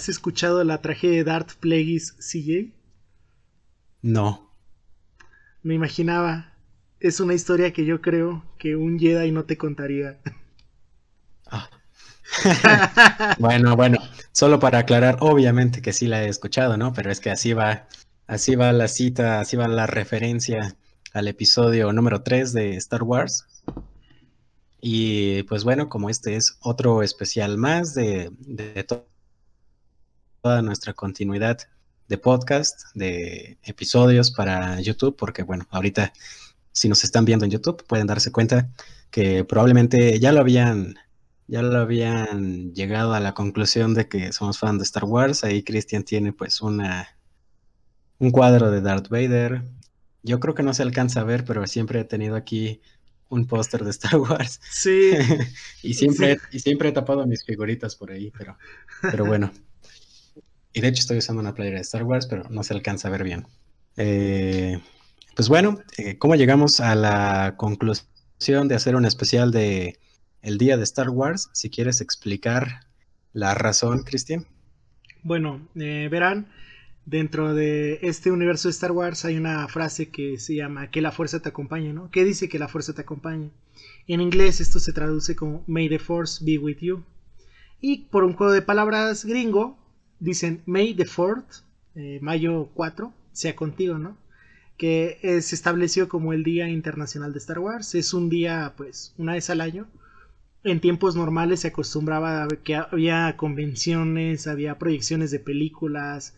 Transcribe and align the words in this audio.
¿Has 0.00 0.08
escuchado 0.08 0.64
la 0.64 0.80
tragedia 0.80 1.18
de 1.18 1.24
Darth 1.24 1.56
Plagueis 1.60 2.12
CJ? 2.12 2.72
No. 4.00 4.50
Me 5.62 5.74
imaginaba. 5.74 6.54
Es 7.00 7.20
una 7.20 7.34
historia 7.34 7.74
que 7.74 7.84
yo 7.84 8.00
creo 8.00 8.42
que 8.58 8.76
un 8.76 8.98
Jedi 8.98 9.30
no 9.30 9.44
te 9.44 9.58
contaría. 9.58 10.18
Ah. 11.44 11.68
bueno, 13.38 13.76
bueno, 13.76 13.98
solo 14.32 14.58
para 14.58 14.78
aclarar, 14.78 15.18
obviamente 15.20 15.82
que 15.82 15.92
sí 15.92 16.06
la 16.06 16.24
he 16.24 16.30
escuchado, 16.30 16.78
¿no? 16.78 16.94
Pero 16.94 17.10
es 17.10 17.20
que 17.20 17.30
así 17.30 17.52
va, 17.52 17.86
así 18.26 18.54
va 18.54 18.72
la 18.72 18.88
cita, 18.88 19.40
así 19.40 19.58
va 19.58 19.68
la 19.68 19.86
referencia 19.86 20.76
al 21.12 21.28
episodio 21.28 21.92
número 21.92 22.22
3 22.22 22.54
de 22.54 22.76
Star 22.76 23.02
Wars. 23.02 23.44
Y 24.80 25.42
pues 25.42 25.62
bueno, 25.62 25.90
como 25.90 26.08
este 26.08 26.36
es 26.36 26.56
otro 26.60 27.02
especial 27.02 27.58
más 27.58 27.92
de, 27.92 28.30
de 28.38 28.82
toda 30.40 30.62
nuestra 30.62 30.92
continuidad 30.94 31.58
de 32.08 32.18
podcast, 32.18 32.82
de 32.94 33.58
episodios 33.62 34.32
para 34.32 34.80
YouTube, 34.80 35.16
porque 35.16 35.42
bueno, 35.42 35.66
ahorita 35.70 36.12
si 36.72 36.88
nos 36.88 37.04
están 37.04 37.24
viendo 37.24 37.44
en 37.44 37.50
YouTube 37.50 37.84
pueden 37.86 38.06
darse 38.06 38.32
cuenta 38.32 38.68
que 39.10 39.44
probablemente 39.44 40.18
ya 40.18 40.32
lo 40.32 40.40
habían 40.40 40.96
ya 41.46 41.62
lo 41.62 41.78
habían 41.78 42.72
llegado 42.74 43.12
a 43.12 43.20
la 43.20 43.34
conclusión 43.34 43.92
de 43.94 44.08
que 44.08 44.32
somos 44.32 44.58
fan 44.58 44.78
de 44.78 44.84
Star 44.84 45.04
Wars. 45.04 45.42
Ahí 45.42 45.64
Christian 45.64 46.04
tiene 46.04 46.32
pues 46.32 46.60
una 46.60 47.08
un 48.18 48.30
cuadro 48.30 48.70
de 48.70 48.80
Darth 48.80 49.08
Vader. 49.08 49.62
Yo 50.22 50.38
creo 50.38 50.54
que 50.54 50.62
no 50.62 50.74
se 50.74 50.82
alcanza 50.82 51.20
a 51.20 51.24
ver, 51.24 51.44
pero 51.44 51.66
siempre 51.66 52.00
he 52.00 52.04
tenido 52.04 52.36
aquí 52.36 52.80
un 53.28 53.46
póster 53.46 53.82
de 53.82 53.90
Star 53.90 54.16
Wars. 54.16 54.60
Sí. 54.70 55.10
y 55.82 55.94
siempre 55.94 56.38
y 56.52 56.60
siempre 56.60 56.90
he 56.90 56.92
tapado 56.92 57.26
mis 57.26 57.44
figuritas 57.44 57.96
por 57.96 58.12
ahí, 58.12 58.30
pero 58.36 58.56
pero 59.02 59.24
bueno. 59.24 59.50
Y 60.72 60.80
de 60.80 60.88
hecho 60.88 61.00
estoy 61.00 61.18
usando 61.18 61.40
una 61.40 61.54
playera 61.54 61.76
de 61.76 61.82
Star 61.82 62.04
Wars, 62.04 62.26
pero 62.26 62.44
no 62.50 62.62
se 62.62 62.74
alcanza 62.74 63.08
a 63.08 63.10
ver 63.10 63.24
bien. 63.24 63.46
Eh, 63.96 64.80
pues 65.34 65.48
bueno, 65.48 65.78
eh, 65.98 66.18
¿cómo 66.18 66.36
llegamos 66.36 66.80
a 66.80 66.94
la 66.94 67.54
conclusión 67.56 68.68
de 68.68 68.74
hacer 68.74 68.96
un 68.96 69.04
especial 69.04 69.50
de 69.50 69.98
el 70.42 70.58
día 70.58 70.76
de 70.76 70.84
Star 70.84 71.10
Wars. 71.10 71.50
Si 71.52 71.70
quieres 71.70 72.00
explicar 72.00 72.80
la 73.32 73.54
razón, 73.54 74.02
Cristian. 74.02 74.46
Bueno, 75.22 75.68
eh, 75.74 76.08
verán, 76.10 76.48
dentro 77.04 77.54
de 77.54 77.98
este 78.02 78.30
universo 78.30 78.68
de 78.68 78.72
Star 78.72 78.92
Wars 78.92 79.24
hay 79.24 79.36
una 79.36 79.68
frase 79.68 80.10
que 80.10 80.38
se 80.38 80.54
llama 80.54 80.90
que 80.90 81.02
la 81.02 81.12
fuerza 81.12 81.40
te 81.40 81.50
acompañe, 81.50 81.92
¿no? 81.92 82.10
¿Qué 82.10 82.24
dice 82.24 82.48
que 82.48 82.58
la 82.58 82.68
fuerza 82.68 82.94
te 82.94 83.02
acompañe? 83.02 83.50
En 84.06 84.20
inglés 84.20 84.60
esto 84.60 84.80
se 84.80 84.92
traduce 84.92 85.36
como 85.36 85.62
May 85.66 85.88
the 85.88 85.98
Force 85.98 86.44
be 86.44 86.58
with 86.58 86.78
you. 86.80 87.04
Y 87.80 88.04
por 88.04 88.24
un 88.24 88.34
juego 88.34 88.52
de 88.52 88.62
palabras 88.62 89.24
gringo, 89.24 89.78
dicen 90.20 90.62
May 90.66 90.94
the 90.94 91.06
4th, 91.06 91.62
eh, 91.96 92.18
mayo 92.22 92.68
4, 92.74 93.12
sea 93.32 93.56
contigo, 93.56 93.98
¿no? 93.98 94.16
Que 94.76 95.18
eh, 95.22 95.42
se 95.42 95.54
estableció 95.54 96.08
como 96.08 96.32
el 96.32 96.44
Día 96.44 96.68
Internacional 96.68 97.32
de 97.32 97.38
Star 97.38 97.58
Wars. 97.58 97.94
Es 97.94 98.14
un 98.14 98.28
día, 98.30 98.74
pues, 98.76 99.14
una 99.18 99.34
vez 99.34 99.50
al 99.50 99.60
año 99.60 99.88
en 100.64 100.80
tiempos 100.80 101.16
normales 101.16 101.60
se 101.60 101.68
acostumbraba 101.68 102.44
a 102.44 102.48
que 102.48 102.76
había 102.76 103.36
convenciones, 103.36 104.46
había 104.46 104.78
proyecciones 104.78 105.30
de 105.30 105.40
películas. 105.40 106.34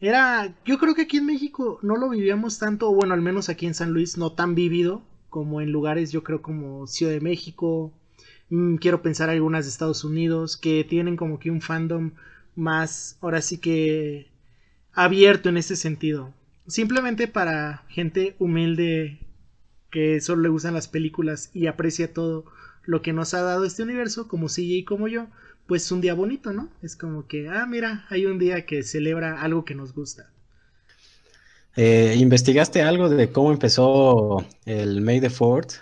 Era, 0.00 0.54
yo 0.64 0.78
creo 0.78 0.94
que 0.94 1.02
aquí 1.02 1.18
en 1.18 1.26
México 1.26 1.78
no 1.82 1.96
lo 1.96 2.10
vivíamos 2.10 2.58
tanto, 2.58 2.90
o 2.90 2.94
bueno, 2.94 3.14
al 3.14 3.22
menos 3.22 3.48
aquí 3.48 3.66
en 3.66 3.74
San 3.74 3.92
Luis 3.92 4.18
no 4.18 4.32
tan 4.32 4.54
vivido 4.54 5.02
como 5.30 5.60
en 5.60 5.70
lugares, 5.70 6.10
yo 6.12 6.24
creo 6.24 6.42
como 6.42 6.86
Ciudad 6.86 7.12
de 7.12 7.20
México, 7.20 7.92
mm, 8.50 8.76
quiero 8.76 9.00
pensar 9.00 9.30
algunas 9.30 9.64
de 9.64 9.70
Estados 9.70 10.04
Unidos, 10.04 10.56
que 10.56 10.84
tienen 10.84 11.16
como 11.16 11.38
que 11.38 11.50
un 11.50 11.60
fandom 11.60 12.12
más, 12.54 13.16
ahora 13.20 13.42
sí 13.42 13.58
que 13.58 14.30
abierto 14.92 15.48
en 15.48 15.56
ese 15.56 15.76
sentido. 15.76 16.32
Simplemente 16.66 17.28
para 17.28 17.84
gente 17.88 18.36
humilde 18.38 19.18
que 19.90 20.20
solo 20.20 20.42
le 20.42 20.48
gustan 20.48 20.74
las 20.74 20.88
películas 20.88 21.50
y 21.52 21.66
aprecia 21.66 22.12
todo 22.12 22.46
lo 22.84 23.02
que 23.02 23.12
nos 23.12 23.34
ha 23.34 23.42
dado 23.42 23.64
este 23.64 23.82
universo, 23.82 24.28
como 24.28 24.48
CJ 24.48 24.60
y 24.60 24.84
como 24.84 25.08
yo, 25.08 25.28
pues 25.66 25.90
un 25.92 26.00
día 26.00 26.14
bonito, 26.14 26.52
¿no? 26.52 26.68
Es 26.82 26.96
como 26.96 27.26
que, 27.26 27.48
ah, 27.48 27.66
mira, 27.66 28.06
hay 28.10 28.26
un 28.26 28.38
día 28.38 28.66
que 28.66 28.82
celebra 28.82 29.40
algo 29.40 29.64
que 29.64 29.74
nos 29.74 29.94
gusta. 29.94 30.30
Eh, 31.76 32.16
¿Investigaste 32.18 32.82
algo 32.82 33.08
de 33.08 33.30
cómo 33.30 33.52
empezó 33.52 34.44
el 34.66 35.00
May 35.00 35.20
the 35.20 35.30
Fourth? 35.30 35.74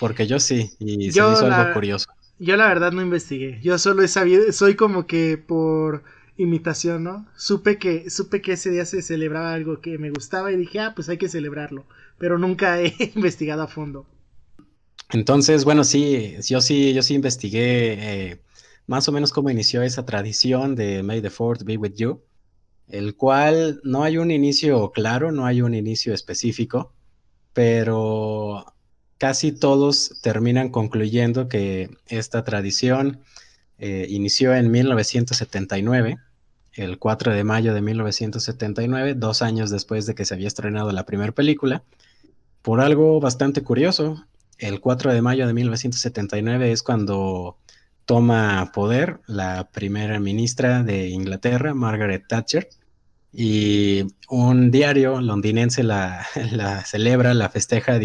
Porque 0.00 0.26
yo 0.26 0.40
sí, 0.40 0.72
y 0.78 1.10
se 1.12 1.22
me 1.22 1.32
hizo 1.32 1.46
algo 1.46 1.72
curioso. 1.72 2.08
Yo 2.38 2.56
la 2.56 2.68
verdad 2.68 2.92
no 2.92 3.02
investigué. 3.02 3.60
Yo 3.62 3.78
solo 3.78 4.02
he 4.02 4.08
sabido, 4.08 4.52
soy 4.52 4.76
como 4.76 5.06
que 5.06 5.38
por 5.38 6.04
imitación, 6.36 7.02
¿no? 7.04 7.26
Supe 7.36 7.78
que, 7.78 8.10
supe 8.10 8.40
que 8.40 8.52
ese 8.52 8.70
día 8.70 8.84
se 8.84 9.02
celebraba 9.02 9.54
algo 9.54 9.80
que 9.80 9.98
me 9.98 10.10
gustaba 10.10 10.52
y 10.52 10.56
dije, 10.56 10.78
ah, 10.78 10.92
pues 10.94 11.08
hay 11.08 11.18
que 11.18 11.28
celebrarlo. 11.28 11.84
Pero 12.16 12.38
nunca 12.38 12.80
he 12.80 12.94
investigado 13.16 13.62
a 13.62 13.68
fondo. 13.68 14.06
Entonces, 15.10 15.64
bueno, 15.64 15.84
sí, 15.84 16.36
yo 16.46 16.60
sí, 16.60 16.92
yo 16.92 17.02
sí 17.02 17.14
investigué 17.14 18.30
eh, 18.30 18.42
más 18.86 19.08
o 19.08 19.12
menos 19.12 19.32
cómo 19.32 19.50
inició 19.50 19.82
esa 19.82 20.04
tradición 20.04 20.76
de 20.76 21.02
May 21.02 21.22
the 21.22 21.30
Fourth 21.30 21.64
be 21.64 21.76
with 21.76 21.94
you, 21.94 22.22
el 22.88 23.16
cual 23.16 23.80
no 23.84 24.02
hay 24.02 24.18
un 24.18 24.30
inicio 24.30 24.90
claro, 24.92 25.32
no 25.32 25.46
hay 25.46 25.62
un 25.62 25.74
inicio 25.74 26.12
específico, 26.14 26.92
pero 27.52 28.66
casi 29.18 29.52
todos 29.52 30.20
terminan 30.22 30.70
concluyendo 30.70 31.48
que 31.48 31.90
esta 32.06 32.44
tradición 32.44 33.20
eh, 33.78 34.06
inició 34.08 34.54
en 34.54 34.70
1979, 34.70 36.16
el 36.74 36.98
4 36.98 37.34
de 37.34 37.44
mayo 37.44 37.74
de 37.74 37.82
1979, 37.82 39.14
dos 39.14 39.42
años 39.42 39.70
después 39.70 40.06
de 40.06 40.14
que 40.14 40.24
se 40.24 40.34
había 40.34 40.48
estrenado 40.48 40.92
la 40.92 41.04
primera 41.04 41.32
película, 41.32 41.82
por 42.62 42.80
algo 42.80 43.20
bastante 43.20 43.62
curioso 43.62 44.24
el 44.58 44.80
4 44.80 45.14
de 45.14 45.22
mayo 45.22 45.46
de 45.46 45.54
1979 45.54 46.72
es 46.72 46.82
cuando 46.82 47.58
toma 48.04 48.72
poder 48.74 49.20
la 49.26 49.68
primera 49.70 50.18
ministra 50.18 50.82
de 50.82 51.08
Inglaterra, 51.08 51.74
Margaret 51.74 52.24
Thatcher, 52.28 52.68
y 53.32 54.04
un 54.28 54.70
diario 54.70 55.20
londinense 55.20 55.82
la, 55.82 56.26
celebra, 56.86 57.34
la 57.34 57.50
festeja 57.50 57.98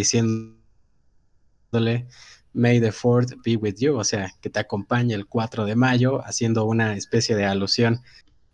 May 2.54 2.80
the 2.80 2.92
4th 2.92 3.42
be 3.44 3.56
with 3.56 3.76
you, 3.80 3.98
o 3.98 4.04
sea, 4.04 4.32
que 4.42 4.50
te 4.50 4.60
acompañe 4.60 5.16
el 5.16 5.26
4 5.26 5.66
de 5.66 5.76
mayo, 5.76 6.24
haciendo 6.26 6.66
una 6.66 6.96
especie 6.96 7.36
de 7.36 7.46
alusión 7.46 8.02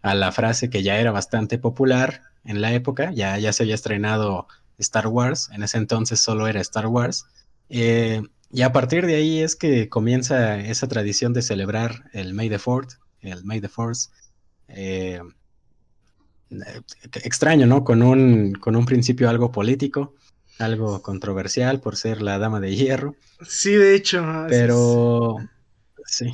a 0.02 0.16
la 0.16 0.31
frase 0.31 0.69
que 0.69 0.84
ya 0.84 1.00
era 1.00 1.12
bastante 1.12 1.58
popular 1.58 2.22
en 2.46 2.62
la 2.62 2.74
época, 2.74 3.12
ya, 3.12 3.38
ya 3.38 3.52
se 3.52 3.63
había 3.63 3.75
estrenado 3.75 4.47
Star 4.78 5.08
Wars, 5.08 5.50
en 5.53 5.63
ese 5.63 5.78
entonces 5.78 6.22
solo 6.22 6.47
era 6.47 6.62
Star 6.62 6.88
Wars, 6.88 7.25
eh, 7.69 8.22
y 8.52 8.62
a 8.63 8.72
partir 8.72 9.06
de 9.06 9.16
ahí 9.16 9.40
es 9.40 9.56
que 9.56 9.90
comienza 9.90 10.59
esa 10.59 10.88
tradición 10.88 11.34
de 11.34 11.41
celebrar 11.41 12.09
el 12.13 12.34
May 12.34 12.50
the 12.50 12.58
Fourth, 12.58 12.94
el 13.22 13.44
May 13.44 13.62
the 13.62 13.69
Fourth. 13.69 14.09
Eh, 14.69 15.22
extraño, 17.24 17.68
¿no? 17.68 17.84
Con 17.84 18.02
un, 18.02 18.53
con 18.53 18.75
un 18.75 18.85
principio 18.85 19.29
algo 19.29 19.52
político, 19.52 20.16
algo 20.59 21.02
controversial 21.02 21.80
por 21.80 21.96
ser 21.96 22.22
la 22.22 22.38
dama 22.38 22.59
de 22.59 22.76
hierro. 22.76 23.16
Sí, 23.47 23.73
de 23.73 23.96
hecho. 23.96 24.26
Pero 24.47 25.38
sí. 26.06 26.34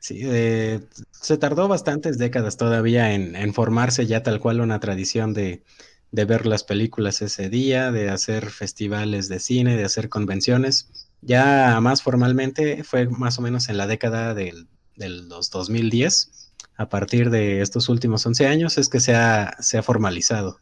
Sí, 0.00 0.20
eh, 0.22 0.80
se 1.10 1.36
tardó 1.38 1.68
bastantes 1.68 2.18
décadas 2.18 2.56
todavía 2.56 3.12
en, 3.12 3.34
en, 3.34 3.52
formarse 3.52 4.06
ya 4.06 4.22
tal 4.22 4.38
cual 4.40 4.60
una 4.60 4.78
tradición 4.80 5.34
de, 5.34 5.64
de 6.12 6.24
ver 6.24 6.46
las 6.46 6.64
películas 6.64 7.20
ese 7.20 7.50
día, 7.50 7.90
de 7.90 8.08
hacer 8.08 8.50
festivales 8.50 9.28
de 9.28 9.40
cine, 9.40 9.76
de 9.76 9.84
hacer 9.84 10.08
convenciones. 10.08 10.88
Ya 11.20 11.78
más 11.80 12.02
formalmente 12.02 12.84
fue 12.84 13.08
más 13.08 13.38
o 13.38 13.42
menos 13.42 13.68
en 13.68 13.76
la 13.76 13.86
década 13.86 14.34
del, 14.34 14.68
de 14.96 15.08
los 15.08 15.50
2010. 15.50 16.52
A 16.76 16.88
partir 16.88 17.30
de 17.30 17.60
estos 17.60 17.88
últimos 17.88 18.24
11 18.24 18.46
años 18.46 18.78
es 18.78 18.88
que 18.88 19.00
se 19.00 19.14
ha, 19.14 19.56
se 19.60 19.78
ha 19.78 19.82
formalizado. 19.82 20.60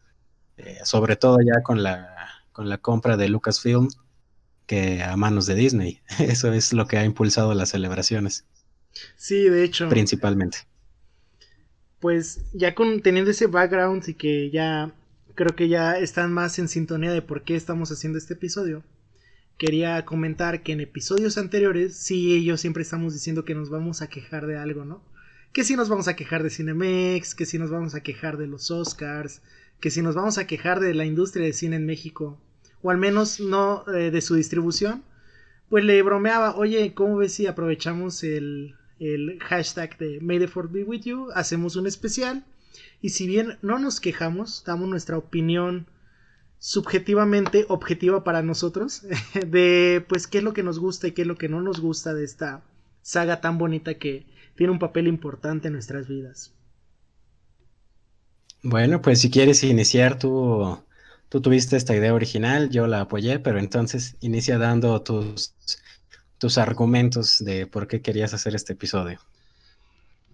Eh, 0.57 0.79
sobre 0.83 1.15
todo 1.15 1.37
ya 1.45 1.61
con 1.61 1.83
la, 1.83 2.16
con 2.57 2.69
la 2.69 2.79
compra 2.79 3.17
de 3.17 3.29
Lucasfilm 3.29 3.87
que 4.65 5.03
a 5.03 5.15
manos 5.15 5.45
de 5.45 5.53
Disney. 5.53 6.01
Eso 6.19 6.51
es 6.51 6.73
lo 6.73 6.87
que 6.87 6.97
ha 6.97 7.05
impulsado 7.05 7.53
las 7.53 7.69
celebraciones. 7.69 8.45
Sí, 9.15 9.47
de 9.47 9.63
hecho. 9.63 9.87
Principalmente. 9.89 10.57
Pues 11.99 12.41
ya 12.53 12.73
con, 12.73 13.01
teniendo 13.01 13.29
ese 13.29 13.45
background 13.45 14.09
y 14.09 14.15
que 14.15 14.49
ya 14.49 14.91
creo 15.35 15.55
que 15.55 15.67
ya 15.67 15.99
están 15.99 16.33
más 16.33 16.57
en 16.57 16.67
sintonía 16.67 17.11
de 17.11 17.21
por 17.21 17.43
qué 17.43 17.55
estamos 17.55 17.91
haciendo 17.91 18.17
este 18.17 18.33
episodio. 18.33 18.83
Quería 19.59 20.03
comentar 20.03 20.63
que 20.63 20.71
en 20.71 20.81
episodios 20.81 21.37
anteriores, 21.37 21.95
sí, 21.95 22.33
ellos 22.33 22.59
siempre 22.59 22.81
estamos 22.81 23.13
diciendo 23.13 23.45
que 23.45 23.53
nos 23.53 23.69
vamos 23.69 24.01
a 24.01 24.07
quejar 24.07 24.47
de 24.47 24.57
algo, 24.57 24.83
¿no? 24.83 25.03
Que 25.53 25.63
si 25.63 25.75
nos 25.75 25.89
vamos 25.89 26.07
a 26.07 26.15
quejar 26.15 26.41
de 26.41 26.49
Cinemex, 26.49 27.35
que 27.35 27.45
si 27.45 27.59
nos 27.59 27.69
vamos 27.69 27.93
a 27.93 28.01
quejar 28.01 28.37
de 28.37 28.47
los 28.47 28.71
Oscars, 28.71 29.43
que 29.79 29.91
si 29.91 30.01
nos 30.01 30.15
vamos 30.15 30.39
a 30.39 30.47
quejar 30.47 30.79
de 30.79 30.95
la 30.95 31.05
industria 31.05 31.45
de 31.45 31.53
cine 31.53 31.75
en 31.75 31.85
México, 31.85 32.39
o 32.81 32.91
al 32.91 32.97
menos 32.97 33.39
no 33.39 33.83
eh, 33.87 34.11
de 34.11 34.21
su 34.21 34.35
distribución, 34.35 35.03
pues 35.69 35.83
le 35.83 36.01
bromeaba, 36.01 36.55
oye, 36.55 36.93
¿cómo 36.93 37.17
ves 37.17 37.33
si 37.33 37.47
aprovechamos 37.47 38.23
el, 38.23 38.75
el 38.99 39.39
hashtag 39.39 39.97
de 39.97 40.19
May 40.21 40.39
the 40.39 40.49
be 40.69 40.83
with 40.83 41.01
you, 41.01 41.29
hacemos 41.33 41.75
un 41.75 41.87
especial. 41.87 42.45
Y 43.01 43.09
si 43.09 43.27
bien 43.27 43.57
no 43.61 43.79
nos 43.79 43.99
quejamos, 43.99 44.63
damos 44.65 44.89
nuestra 44.89 45.17
opinión 45.17 45.87
subjetivamente 46.59 47.65
objetiva 47.69 48.23
para 48.23 48.41
nosotros 48.41 49.03
de 49.47 50.03
pues 50.07 50.27
qué 50.27 50.39
es 50.39 50.43
lo 50.43 50.53
que 50.53 50.63
nos 50.63 50.79
gusta 50.79 51.07
y 51.07 51.11
qué 51.11 51.21
es 51.21 51.27
lo 51.27 51.37
que 51.37 51.49
no 51.49 51.61
nos 51.61 51.79
gusta 51.79 52.13
de 52.13 52.23
esta 52.23 52.63
saga 53.01 53.41
tan 53.41 53.57
bonita 53.57 53.95
que 53.95 54.25
tiene 54.55 54.71
un 54.71 54.79
papel 54.79 55.07
importante 55.07 55.67
en 55.67 55.73
nuestras 55.73 56.07
vidas. 56.07 56.53
Bueno, 58.63 59.01
pues 59.01 59.21
si 59.21 59.29
quieres 59.29 59.63
iniciar 59.63 60.17
tú, 60.17 60.79
tú 61.29 61.41
tuviste 61.41 61.77
esta 61.77 61.95
idea 61.95 62.13
original, 62.13 62.69
yo 62.69 62.87
la 62.87 63.01
apoyé, 63.01 63.39
pero 63.39 63.59
entonces 63.59 64.15
inicia 64.21 64.57
dando 64.57 65.01
tus, 65.01 65.53
tus 66.37 66.57
argumentos 66.57 67.43
de 67.43 67.67
por 67.67 67.87
qué 67.87 68.01
querías 68.01 68.33
hacer 68.33 68.55
este 68.55 68.73
episodio. 68.73 69.19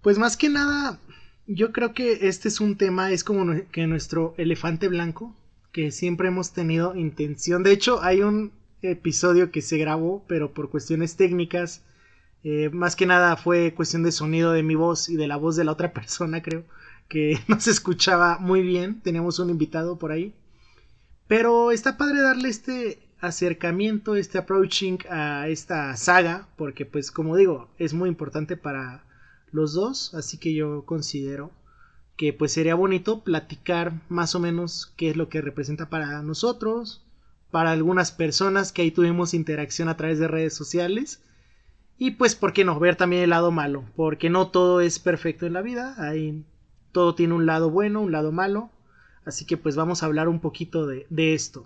Pues 0.01 0.18
más 0.18 0.36
que 0.38 0.50
nada, 0.50 1.00
yo 1.48 1.72
creo 1.72 1.94
que 1.94 2.28
este 2.28 2.48
es 2.48 2.60
un 2.60 2.78
tema, 2.78 3.12
es 3.12 3.24
como 3.24 3.54
que 3.72 3.88
nuestro 3.88 4.34
elefante 4.38 4.88
blanco, 4.88 5.36
que 5.72 5.92
siempre 5.92 6.28
hemos 6.28 6.54
tenido 6.54 6.96
intención. 6.96 7.63
De 7.63 7.72
hecho, 7.72 8.01
hay 8.04 8.22
un 8.22 8.51
episodio 8.81 9.51
que 9.51 9.62
se 9.62 9.78
grabó, 9.78 10.24
pero 10.28 10.54
por 10.54 10.69
cuestiones 10.69 11.16
técnicas, 11.16 11.84
eh, 12.44 12.69
más 12.72 12.96
que 12.96 13.06
nada 13.06 13.38
fue 13.38 13.74
cuestión 13.74 14.04
de 14.04 14.12
sonido 14.12 14.51
de 14.51 14.63
mi 14.63 14.75
voz 14.75 15.10
y 15.10 15.16
de 15.16 15.28
la 15.28 15.38
voz 15.38 15.56
de 15.56 15.63
la 15.63 15.72
otra 15.72 15.94
persona, 15.94 16.42
creo, 16.42 16.66
que 17.07 17.39
no 17.48 17.60
se 17.60 17.72
escuchaba 17.72 18.38
muy 18.39 18.62
bien. 18.62 19.01
Teníamos 19.01 19.39
un 19.39 19.50
invitado 19.50 19.98
por 19.98 20.12
ahí. 20.12 20.34
Pero 21.36 21.72
está 21.72 21.98
padre 21.98 22.22
darle 22.22 22.48
este 22.48 23.00
acercamiento, 23.20 24.16
este 24.16 24.38
approaching 24.38 25.00
a 25.10 25.48
esta 25.48 25.98
saga, 25.98 26.48
porque 26.58 26.86
pues 26.86 27.10
como 27.10 27.36
digo, 27.36 27.72
es 27.80 27.96
muy 27.96 28.08
importante 28.08 28.56
para 28.56 29.04
los 29.52 29.74
dos, 29.74 30.14
así 30.14 30.38
que 30.38 30.54
yo 30.54 30.86
considero 30.86 31.50
que 32.18 32.34
pues 32.34 32.52
sería 32.52 32.76
bonito 32.76 33.24
platicar 33.24 33.94
más 34.10 34.36
o 34.36 34.40
menos 34.40 34.94
qué 34.96 35.10
es 35.10 35.18
lo 35.18 35.28
que 35.28 35.42
representa 35.42 35.90
para 35.90 36.22
nosotros, 36.22 37.04
para 37.50 37.72
algunas 37.72 38.12
personas 38.12 38.72
que 38.72 38.84
ahí 38.84 38.92
tuvimos 38.92 39.34
interacción 39.34 39.90
a 39.90 39.98
través 39.98 40.20
de 40.20 40.28
redes 40.28 40.54
sociales 40.54 41.24
y 41.98 42.12
pues, 42.12 42.36
¿por 42.36 42.54
qué 42.54 42.64
no? 42.64 42.80
Ver 42.80 42.96
también 42.96 43.24
el 43.24 43.32
lado 43.32 43.50
malo, 43.50 43.86
porque 43.96 44.30
no 44.30 44.50
todo 44.50 44.82
es 44.82 45.00
perfecto 45.00 45.48
en 45.48 45.54
la 45.54 45.64
vida, 45.64 45.96
hay, 45.98 46.46
todo 46.92 47.16
tiene 47.16 47.34
un 47.34 47.48
lado 47.48 47.72
bueno, 47.72 48.02
un 48.02 48.12
lado 48.12 48.32
malo, 48.32 48.70
así 49.25 49.46
que 49.46 49.58
pues 49.58 49.75
vamos 49.75 50.04
a 50.04 50.06
hablar 50.06 50.28
un 50.28 50.40
poquito 50.40 50.88
de, 50.88 51.06
de 51.10 51.34
esto. 51.34 51.66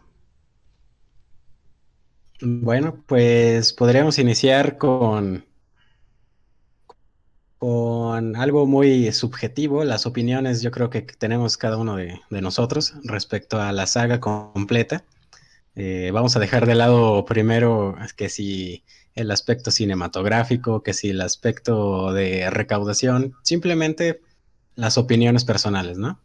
Bueno, 2.41 3.03
pues 3.07 3.73
podríamos 3.73 4.19
iniciar 4.19 4.77
con, 4.77 5.43
con 7.57 8.35
algo 8.35 8.67
muy 8.67 9.11
subjetivo, 9.11 9.83
las 9.83 10.05
opiniones 10.05 10.61
yo 10.61 10.69
creo 10.69 10.89
que 10.89 11.01
tenemos 11.01 11.57
cada 11.57 11.77
uno 11.77 11.95
de, 11.95 12.19
nosotros 12.29 12.93
respecto 13.03 13.59
a 13.59 13.71
la 13.71 13.87
saga 13.87 14.19
completa. 14.19 15.03
Eh, 15.75 16.11
vamos 16.13 16.35
a 16.35 16.39
dejar 16.39 16.65
de 16.65 16.75
lado 16.75 17.25
primero 17.25 17.95
que 18.15 18.29
si 18.29 18.83
el 19.15 19.31
aspecto 19.31 19.71
cinematográfico, 19.71 20.83
que 20.83 20.93
si 20.93 21.09
el 21.09 21.21
aspecto 21.21 22.13
de 22.13 22.49
recaudación, 22.51 23.33
simplemente 23.41 24.21
las 24.75 24.99
opiniones 24.99 25.43
personales, 25.43 25.97
¿no? 25.97 26.19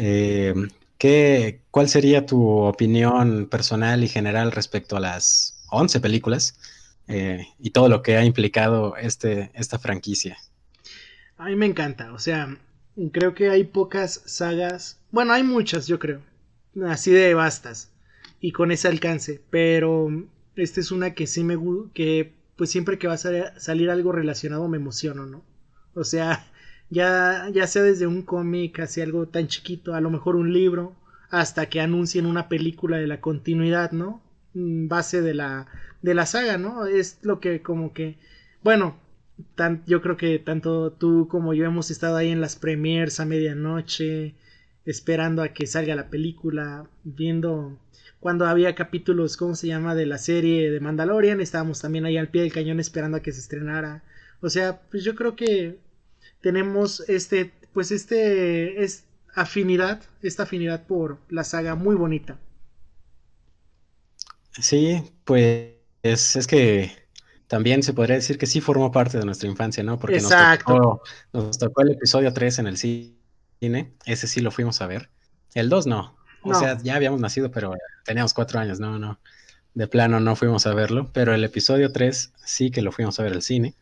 Eh, 0.00 0.54
¿qué, 0.96 1.62
¿Cuál 1.72 1.88
sería 1.88 2.24
tu 2.24 2.48
opinión 2.48 3.48
personal 3.48 4.04
y 4.04 4.08
general 4.08 4.52
respecto 4.52 4.96
a 4.96 5.00
las 5.00 5.64
11 5.72 5.98
películas 5.98 6.56
eh, 7.08 7.48
y 7.58 7.70
todo 7.70 7.88
lo 7.88 8.00
que 8.00 8.16
ha 8.16 8.24
implicado 8.24 8.96
este, 8.96 9.50
esta 9.54 9.80
franquicia? 9.80 10.38
A 11.36 11.46
mí 11.46 11.56
me 11.56 11.66
encanta, 11.66 12.12
o 12.12 12.18
sea, 12.20 12.56
creo 13.10 13.34
que 13.34 13.50
hay 13.50 13.64
pocas 13.64 14.22
sagas, 14.24 15.00
bueno, 15.10 15.32
hay 15.32 15.42
muchas, 15.42 15.88
yo 15.88 15.98
creo, 15.98 16.22
así 16.86 17.10
de 17.10 17.34
vastas 17.34 17.90
y 18.40 18.52
con 18.52 18.70
ese 18.70 18.86
alcance, 18.86 19.42
pero 19.50 20.10
esta 20.54 20.78
es 20.78 20.92
una 20.92 21.14
que 21.14 21.26
sí 21.26 21.42
me 21.42 21.56
gusta, 21.56 21.90
que 21.92 22.34
pues 22.54 22.70
siempre 22.70 23.00
que 23.00 23.08
va 23.08 23.14
a 23.14 23.60
salir 23.60 23.90
algo 23.90 24.12
relacionado 24.12 24.68
me 24.68 24.76
emociono, 24.76 25.26
¿no? 25.26 25.42
O 25.94 26.04
sea, 26.04 26.46
ya, 26.90 27.48
ya 27.52 27.66
sea 27.66 27.82
desde 27.82 28.06
un 28.06 28.22
cómic 28.22 28.80
hacia 28.80 29.04
algo 29.04 29.26
tan 29.28 29.48
chiquito, 29.48 29.94
a 29.94 30.00
lo 30.00 30.10
mejor 30.10 30.36
un 30.36 30.52
libro, 30.52 30.94
hasta 31.30 31.66
que 31.66 31.80
anuncien 31.80 32.26
una 32.26 32.48
película 32.48 32.98
de 32.98 33.06
la 33.06 33.20
continuidad, 33.20 33.92
¿no? 33.92 34.22
Mm, 34.54 34.88
base 34.88 35.22
de 35.22 35.34
la, 35.34 35.66
de 36.02 36.14
la 36.14 36.26
saga, 36.26 36.58
¿no? 36.58 36.86
Es 36.86 37.18
lo 37.22 37.40
que 37.40 37.62
como 37.62 37.92
que, 37.92 38.18
bueno, 38.62 38.96
yo 39.86 40.02
creo 40.02 40.16
que 40.16 40.38
tanto 40.38 40.92
tú 40.92 41.28
como 41.28 41.54
yo 41.54 41.64
hemos 41.66 41.90
estado 41.90 42.16
ahí 42.16 42.30
en 42.30 42.40
las 42.40 42.56
premiers 42.56 43.20
a 43.20 43.24
medianoche, 43.24 44.34
esperando 44.84 45.42
a 45.42 45.50
que 45.50 45.66
salga 45.66 45.94
la 45.94 46.08
película, 46.10 46.88
viendo 47.04 47.78
cuando 48.20 48.46
había 48.46 48.74
capítulos, 48.74 49.36
¿cómo 49.36 49.54
se 49.54 49.68
llama?, 49.68 49.94
de 49.94 50.06
la 50.06 50.18
serie 50.18 50.70
de 50.70 50.80
Mandalorian, 50.80 51.40
estábamos 51.40 51.80
también 51.80 52.04
ahí 52.04 52.16
al 52.16 52.28
pie 52.28 52.42
del 52.42 52.52
cañón 52.52 52.80
esperando 52.80 53.18
a 53.18 53.22
que 53.22 53.32
se 53.32 53.40
estrenara. 53.40 54.02
O 54.40 54.50
sea, 54.50 54.80
pues 54.90 55.04
yo 55.04 55.14
creo 55.14 55.36
que 55.36 55.78
tenemos 56.40 57.00
este, 57.08 57.52
pues 57.72 57.90
este, 57.90 58.82
es 58.82 59.04
afinidad, 59.34 60.02
esta 60.22 60.44
afinidad 60.44 60.86
por 60.86 61.18
la 61.28 61.44
saga 61.44 61.74
muy 61.74 61.96
bonita. 61.96 62.38
Sí, 64.60 65.02
pues 65.24 65.74
es, 66.02 66.46
que 66.46 66.90
también 67.46 67.82
se 67.82 67.92
podría 67.92 68.16
decir 68.16 68.38
que 68.38 68.46
sí 68.46 68.60
formó 68.60 68.90
parte 68.90 69.18
de 69.18 69.24
nuestra 69.24 69.48
infancia, 69.48 69.82
¿no? 69.82 69.98
Porque 69.98 70.16
Exacto. 70.16 71.02
Nos, 71.32 71.58
tocó, 71.58 71.82
el 71.82 71.92
episodio 71.92 72.32
3 72.32 72.58
en 72.60 72.66
el 72.66 72.76
cine, 72.76 73.92
ese 74.04 74.26
sí 74.26 74.40
lo 74.40 74.50
fuimos 74.50 74.80
a 74.80 74.86
ver. 74.86 75.10
El 75.54 75.68
2 75.68 75.86
no, 75.86 76.16
o 76.42 76.54
sea, 76.54 76.78
ya 76.82 76.96
habíamos 76.96 77.20
nacido, 77.20 77.50
pero 77.50 77.74
teníamos 78.04 78.34
cuatro 78.34 78.60
años, 78.60 78.80
no, 78.80 78.98
no. 78.98 79.18
De 79.74 79.86
plano 79.86 80.18
no 80.18 80.34
fuimos 80.34 80.66
a 80.66 80.74
verlo, 80.74 81.10
pero 81.12 81.34
el 81.34 81.44
episodio 81.44 81.92
3 81.92 82.32
sí 82.44 82.70
que 82.70 82.82
lo 82.82 82.90
fuimos 82.90 83.20
a 83.20 83.22
ver 83.22 83.34
al 83.34 83.42
cine. 83.42 83.74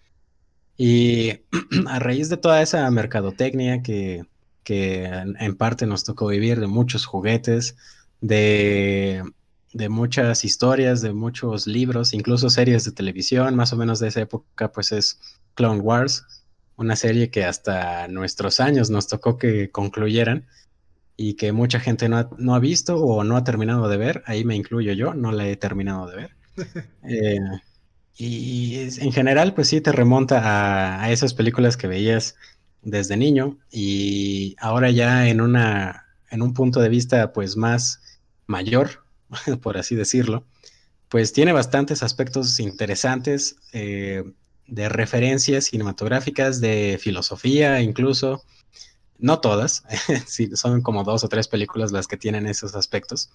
Y 0.76 1.40
a 1.88 1.98
raíz 1.98 2.28
de 2.28 2.36
toda 2.36 2.62
esa 2.62 2.90
mercadotecnia 2.90 3.82
que, 3.82 4.24
que 4.62 5.04
en, 5.04 5.56
parte 5.56 5.86
nos 5.86 6.04
tocó 6.04 6.26
vivir, 6.28 6.60
de 6.60 6.66
muchos 6.66 7.06
juguetes, 7.06 7.76
de, 8.20 9.22
de 9.72 9.88
muchas 9.88 10.44
historias, 10.44 11.02
de 11.02 11.12
muchos 11.12 11.66
libros, 11.66 12.12
incluso 12.12 12.50
series 12.50 12.84
de 12.84 12.92
televisión, 12.92 13.54
más 13.54 13.72
o 13.72 13.76
menos 13.76 14.00
de 14.00 14.08
esa 14.08 14.22
época, 14.22 14.72
pues 14.72 14.92
es 14.92 15.20
Clone 15.54 15.80
Wars, 15.80 16.24
una 16.76 16.96
serie 16.96 17.30
que 17.30 17.44
hasta 17.44 18.08
nuestros 18.08 18.60
años 18.60 18.90
nos 18.90 19.08
tocó 19.08 19.38
que 19.38 19.70
concluyeran 19.70 20.46
y 21.16 21.34
que 21.34 21.52
mucha 21.52 21.80
gente 21.80 22.08
no 22.08 22.54
ha, 22.54 22.58
visto 22.58 22.96
o 22.96 23.24
no 23.24 23.36
ha 23.36 23.44
terminado 23.44 23.88
de 23.88 23.96
ver, 23.96 24.22
ahí 24.26 24.44
me 24.44 24.54
incluyo 24.54 24.92
yo, 24.92 25.14
no 25.14 25.32
la 25.32 25.48
he 25.48 25.56
terminado 25.56 26.06
de 26.08 26.16
ver. 26.16 26.30
Eh, 27.08 27.38
y 28.18 28.78
en 28.98 29.12
general, 29.12 29.54
pues 29.54 29.68
sí, 29.68 29.80
te 29.80 29.92
remonta 29.92 31.02
a, 31.02 31.10
esas 31.10 31.34
películas 31.34 31.76
que 31.76 31.86
veías 31.86 32.36
desde 32.82 33.16
niño 33.16 33.58
y 33.70 34.56
ahora 34.58 34.90
ya 34.90 35.28
en, 35.28 35.40
una, 35.40 36.06
en 36.30 36.40
un 36.40 36.54
punto 36.54 36.80
de 36.80 36.88
vista 36.88 37.32
pues 37.32 37.56
más 37.56 38.00
mayor, 38.46 39.04
por 39.62 39.76
así 39.76 39.94
decirlo, 39.94 40.44
pues 41.08 41.32
tiene 41.32 41.52
bastantes 41.52 42.02
aspectos 42.02 42.58
interesantes 42.58 43.56
eh, 43.72 44.24
de 44.66 44.88
referencias 44.88 45.66
cinematográficas, 45.66 46.60
de 46.60 46.98
filosofía 47.00 47.82
incluso, 47.82 48.44
no 49.18 49.40
todas, 49.40 49.84
son 50.54 50.80
como 50.80 51.04
dos 51.04 51.22
o 51.22 51.28
tres 51.28 51.48
películas 51.48 51.92
las 51.92 52.06
que 52.06 52.16
tienen 52.16 52.46
esos 52.46 52.74
aspectos. 52.74 53.30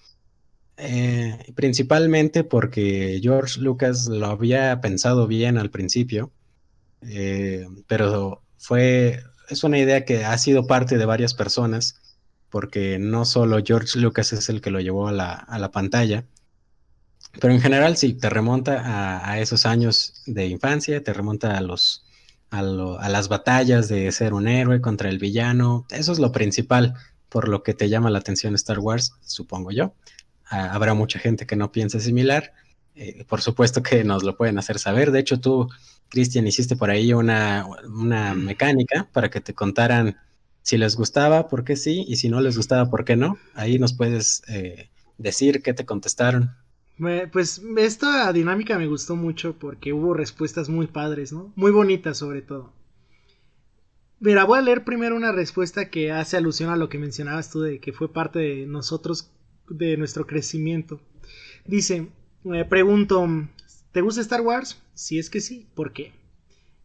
Eh, 0.76 1.52
principalmente 1.54 2.44
porque 2.44 3.20
George 3.22 3.60
Lucas 3.60 4.08
lo 4.08 4.26
había 4.26 4.80
pensado 4.80 5.26
bien 5.26 5.58
al 5.58 5.70
principio, 5.70 6.32
eh, 7.02 7.66
pero 7.86 8.42
fue, 8.58 9.22
es 9.48 9.64
una 9.64 9.78
idea 9.78 10.04
que 10.04 10.24
ha 10.24 10.36
sido 10.38 10.66
parte 10.66 10.98
de 10.98 11.04
varias 11.04 11.34
personas, 11.34 12.00
porque 12.50 12.98
no 12.98 13.24
solo 13.24 13.62
George 13.64 13.98
Lucas 13.98 14.32
es 14.32 14.48
el 14.48 14.60
que 14.60 14.70
lo 14.70 14.80
llevó 14.80 15.08
a 15.08 15.12
la, 15.12 15.70
pantalla, 15.72 16.24
pero 17.40 17.52
en 17.52 17.60
general 17.60 17.96
sí, 17.96 18.14
te 18.14 18.30
remonta 18.30 18.80
a, 18.80 19.30
a, 19.30 19.40
esos 19.40 19.66
años 19.66 20.22
de 20.26 20.46
infancia, 20.46 21.02
te 21.02 21.12
remonta 21.12 21.56
a 21.56 21.60
los 21.60 22.04
a, 22.52 23.08
las 23.08 23.28
batallas 23.28 23.88
de 23.88 24.12
ser 24.12 24.34
un 24.34 24.46
héroe 24.46 24.80
contra 24.80 25.08
el 25.08 25.18
villano. 25.18 25.86
Eso 25.90 26.12
es 26.12 26.18
lo 26.18 26.32
principal 26.32 26.94
por 27.28 27.48
lo 27.48 27.62
que 27.62 27.74
te 27.74 27.88
llama 27.88 28.10
la 28.10 28.18
atención 28.18 28.54
Star 28.54 28.78
Wars, 28.78 29.14
supongo 29.22 29.70
yo. 29.70 29.94
Habrá 30.52 30.94
mucha 30.94 31.18
gente 31.18 31.46
que 31.46 31.56
no 31.56 31.72
piense 31.72 32.00
similar. 32.00 32.52
Eh, 32.94 33.24
por 33.26 33.40
supuesto 33.40 33.82
que 33.82 34.04
nos 34.04 34.22
lo 34.22 34.36
pueden 34.36 34.58
hacer 34.58 34.78
saber. 34.78 35.10
De 35.10 35.20
hecho, 35.20 35.40
tú, 35.40 35.68
Cristian, 36.08 36.46
hiciste 36.46 36.76
por 36.76 36.90
ahí 36.90 37.14
una, 37.14 37.66
una 37.86 38.34
mecánica 38.34 39.08
para 39.12 39.30
que 39.30 39.40
te 39.40 39.54
contaran 39.54 40.16
si 40.60 40.76
les 40.76 40.94
gustaba, 40.96 41.48
por 41.48 41.64
qué 41.64 41.76
sí, 41.76 42.04
y 42.06 42.16
si 42.16 42.28
no 42.28 42.40
les 42.40 42.56
gustaba, 42.56 42.90
por 42.90 43.04
qué 43.04 43.16
no. 43.16 43.38
Ahí 43.54 43.78
nos 43.78 43.94
puedes 43.94 44.42
eh, 44.48 44.90
decir 45.18 45.62
qué 45.62 45.74
te 45.74 45.86
contestaron. 45.86 46.54
pues 47.32 47.62
esta 47.78 48.32
dinámica 48.32 48.78
me 48.78 48.86
gustó 48.86 49.16
mucho 49.16 49.56
porque 49.58 49.92
hubo 49.92 50.14
respuestas 50.14 50.68
muy 50.68 50.86
padres, 50.86 51.32
¿no? 51.32 51.52
Muy 51.56 51.72
bonitas 51.72 52.18
sobre 52.18 52.42
todo. 52.42 52.72
Mira, 54.20 54.44
voy 54.44 54.58
a 54.60 54.62
leer 54.62 54.84
primero 54.84 55.16
una 55.16 55.32
respuesta 55.32 55.90
que 55.90 56.12
hace 56.12 56.36
alusión 56.36 56.70
a 56.70 56.76
lo 56.76 56.88
que 56.88 56.98
mencionabas 56.98 57.50
tú 57.50 57.60
de 57.60 57.80
que 57.80 57.92
fue 57.92 58.12
parte 58.12 58.38
de 58.38 58.66
nosotros, 58.66 59.32
de 59.72 59.96
nuestro 59.96 60.26
crecimiento. 60.26 61.00
Dice, 61.66 62.08
me 62.44 62.64
pregunto, 62.64 63.26
¿te 63.92 64.00
gusta 64.00 64.20
Star 64.20 64.40
Wars? 64.40 64.82
Si 64.94 65.18
es 65.18 65.30
que 65.30 65.40
sí, 65.40 65.66
¿por 65.74 65.92
qué? 65.92 66.12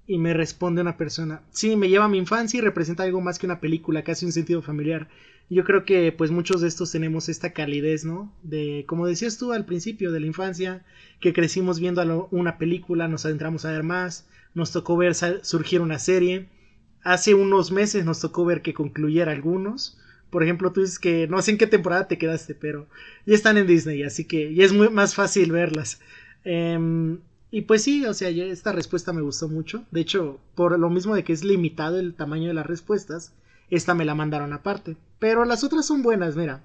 Y 0.05 0.17
me 0.17 0.33
responde 0.33 0.81
una 0.81 0.97
persona, 0.97 1.41
sí, 1.51 1.75
me 1.75 1.89
lleva 1.89 2.05
a 2.05 2.09
mi 2.09 2.17
infancia 2.17 2.57
y 2.57 2.61
representa 2.61 3.03
algo 3.03 3.19
más 3.21 3.39
que 3.39 3.45
una 3.45 3.59
película, 3.59 4.03
casi 4.03 4.25
un 4.25 4.31
sentido 4.31 4.61
familiar. 4.61 5.09
Yo 5.49 5.63
creo 5.63 5.85
que 5.85 6.11
pues 6.11 6.31
muchos 6.31 6.61
de 6.61 6.67
estos 6.67 6.91
tenemos 6.91 7.29
esta 7.29 7.53
calidez, 7.53 8.05
¿no? 8.05 8.33
De, 8.43 8.85
como 8.87 9.07
decías 9.07 9.37
tú 9.37 9.53
al 9.53 9.65
principio 9.65 10.11
de 10.11 10.19
la 10.19 10.27
infancia, 10.27 10.85
que 11.19 11.33
crecimos 11.33 11.79
viendo 11.79 12.27
una 12.31 12.57
película, 12.57 13.07
nos 13.07 13.25
adentramos 13.25 13.65
a 13.65 13.71
ver 13.71 13.83
más, 13.83 14.27
nos 14.53 14.71
tocó 14.71 14.97
ver 14.97 15.13
surgir 15.15 15.81
una 15.81 15.99
serie. 15.99 16.49
Hace 17.03 17.33
unos 17.33 17.71
meses 17.71 18.05
nos 18.05 18.19
tocó 18.19 18.43
ver 18.43 18.61
que 18.61 18.73
concluyera 18.73 19.31
algunos. 19.31 19.97
Por 20.29 20.43
ejemplo, 20.43 20.71
tú 20.71 20.81
dices 20.81 20.99
que 20.99 21.27
no 21.27 21.41
sé 21.41 21.51
en 21.51 21.57
qué 21.57 21.67
temporada 21.67 22.07
te 22.07 22.17
quedaste, 22.17 22.55
pero 22.55 22.87
ya 23.25 23.35
están 23.35 23.57
en 23.57 23.67
Disney, 23.67 24.03
así 24.03 24.25
que 24.25 24.53
ya 24.53 24.65
es 24.65 24.73
más 24.73 25.15
fácil 25.15 25.51
verlas. 25.51 25.99
Eh, 26.43 27.17
y 27.49 27.61
pues 27.61 27.83
sí, 27.83 28.05
o 28.05 28.13
sea, 28.13 28.29
esta 28.29 28.71
respuesta 28.71 29.13
me 29.13 29.21
gustó 29.21 29.47
mucho. 29.47 29.85
De 29.91 30.01
hecho, 30.01 30.39
por 30.55 30.77
lo 30.77 30.89
mismo 30.89 31.15
de 31.15 31.23
que 31.23 31.33
es 31.33 31.43
limitado 31.43 31.97
el 31.97 32.13
tamaño 32.13 32.47
de 32.47 32.53
las 32.53 32.65
respuestas, 32.65 33.33
esta 33.69 33.93
me 33.93 34.05
la 34.05 34.15
mandaron 34.15 34.53
aparte. 34.53 34.97
Pero 35.19 35.45
las 35.45 35.63
otras 35.63 35.85
son 35.85 36.01
buenas, 36.01 36.35
mira. 36.35 36.63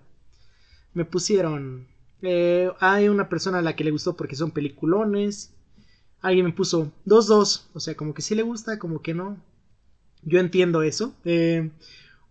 Me 0.94 1.04
pusieron... 1.04 1.86
Eh, 2.22 2.70
hay 2.80 3.08
una 3.08 3.28
persona 3.28 3.58
a 3.58 3.62
la 3.62 3.74
que 3.74 3.84
le 3.84 3.90
gustó 3.90 4.16
porque 4.16 4.36
son 4.36 4.50
peliculones. 4.50 5.54
Alguien 6.20 6.46
me 6.46 6.52
puso 6.52 6.92
2-2. 7.06 7.68
O 7.74 7.80
sea, 7.80 7.96
como 7.96 8.14
que 8.14 8.22
sí 8.22 8.34
le 8.34 8.42
gusta, 8.42 8.78
como 8.78 9.02
que 9.02 9.14
no. 9.14 9.36
Yo 10.22 10.40
entiendo 10.40 10.82
eso. 10.82 11.14
Eh, 11.24 11.70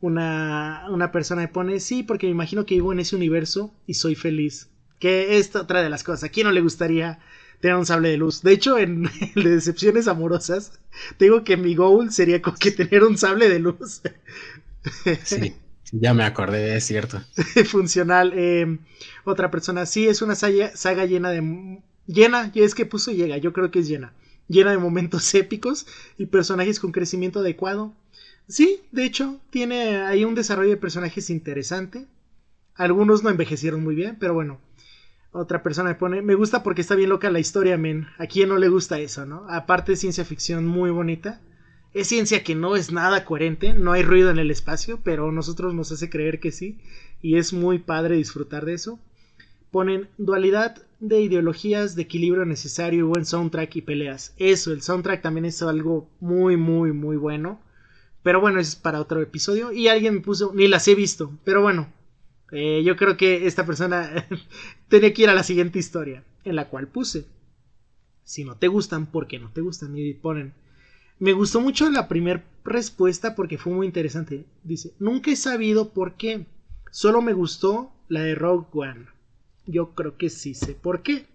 una, 0.02 0.86
una 0.90 1.12
persona 1.12 1.42
me 1.42 1.48
pone, 1.48 1.80
sí, 1.80 2.04
porque 2.04 2.28
me 2.28 2.32
imagino 2.32 2.66
que 2.66 2.76
vivo 2.76 2.92
en 2.92 3.00
ese 3.00 3.16
universo 3.16 3.74
y 3.88 3.94
soy 3.94 4.16
feliz. 4.16 4.70
Que 5.00 5.38
esta 5.38 5.62
otra 5.62 5.82
de 5.82 5.90
las 5.90 6.04
cosas. 6.04 6.26
¿A 6.26 6.30
quién 6.30 6.48
no 6.48 6.54
le 6.54 6.62
gustaría 6.62 7.20
tener 7.62 7.78
un 7.78 7.86
sable 7.86 8.10
de 8.10 8.18
luz. 8.18 8.42
De 8.42 8.52
hecho, 8.52 8.78
en 8.78 9.10
el 9.36 9.44
de 9.44 9.52
decepciones 9.52 10.08
amorosas, 10.08 10.74
digo 11.20 11.44
que 11.44 11.56
mi 11.56 11.76
goal 11.76 12.12
sería 12.12 12.42
como 12.42 12.58
que 12.58 12.72
tener 12.72 13.04
un 13.04 13.18
sable 13.18 13.48
de 13.48 13.60
luz. 13.60 14.02
Sí, 15.24 15.54
ya 15.92 16.16
me 16.16 16.24
acordé, 16.24 16.76
es 16.76 16.86
cierto. 16.88 17.22
Funcional. 17.66 18.34
Eh, 18.36 18.80
otra 19.26 19.52
persona, 19.52 19.86
sí, 19.86 20.08
es 20.08 20.24
una 20.24 20.34
saga, 20.34 21.06
llena 21.06 21.30
de... 21.30 21.80
Llena, 22.08 22.52
y 22.56 22.64
es 22.64 22.74
que 22.74 22.88
puso 22.88 23.12
llega, 23.12 23.38
yo 23.38 23.54
creo 23.54 23.70
que 23.70 23.78
es 23.78 23.88
llena. 23.88 24.12
Llena 24.48 24.72
de 24.72 24.80
momentos 24.80 25.36
épicos 25.36 25.86
y 26.18 26.26
personajes 26.26 26.80
con 26.80 26.92
crecimiento 26.92 27.42
adecuado. 27.42 27.94
Sí, 28.52 28.82
de 28.92 29.06
hecho, 29.06 29.40
tiene 29.50 29.96
ahí 30.02 30.26
un 30.26 30.36
desarrollo 30.36 30.72
de 30.72 30.78
personajes 30.78 31.30
interesante. 31.30 32.06
Algunos 32.76 33.24
no 33.24 33.30
envejecieron 33.30 33.82
muy 33.82 33.96
bien, 33.96 34.18
pero 34.20 34.34
bueno, 34.34 34.60
otra 35.32 35.64
persona 35.64 35.92
me 35.92 35.96
pone, 35.96 36.22
me 36.22 36.36
gusta 36.36 36.62
porque 36.62 36.82
está 36.82 36.96
bien 36.96 37.12
loca 37.12 37.32
la 37.32 37.40
historia, 37.40 37.78
men. 37.78 38.08
¿A 38.18 38.28
quién 38.28 38.50
no 38.50 38.58
le 38.58 38.68
gusta 38.68 39.00
eso, 39.00 39.26
no? 39.26 39.46
Aparte 39.50 39.96
ciencia 39.96 40.26
ficción 40.26 40.68
muy 40.68 40.90
bonita. 40.92 41.40
Es 41.94 42.08
ciencia 42.08 42.44
que 42.44 42.54
no 42.54 42.76
es 42.76 42.92
nada 42.92 43.24
coherente, 43.24 43.74
no 43.74 43.94
hay 43.94 44.04
ruido 44.04 44.30
en 44.30 44.38
el 44.38 44.52
espacio, 44.52 45.00
pero 45.02 45.32
nosotros 45.32 45.74
nos 45.74 45.94
hace 45.94 46.10
creer 46.10 46.42
que 46.42 46.52
sí. 46.52 46.78
Y 47.22 47.38
es 47.38 47.54
muy 47.54 47.80
padre 47.80 48.18
disfrutar 48.18 48.66
de 48.66 48.74
eso. 48.74 49.00
Ponen 49.72 50.10
dualidad 50.18 50.76
de 51.00 51.22
ideologías, 51.22 51.96
de 51.96 52.02
equilibrio 52.02 52.44
necesario, 52.44 53.08
buen 53.08 53.26
soundtrack 53.26 53.78
y 53.78 53.82
peleas. 53.82 54.34
Eso, 54.36 54.74
el 54.74 54.82
soundtrack 54.82 55.22
también 55.22 55.46
es 55.46 55.62
algo 55.62 56.10
muy, 56.20 56.58
muy, 56.58 56.92
muy 56.92 57.16
bueno. 57.16 57.62
Pero 58.24 58.40
bueno, 58.40 58.60
es 58.60 58.76
para 58.76 59.02
otro 59.02 59.22
episodio. 59.22 59.72
Y 59.72 59.88
alguien 59.88 60.16
me 60.16 60.22
puso, 60.22 60.52
ni 60.54 60.68
las 60.68 60.88
he 60.88 60.96
visto. 60.96 61.38
Pero 61.44 61.62
bueno, 61.62 61.92
eh, 62.52 62.84
yo 62.84 62.96
creo 62.96 63.18
que 63.18 63.48
esta 63.48 63.66
persona 63.66 64.28
tenía 64.90 65.14
que 65.14 65.24
ir 65.24 65.30
a 65.30 65.36
la 65.36 65.44
siguiente 65.44 65.80
historia, 65.80 66.24
en 66.44 66.56
la 66.56 66.70
cual 66.70 66.88
puse. 66.88 67.26
Si 68.24 68.44
no 68.44 68.56
te 68.56 68.68
gustan, 68.68 69.08
¿por 69.08 69.28
qué 69.28 69.40
no 69.40 69.52
te 69.52 69.62
gustan? 69.62 69.98
Y 69.98 70.14
ponen. 70.14 70.54
Me 71.20 71.34
gustó 71.34 71.62
mucho 71.62 71.90
la 71.90 72.08
primera 72.08 72.44
respuesta 72.64 73.36
porque 73.36 73.58
fue 73.58 73.74
muy 73.74 73.86
interesante. 73.86 74.46
Dice, 74.64 74.94
nunca 75.00 75.32
he 75.32 75.36
sabido 75.36 75.94
por 75.94 76.16
qué. 76.16 76.46
Solo 76.92 77.22
me 77.22 77.34
gustó 77.34 77.94
la 78.10 78.22
de 78.22 78.36
Rogue 78.36 78.68
One. 78.74 79.06
Yo 79.66 79.94
creo 79.94 80.18
que 80.18 80.30
sí 80.30 80.54
sé 80.54 80.74
por 80.74 81.04
qué. 81.04 81.28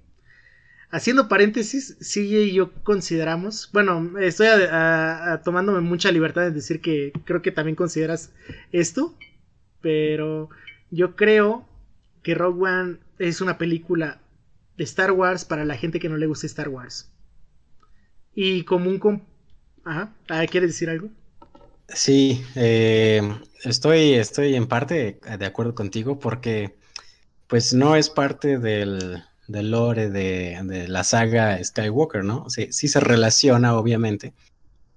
Haciendo 0.90 1.28
paréntesis, 1.28 1.96
sí 2.00 2.34
y 2.36 2.52
yo 2.52 2.72
consideramos, 2.84 3.70
bueno, 3.72 4.18
estoy 4.18 4.46
tomándome 5.44 5.80
mucha 5.80 6.12
libertad 6.12 6.42
de 6.42 6.52
decir 6.52 6.80
que 6.80 7.12
creo 7.24 7.42
que 7.42 7.50
también 7.50 7.74
consideras 7.74 8.32
esto, 8.70 9.14
pero 9.80 10.48
yo 10.90 11.16
creo 11.16 11.66
que 12.22 12.34
Rogue 12.34 12.70
One 12.70 12.98
es 13.18 13.40
una 13.40 13.58
película 13.58 14.20
de 14.76 14.84
Star 14.84 15.12
Wars 15.12 15.44
para 15.44 15.64
la 15.64 15.76
gente 15.76 15.98
que 15.98 16.08
no 16.08 16.16
le 16.16 16.26
gusta 16.26 16.46
Star 16.46 16.68
Wars. 16.68 17.10
Y 18.34 18.64
como 18.64 18.90
un... 18.90 19.22
Ajá, 19.84 20.12
ah, 20.28 20.46
¿quieres 20.46 20.70
decir 20.70 20.90
algo? 20.90 21.08
Sí, 21.88 22.44
eh, 22.54 23.22
estoy, 23.64 24.14
estoy 24.14 24.54
en 24.54 24.66
parte 24.66 25.20
de 25.38 25.46
acuerdo 25.46 25.74
contigo 25.74 26.18
porque 26.18 26.76
pues 27.46 27.72
no 27.72 27.96
es 27.96 28.10
parte 28.10 28.58
del, 28.58 29.22
del 29.48 29.70
lore 29.70 30.10
de, 30.10 30.60
de, 30.64 30.88
la 30.88 31.04
saga 31.04 31.62
Skywalker, 31.62 32.24
¿no? 32.24 32.48
Sí, 32.50 32.72
sí 32.72 32.88
se 32.88 33.00
relaciona, 33.00 33.76
obviamente, 33.76 34.34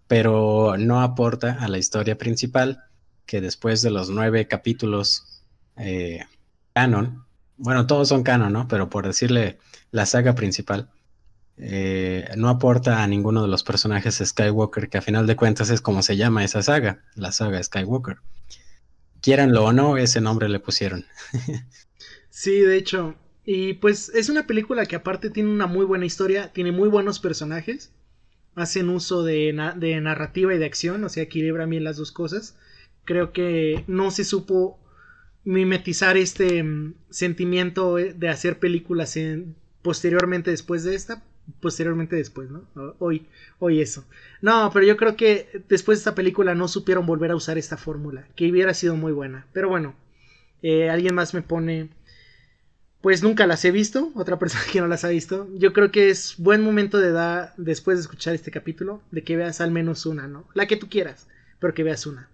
pero 0.08 0.76
no 0.78 1.02
aporta 1.02 1.58
a 1.60 1.68
la 1.68 1.78
historia 1.78 2.18
principal 2.18 2.84
que 3.26 3.42
después 3.42 3.84
de 3.84 3.92
los 3.92 4.10
nueve 4.10 4.48
capítulos 4.48 5.44
eh, 5.78 6.26
canon, 6.74 7.26
bueno, 7.58 7.86
todos 7.86 8.08
son 8.08 8.24
canon, 8.24 8.52
¿no? 8.52 8.68
Pero 8.68 8.90
por 8.90 9.06
decirle 9.06 9.60
la 9.92 10.08
saga 10.08 10.34
principal, 10.34 10.90
eh, 11.58 12.28
no 12.38 12.50
aporta 12.50 13.04
a 13.04 13.08
ninguno 13.08 13.42
de 13.42 13.50
los 13.50 13.64
personajes 13.64 14.22
Skywalker, 14.24 14.90
que 14.90 14.98
a 14.98 15.02
final 15.02 15.28
de 15.28 15.36
cuentas 15.36 15.70
es 15.70 15.82
como 15.82 16.02
se 16.02 16.18
llama 16.18 16.44
esa 16.44 16.64
saga, 16.64 17.04
la 17.16 17.32
saga 17.32 17.62
Skywalker. 17.62 18.18
Quieranlo 19.22 19.66
o 19.66 19.74
no, 19.74 19.98
ese 19.98 20.22
nombre 20.22 20.50
le 20.50 20.60
pusieron. 20.60 21.06
sí, 22.30 22.60
de 22.62 22.78
hecho. 22.78 23.16
Y 23.52 23.74
pues 23.74 24.10
es 24.10 24.30
una 24.30 24.46
película 24.46 24.86
que 24.86 24.96
aparte 24.96 25.32
tiene 25.32 25.50
una 25.50 25.66
muy 25.66 25.84
buena 25.84 26.06
historia, 26.06 26.54
tiene 26.54 26.72
muy 26.72 26.88
buenos 26.88 27.18
personajes, 27.18 27.92
hacen 28.54 28.90
uso 28.90 29.24
de, 29.24 29.74
de 29.76 30.00
narrativa 30.02 30.54
y 30.54 30.60
de 30.60 30.66
acción, 30.66 31.04
o 31.04 31.10
sea, 31.10 31.24
equilibra 31.24 31.66
bien 31.66 31.84
las 31.84 31.98
dos 31.98 32.12
cosas. 32.12 32.56
Creo 33.06 33.34
que 33.34 33.84
no 33.88 34.12
se 34.12 34.24
supo 34.24 34.78
mimetizar 35.46 36.16
este 36.16 36.62
mm, 36.62 36.94
sentimiento 37.10 37.96
de 37.96 38.30
hacer 38.30 38.60
películas 38.60 39.18
posteriormente 39.82 40.52
después 40.52 40.84
de 40.84 40.94
esta, 40.94 41.24
posteriormente 41.60 42.16
después, 42.18 42.52
¿no? 42.52 42.68
Hoy, 43.00 43.26
hoy 43.58 43.82
eso. 43.82 44.06
No, 44.44 44.70
pero 44.72 44.86
yo 44.86 44.96
creo 44.96 45.16
que 45.16 45.64
después 45.68 45.98
de 45.98 46.02
esta 46.02 46.14
película 46.14 46.54
no 46.54 46.68
supieron 46.68 47.08
volver 47.08 47.32
a 47.32 47.36
usar 47.36 47.58
esta 47.58 47.78
fórmula, 47.78 48.28
que 48.36 48.52
hubiera 48.52 48.76
sido 48.76 48.96
muy 48.96 49.12
buena. 49.12 49.48
Pero 49.54 49.70
bueno, 49.70 49.96
eh, 50.62 50.90
alguien 50.90 51.16
más 51.16 51.34
me 51.34 51.42
pone, 51.42 51.90
pues 53.02 53.24
nunca 53.24 53.48
las 53.48 53.64
he 53.66 53.72
visto, 53.72 54.12
otra 54.16 54.38
persona 54.40 54.64
que 54.72 54.82
no 54.82 54.88
las 54.88 55.04
ha 55.04 55.10
visto. 55.10 55.48
Yo 55.56 55.74
creo 55.74 55.92
que 55.92 56.10
es 56.10 56.36
buen 56.38 56.62
momento 56.62 57.00
de 57.00 57.12
dar, 57.12 57.54
después 57.58 57.98
de 57.98 58.02
escuchar 58.02 58.36
este 58.36 58.52
capítulo, 58.52 59.02
de 59.12 59.24
que 59.24 59.38
veas 59.38 59.62
al 59.62 59.72
menos 59.72 60.06
una, 60.06 60.28
¿no? 60.28 60.48
La 60.54 60.68
que 60.68 60.78
tú 60.78 60.90
quieras, 60.90 61.28
pero 61.60 61.74
que 61.74 61.84
veas 61.84 62.06
una. 62.06 62.30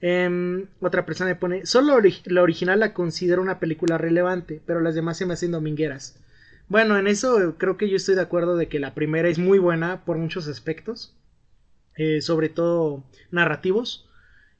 Em, 0.00 0.66
otra 0.80 1.06
persona 1.06 1.30
me 1.30 1.36
pone, 1.36 1.64
solo 1.66 1.98
la 2.26 2.42
original 2.42 2.80
la 2.80 2.92
considero 2.92 3.40
una 3.40 3.58
película 3.58 3.98
relevante, 3.98 4.60
pero 4.66 4.80
las 4.80 4.94
demás 4.94 5.16
se 5.16 5.26
me 5.26 5.34
hacen 5.34 5.52
domingueras. 5.52 6.18
Bueno, 6.68 6.98
en 6.98 7.06
eso 7.06 7.54
creo 7.58 7.76
que 7.76 7.88
yo 7.88 7.96
estoy 7.96 8.16
de 8.16 8.22
acuerdo 8.22 8.56
de 8.56 8.68
que 8.68 8.80
la 8.80 8.94
primera 8.94 9.28
es 9.28 9.38
muy 9.38 9.58
buena 9.58 10.04
por 10.04 10.18
muchos 10.18 10.48
aspectos, 10.48 11.16
eh, 11.96 12.20
sobre 12.20 12.48
todo 12.48 13.04
narrativos. 13.30 14.08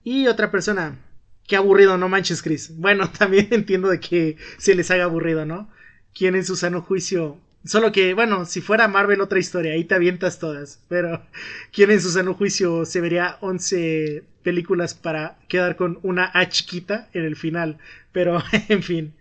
Y 0.05 0.29
otra 0.29 0.51
persona, 0.51 0.99
qué 1.47 1.57
aburrido, 1.57 1.99
no 1.99 2.09
manches, 2.09 2.43
Chris. 2.43 2.77
Bueno, 2.77 3.11
también 3.19 3.49
entiendo 3.51 3.89
de 3.89 4.01
que 4.01 4.37
se 4.59 4.75
les 4.75 4.91
haga 4.91 5.05
aburrido, 5.05 5.47
¿no? 5.47 5.71
¿Quién 6.15 6.35
en 6.35 6.45
su 6.45 6.57
sano 6.57 6.83
juicio 6.83 7.41
Solo 7.67 7.91
que, 7.91 8.15
bueno, 8.15 8.47
si 8.47 8.61
fuera 8.61 8.87
Marvel 8.87 9.21
otra 9.21 9.41
historia, 9.41 9.73
ahí 9.73 9.85
te 9.85 9.97
avientas 9.97 10.39
todas. 10.39 10.85
Pero, 10.89 11.27
¿quién 11.73 11.91
en 11.91 12.01
su 12.01 12.11
sano 12.11 12.35
juicio 12.35 12.85
se 12.85 13.01
vería 13.01 13.39
11 13.41 14.23
películas 14.43 14.95
para 14.95 15.39
quedar 15.49 15.77
con 15.77 15.99
una 16.03 16.31
A 16.33 16.49
chiquita 16.49 17.09
en 17.13 17.25
el 17.25 17.35
final? 17.35 17.79
Pero, 18.13 18.41
en 18.69 18.83
fin. 18.83 19.15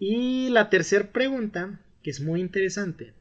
Y 0.00 0.48
la 0.50 0.70
tercera 0.70 1.06
pregunta, 1.12 1.80
que 2.02 2.10
es 2.10 2.20
muy 2.20 2.40
interesante, 2.40 3.14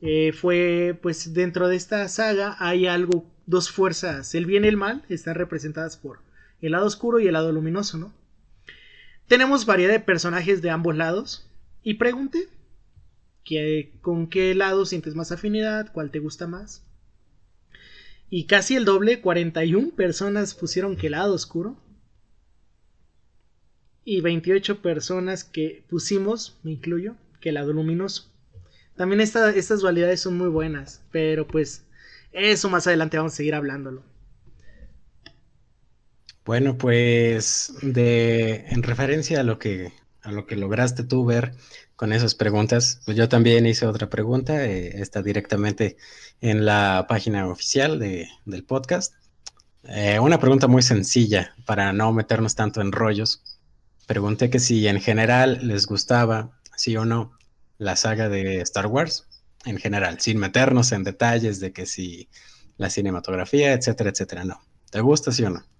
eh, 0.00 0.32
fue, 0.32 0.98
pues 1.02 1.34
dentro 1.34 1.68
de 1.68 1.76
esta 1.76 2.08
saga 2.08 2.56
hay 2.58 2.86
algo, 2.86 3.30
dos 3.44 3.70
fuerzas, 3.70 4.34
el 4.34 4.46
bien 4.46 4.64
y 4.64 4.68
el 4.68 4.76
mal, 4.76 5.04
están 5.08 5.34
representadas 5.34 5.96
por 5.98 6.20
el 6.60 6.72
lado 6.72 6.86
oscuro 6.86 7.20
y 7.20 7.26
el 7.26 7.34
lado 7.34 7.52
luminoso, 7.52 7.98
¿no? 7.98 8.12
Tenemos 9.28 9.66
variedad 9.66 9.92
de 9.92 10.00
personajes 10.00 10.62
de 10.62 10.70
ambos 10.70 10.96
lados. 10.96 11.50
Y 11.82 11.94
pregunté 11.94 12.48
con 14.00 14.26
qué 14.28 14.54
lado 14.54 14.86
sientes 14.86 15.14
más 15.14 15.30
afinidad, 15.30 15.92
cuál 15.92 16.10
te 16.10 16.18
gusta 16.18 16.46
más. 16.46 16.84
Y 18.28 18.46
casi 18.46 18.74
el 18.74 18.84
doble, 18.84 19.20
41 19.20 19.90
personas 19.90 20.54
pusieron 20.54 20.96
que 20.96 21.06
el 21.06 21.12
lado 21.12 21.34
oscuro. 21.34 21.76
Y 24.04 24.20
28 24.20 24.82
personas 24.82 25.44
que 25.44 25.84
pusimos, 25.88 26.58
me 26.64 26.72
incluyo, 26.72 27.16
que 27.40 27.50
el 27.50 27.56
lado 27.56 27.72
luminoso. 27.72 28.32
También 28.96 29.20
estas 29.20 29.80
dualidades 29.80 30.20
son 30.20 30.36
muy 30.38 30.48
buenas, 30.48 31.02
pero 31.12 31.46
pues 31.46 31.84
eso 32.32 32.68
más 32.70 32.86
adelante 32.86 33.16
vamos 33.16 33.34
a 33.34 33.36
seguir 33.36 33.54
hablándolo. 33.54 34.02
Bueno, 36.46 36.78
pues 36.78 37.74
de 37.82 38.66
en 38.68 38.84
referencia 38.84 39.40
a 39.40 39.42
lo 39.42 39.58
que 39.58 39.92
a 40.22 40.30
lo 40.30 40.46
que 40.46 40.54
lograste 40.54 41.02
tú 41.02 41.24
ver 41.24 41.54
con 41.96 42.12
esas 42.12 42.36
preguntas, 42.36 43.00
pues 43.04 43.16
yo 43.16 43.28
también 43.28 43.66
hice 43.66 43.86
otra 43.86 44.08
pregunta, 44.08 44.64
eh, 44.64 45.00
está 45.00 45.22
directamente 45.22 45.96
en 46.40 46.64
la 46.64 47.06
página 47.08 47.48
oficial 47.48 47.98
de, 47.98 48.28
del 48.44 48.64
podcast. 48.64 49.14
Eh, 49.84 50.20
una 50.20 50.38
pregunta 50.38 50.68
muy 50.68 50.82
sencilla 50.82 51.54
para 51.64 51.92
no 51.92 52.12
meternos 52.12 52.54
tanto 52.54 52.80
en 52.80 52.92
rollos. 52.92 53.42
Pregunté 54.06 54.48
que 54.48 54.60
si 54.60 54.86
en 54.86 55.00
general 55.00 55.60
les 55.66 55.86
gustaba, 55.86 56.52
sí 56.76 56.96
o 56.96 57.04
no, 57.04 57.32
la 57.78 57.96
saga 57.96 58.28
de 58.28 58.60
Star 58.60 58.86
Wars, 58.86 59.26
en 59.64 59.78
general, 59.78 60.20
sin 60.20 60.38
meternos 60.38 60.92
en 60.92 61.02
detalles 61.02 61.58
de 61.60 61.72
que 61.72 61.86
si 61.86 62.28
la 62.76 62.90
cinematografía, 62.90 63.72
etcétera, 63.72 64.10
etcétera, 64.10 64.44
no. 64.44 64.60
¿Te 64.90 65.00
gusta, 65.00 65.32
sí 65.32 65.44
o 65.44 65.50
no? 65.50 65.75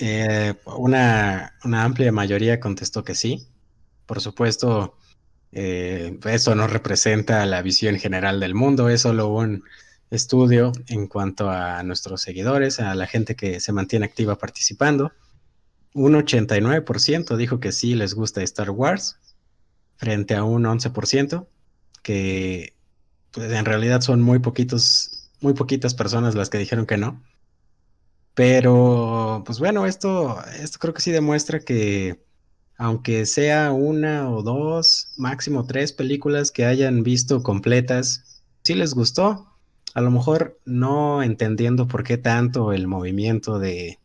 Eh, 0.00 0.54
una, 0.76 1.54
una, 1.64 1.84
amplia 1.84 2.12
mayoría 2.12 2.60
contestó 2.60 3.04
que 3.04 3.14
sí. 3.14 3.48
Por 4.06 4.20
supuesto, 4.20 4.96
eh, 5.52 6.18
eso 6.24 6.54
no 6.54 6.66
representa 6.66 7.44
la 7.46 7.62
visión 7.62 7.96
general 7.96 8.40
del 8.40 8.54
mundo, 8.54 8.88
es 8.88 9.02
solo 9.02 9.28
un 9.28 9.64
estudio 10.10 10.72
en 10.88 11.06
cuanto 11.06 11.50
a 11.50 11.82
nuestros 11.82 12.22
seguidores, 12.22 12.80
a 12.80 12.94
la 12.94 13.06
gente 13.06 13.36
que 13.36 13.60
se 13.60 13.72
mantiene 13.72 14.06
activa 14.06 14.38
participando. 14.38 15.12
Un 15.94 16.14
89% 16.14 17.36
dijo 17.36 17.60
que 17.60 17.72
sí 17.72 17.94
les 17.94 18.14
gusta 18.14 18.42
Star 18.42 18.70
Wars, 18.70 19.18
frente 19.96 20.34
a 20.34 20.44
un 20.44 20.64
11% 20.64 21.46
que 22.02 22.74
pues, 23.32 23.52
en 23.52 23.64
realidad 23.64 24.00
son 24.00 24.22
muy 24.22 24.38
poquitos, 24.38 25.30
muy 25.40 25.54
poquitas 25.54 25.94
personas 25.94 26.34
las 26.34 26.50
que 26.50 26.58
dijeron 26.58 26.86
que 26.86 26.96
no. 26.96 27.22
Pero, 28.38 29.42
pues 29.44 29.58
bueno, 29.58 29.84
esto, 29.84 30.38
esto 30.62 30.78
creo 30.78 30.94
que 30.94 31.00
sí 31.02 31.10
demuestra 31.10 31.58
que 31.58 32.22
aunque 32.76 33.26
sea 33.26 33.72
una 33.72 34.30
o 34.30 34.44
dos, 34.44 35.08
máximo 35.16 35.66
tres 35.66 35.92
películas 35.92 36.52
que 36.52 36.64
hayan 36.64 37.02
visto 37.02 37.42
completas, 37.42 38.44
si 38.62 38.74
les 38.74 38.94
gustó. 38.94 39.48
A 39.94 40.02
lo 40.02 40.12
mejor 40.12 40.60
no 40.64 41.20
entendiendo 41.24 41.88
por 41.88 42.04
qué 42.04 42.16
tanto 42.16 42.72
el 42.72 42.86
movimiento 42.86 43.58
de, 43.58 43.98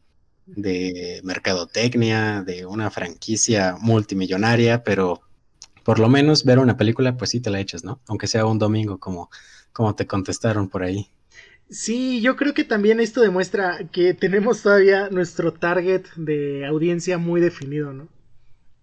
de 0.48 1.22
mercadotecnia, 1.24 2.42
de 2.44 2.66
una 2.66 2.90
franquicia 2.90 3.78
multimillonaria, 3.82 4.84
pero 4.84 5.22
por 5.84 6.00
lo 6.00 6.10
menos 6.10 6.44
ver 6.44 6.58
una 6.60 6.78
película, 6.78 7.18
pues 7.18 7.32
sí 7.32 7.40
te 7.40 7.52
la 7.52 7.60
echas, 7.60 7.84
¿no? 7.84 8.02
Aunque 8.08 8.28
sea 8.28 8.48
un 8.48 8.58
domingo, 8.60 9.00
como, 9.00 9.30
como 9.74 9.96
te 9.96 10.08
contestaron 10.08 10.70
por 10.70 10.82
ahí. 10.84 11.12
Sí, 11.70 12.22
yo 12.22 12.36
creo 12.36 12.54
que 12.54 12.64
también 12.64 13.00
esto 13.00 13.22
demuestra 13.22 13.90
que 13.92 14.14
tenemos 14.14 14.62
todavía 14.62 15.10
nuestro 15.10 15.54
target 15.54 16.06
de 16.16 16.66
audiencia 16.66 17.18
muy 17.18 17.42
definido, 17.42 17.94
¿no? 17.94 18.08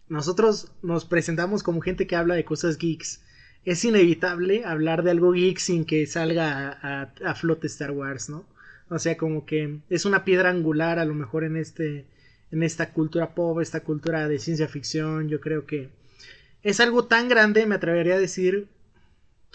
Nosotros 0.09 0.73
nos 0.83 1.05
presentamos 1.05 1.63
como 1.63 1.81
gente 1.81 2.07
que 2.07 2.17
habla 2.17 2.35
de 2.35 2.45
cosas 2.45 2.79
geeks. 2.79 3.23
Es 3.65 3.85
inevitable 3.85 4.65
hablar 4.65 5.05
de 5.05 5.13
algo 5.13 5.33
geek 5.33 5.59
sin 5.59 5.85
que 5.85 6.07
salga 6.07 6.79
a, 6.83 7.13
a, 7.25 7.35
flote 7.37 7.69
Star 7.69 7.93
Wars, 7.93 8.29
¿no? 8.29 8.45
O 8.89 8.99
sea, 8.99 9.17
como 9.17 9.47
que 9.47 9.79
es 9.89 10.05
una 10.05 10.25
piedra 10.25 10.51
angular 10.51 10.99
a 10.99 11.05
lo 11.05 11.15
mejor 11.15 11.45
en 11.45 11.57
este 11.57 12.07
en 12.51 12.65
esta 12.65 12.93
cultura 12.93 13.35
pop, 13.35 13.61
esta 13.61 13.81
cultura 13.81 14.27
de 14.27 14.41
ciencia 14.41 14.67
ficción, 14.67 15.29
yo 15.29 15.41
creo 15.41 15.67
que 15.67 15.91
es 16.63 16.81
algo 16.81 17.05
tan 17.05 17.29
grande, 17.29 17.67
me 17.67 17.77
atrevería 17.77 18.15
a 18.15 18.19
decir, 18.19 18.69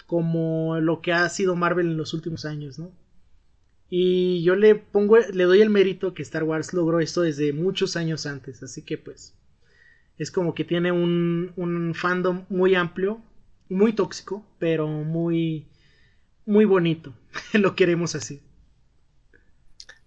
como 0.06 0.80
lo 0.80 1.00
que 1.02 1.12
ha 1.12 1.28
sido 1.28 1.56
Marvel 1.56 1.86
en 1.86 1.96
los 1.96 2.14
últimos 2.14 2.44
años, 2.44 2.78
¿no? 2.78 2.90
Y 3.88 4.42
yo 4.42 4.56
le 4.56 4.74
pongo, 4.74 5.18
le 5.18 5.44
doy 5.44 5.60
el 5.60 5.70
mérito 5.70 6.12
que 6.12 6.22
Star 6.22 6.42
Wars 6.42 6.72
logró 6.72 7.00
esto 7.00 7.22
desde 7.22 7.52
muchos 7.52 7.96
años 7.96 8.26
antes, 8.26 8.62
así 8.62 8.82
que 8.82 8.98
pues 8.98 9.34
es 10.18 10.30
como 10.30 10.54
que 10.54 10.64
tiene 10.64 10.92
un, 10.92 11.52
un 11.56 11.94
fandom 11.94 12.44
muy 12.48 12.74
amplio, 12.74 13.20
muy 13.68 13.92
tóxico, 13.92 14.44
pero 14.58 14.88
muy, 14.88 15.66
muy 16.46 16.64
bonito, 16.64 17.14
lo 17.52 17.76
queremos 17.76 18.14
así. 18.14 18.40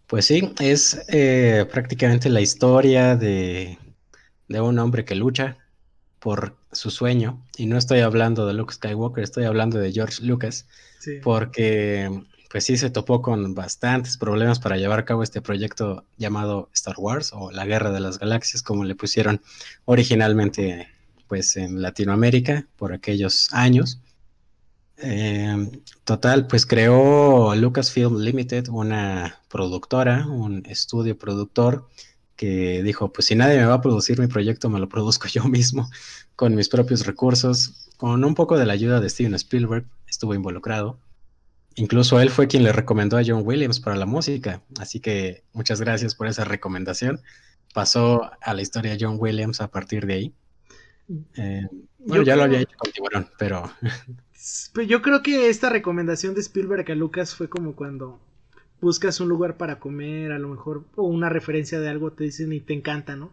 Pues 0.07 0.25
sí, 0.25 0.53
es 0.59 1.05
eh, 1.09 1.65
prácticamente 1.71 2.29
la 2.29 2.41
historia 2.41 3.15
de, 3.15 3.77
de 4.47 4.61
un 4.61 4.79
hombre 4.79 5.05
que 5.05 5.15
lucha 5.15 5.57
por 6.19 6.57
su 6.71 6.89
sueño, 6.89 7.45
y 7.55 7.67
no 7.67 7.77
estoy 7.77 7.99
hablando 7.99 8.45
de 8.45 8.53
Luke 8.53 8.73
Skywalker, 8.73 9.23
estoy 9.23 9.45
hablando 9.45 9.77
de 9.77 9.91
George 9.93 10.25
Lucas, 10.25 10.67
porque 11.23 12.23
pues 12.49 12.65
sí 12.65 12.77
se 12.77 12.89
topó 12.89 13.21
con 13.21 13.53
bastantes 13.53 14.17
problemas 14.17 14.59
para 14.59 14.77
llevar 14.77 14.99
a 14.99 15.05
cabo 15.05 15.23
este 15.23 15.41
proyecto 15.41 16.05
llamado 16.17 16.69
Star 16.73 16.95
Wars 16.97 17.31
o 17.33 17.51
la 17.51 17.65
Guerra 17.65 17.91
de 17.91 17.99
las 17.99 18.17
Galaxias, 18.17 18.63
como 18.63 18.83
le 18.83 18.95
pusieron 18.95 19.41
originalmente 19.85 20.89
pues 21.27 21.55
en 21.57 21.81
Latinoamérica 21.81 22.67
por 22.75 22.91
aquellos 22.91 23.49
años. 23.53 24.01
Em, 24.97 25.71
total, 26.03 26.47
pues 26.47 26.65
creó 26.65 27.55
Lucasfilm 27.55 28.17
Limited, 28.17 28.67
una 28.69 29.39
productora, 29.47 30.27
un 30.27 30.65
estudio 30.65 31.17
productor 31.17 31.87
que 32.35 32.83
dijo, 32.83 33.13
pues 33.13 33.27
si 33.27 33.35
nadie 33.35 33.59
me 33.59 33.65
va 33.65 33.75
a 33.75 33.81
producir 33.81 34.19
mi 34.19 34.27
proyecto, 34.27 34.69
me 34.69 34.79
lo 34.79 34.89
produzco 34.89 35.27
yo 35.27 35.43
mismo 35.45 35.89
con 36.35 36.55
mis 36.55 36.67
propios 36.67 37.05
recursos, 37.05 37.89
con 37.97 38.23
un 38.23 38.33
poco 38.33 38.57
de 38.57 38.65
la 38.65 38.73
ayuda 38.73 38.99
de 38.99 39.09
Steven 39.09 39.35
Spielberg, 39.35 39.85
estuvo 40.07 40.33
involucrado. 40.33 40.97
Incluso 41.79 42.19
él 42.19 42.29
fue 42.29 42.47
quien 42.47 42.63
le 42.63 42.73
recomendó 42.73 43.17
a 43.17 43.21
John 43.25 43.43
Williams 43.45 43.79
para 43.79 43.95
la 43.95 44.05
música, 44.05 44.61
así 44.77 44.99
que 44.99 45.43
muchas 45.53 45.79
gracias 45.79 46.13
por 46.13 46.27
esa 46.27 46.43
recomendación. 46.43 47.21
Pasó 47.73 48.29
a 48.41 48.53
la 48.53 48.61
historia 48.61 48.97
John 48.99 49.15
Williams 49.17 49.61
a 49.61 49.71
partir 49.71 50.05
de 50.05 50.13
ahí. 50.13 50.33
Eh, 51.37 51.67
bueno, 51.99 52.23
ya 52.23 52.35
lo 52.35 52.43
había 52.43 52.59
hecho 52.59 52.75
con 52.77 52.91
Tiburón, 52.91 53.29
pero... 53.37 53.71
Pues 54.73 54.87
yo 54.87 55.01
creo 55.01 55.21
que 55.21 55.49
esta 55.49 55.69
recomendación 55.69 56.33
de 56.33 56.39
Spielberg 56.39 56.89
a 56.89 56.95
Lucas 56.95 57.35
fue 57.35 57.49
como 57.49 57.75
cuando 57.75 58.19
buscas 58.79 59.19
un 59.19 59.27
lugar 59.27 59.57
para 59.57 59.79
comer, 59.79 60.31
a 60.31 60.39
lo 60.39 60.47
mejor, 60.47 60.85
o 60.95 61.03
una 61.03 61.27
referencia 61.27 61.79
de 61.79 61.89
algo 61.89 62.13
te 62.13 62.23
dicen 62.23 62.53
y 62.53 62.61
te 62.61 62.73
encanta, 62.73 63.17
¿no? 63.17 63.31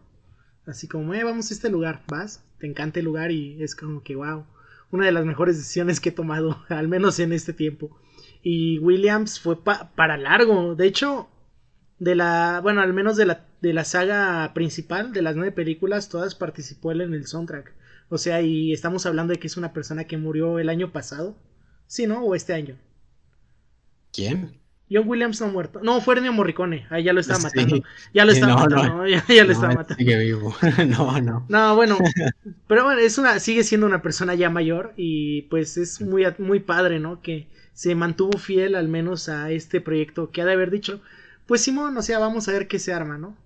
Así 0.65 0.87
como, 0.87 1.13
eh, 1.13 1.23
vamos 1.23 1.49
a 1.49 1.53
este 1.53 1.69
lugar, 1.69 2.03
vas, 2.07 2.43
te 2.59 2.67
encanta 2.67 2.99
el 2.99 3.05
lugar 3.05 3.31
y 3.31 3.63
es 3.63 3.73
como 3.73 4.03
que, 4.03 4.17
wow, 4.17 4.45
una 4.91 5.05
de 5.05 5.13
las 5.13 5.25
mejores 5.25 5.57
decisiones 5.57 6.01
que 6.01 6.09
he 6.09 6.11
tomado, 6.11 6.61
al 6.69 6.89
menos 6.89 7.19
en 7.19 7.31
este 7.31 7.53
tiempo. 7.53 7.97
Y 8.41 8.79
Williams 8.79 9.39
fue 9.39 9.63
para 9.63 10.17
largo. 10.17 10.75
De 10.75 10.87
hecho, 10.87 11.29
de 11.99 12.15
la. 12.15 12.59
Bueno, 12.61 12.81
al 12.81 12.93
menos 12.93 13.17
de 13.17 13.25
la, 13.25 13.45
de 13.61 13.73
la 13.73 13.83
saga 13.83 14.53
principal, 14.53 15.13
de 15.13 15.21
las 15.21 15.35
nueve 15.35 15.51
películas, 15.51 16.09
todas 16.09 16.35
participó 16.35 16.91
él 16.91 17.01
en 17.01 17.13
el 17.13 17.27
soundtrack. 17.27 17.73
O 18.09 18.17
sea, 18.17 18.41
y 18.41 18.71
estamos 18.71 19.05
hablando 19.05 19.33
de 19.33 19.39
que 19.39 19.47
es 19.47 19.57
una 19.57 19.73
persona 19.73 20.05
que 20.05 20.17
murió 20.17 20.59
el 20.59 20.69
año 20.69 20.91
pasado. 20.91 21.37
Sí, 21.87 22.07
¿no? 22.07 22.23
O 22.23 22.35
este 22.35 22.53
año. 22.53 22.77
¿Quién? 24.11 24.59
John 24.89 25.07
Williams 25.07 25.41
no 25.41 25.47
ha 25.47 25.51
muerto. 25.51 25.81
No, 25.83 25.99
fue 25.99 26.17
Ennio 26.17 26.31
Morricone. 26.31 26.87
Ahí 26.89 27.03
ya 27.03 27.13
lo 27.13 27.19
estaba 27.19 27.39
matando. 27.39 27.83
Ya 28.13 28.23
lo 28.23 28.31
estaba 28.31 28.55
matando. 28.55 29.05
Ya, 29.05 29.43
lo 29.43 29.51
estaba 29.51 29.73
matando. 29.73 29.95
Sigue 29.95 30.17
vivo. 30.17 30.55
no, 30.87 31.19
no. 31.19 31.45
No, 31.49 31.75
bueno. 31.75 31.97
Pero 32.67 32.85
bueno, 32.85 33.01
es 33.01 33.17
una, 33.17 33.39
sigue 33.39 33.63
siendo 33.63 33.85
una 33.85 34.01
persona 34.01 34.33
ya 34.35 34.49
mayor. 34.49 34.93
Y 34.95 35.43
pues 35.43 35.77
es 35.77 35.99
muy, 35.99 36.25
muy 36.37 36.61
padre, 36.61 36.99
¿no? 36.99 37.21
Que 37.21 37.47
se 37.77 37.93
mantuvo 37.93 38.39
fiel 38.39 38.73
al 38.73 38.87
menos 38.87 39.29
a 39.29 39.51
este 39.51 39.81
proyecto 39.81 40.31
que 40.31 40.41
ha 40.41 40.45
de 40.45 40.53
haber 40.53 40.71
dicho, 40.71 40.99
pues 41.45 41.61
Simón, 41.61 41.95
o 41.95 42.01
sea, 42.01 42.17
vamos 42.17 42.47
a 42.47 42.51
ver 42.51 42.67
qué 42.67 42.79
se 42.79 42.91
arma, 42.91 43.19
¿no? 43.19 43.37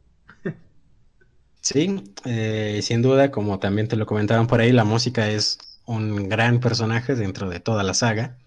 sí, 1.62 2.02
eh, 2.24 2.80
sin 2.82 3.02
duda, 3.02 3.30
como 3.30 3.60
también 3.60 3.90
te 3.90 3.98
lo 3.98 4.06
comentaban 4.06 4.48
por 4.48 4.62
ahí, 4.62 4.72
la 4.72 4.86
música 4.86 5.30
es 5.30 5.58
un 5.86 6.30
gran 6.30 6.62
personaje 6.62 7.16
dentro 7.16 7.50
de 7.50 7.60
toda 7.60 7.84
la 7.84 7.94
saga. 7.94 8.38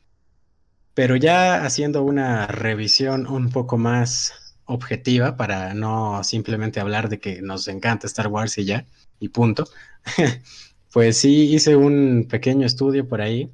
Pero 0.94 1.16
ya 1.16 1.66
haciendo 1.66 2.02
una 2.02 2.46
revisión 2.46 3.26
un 3.26 3.50
poco 3.50 3.76
más 3.76 4.32
objetiva 4.64 5.36
para 5.36 5.74
no 5.74 6.24
simplemente 6.24 6.80
hablar 6.80 7.10
de 7.10 7.20
que 7.20 7.42
nos 7.42 7.68
encanta 7.68 8.06
Star 8.06 8.28
Wars 8.28 8.56
y 8.56 8.64
ya, 8.64 8.86
y 9.20 9.28
punto. 9.28 9.68
pues 10.94 11.18
sí, 11.18 11.54
hice 11.54 11.76
un 11.76 12.26
pequeño 12.30 12.66
estudio 12.66 13.06
por 13.06 13.20
ahí 13.20 13.52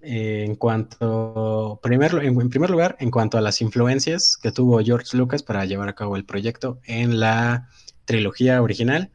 en 0.00 0.54
cuanto, 0.54 1.80
primero, 1.82 2.20
en, 2.20 2.48
primer 2.48 2.70
lugar, 2.70 2.96
en 3.00 3.10
cuanto 3.10 3.38
a 3.38 3.40
las 3.40 3.60
influencias 3.60 4.38
que 4.40 4.52
tuvo 4.52 4.80
George 4.80 5.16
Lucas 5.16 5.42
para 5.42 5.64
llevar 5.64 5.88
a 5.88 5.94
cabo 5.94 6.16
el 6.16 6.24
proyecto 6.24 6.80
en 6.84 7.20
la 7.20 7.68
trilogía 8.04 8.62
original 8.62 9.10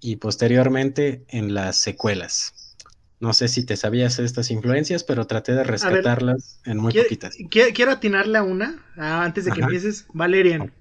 y 0.00 0.16
posteriormente 0.16 1.24
en 1.28 1.54
las 1.54 1.78
secuelas. 1.78 2.76
No 3.20 3.32
sé 3.32 3.48
si 3.48 3.64
te 3.64 3.76
sabías 3.76 4.18
estas 4.18 4.50
influencias, 4.50 5.04
pero 5.04 5.26
traté 5.26 5.54
de 5.54 5.64
rescatarlas 5.64 6.60
en 6.66 6.78
muy 6.78 6.92
poquitas. 6.92 7.36
Quiero, 7.48 7.92
atinarle 7.92 8.36
a 8.36 8.42
una 8.42 8.84
ah, 8.98 9.24
antes 9.24 9.46
de 9.46 9.52
que 9.52 9.60
empieces. 9.60 10.06
Valerian. 10.12 10.72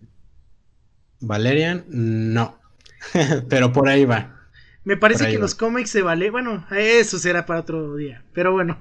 Valerian, 1.22 1.86
no. 1.88 2.60
pero 3.50 3.72
por 3.72 3.88
ahí 3.88 4.04
va. 4.04 4.43
Me 4.86 4.98
parece 4.98 5.30
que 5.30 5.38
los 5.38 5.56
cómics 5.56 5.90
se 5.90 6.02
vale. 6.02 6.30
Bueno, 6.30 6.66
eso 6.72 7.18
será 7.18 7.46
para 7.46 7.62
otro 7.62 7.96
día. 7.96 8.24
Pero 8.34 8.52
bueno. 8.52 8.78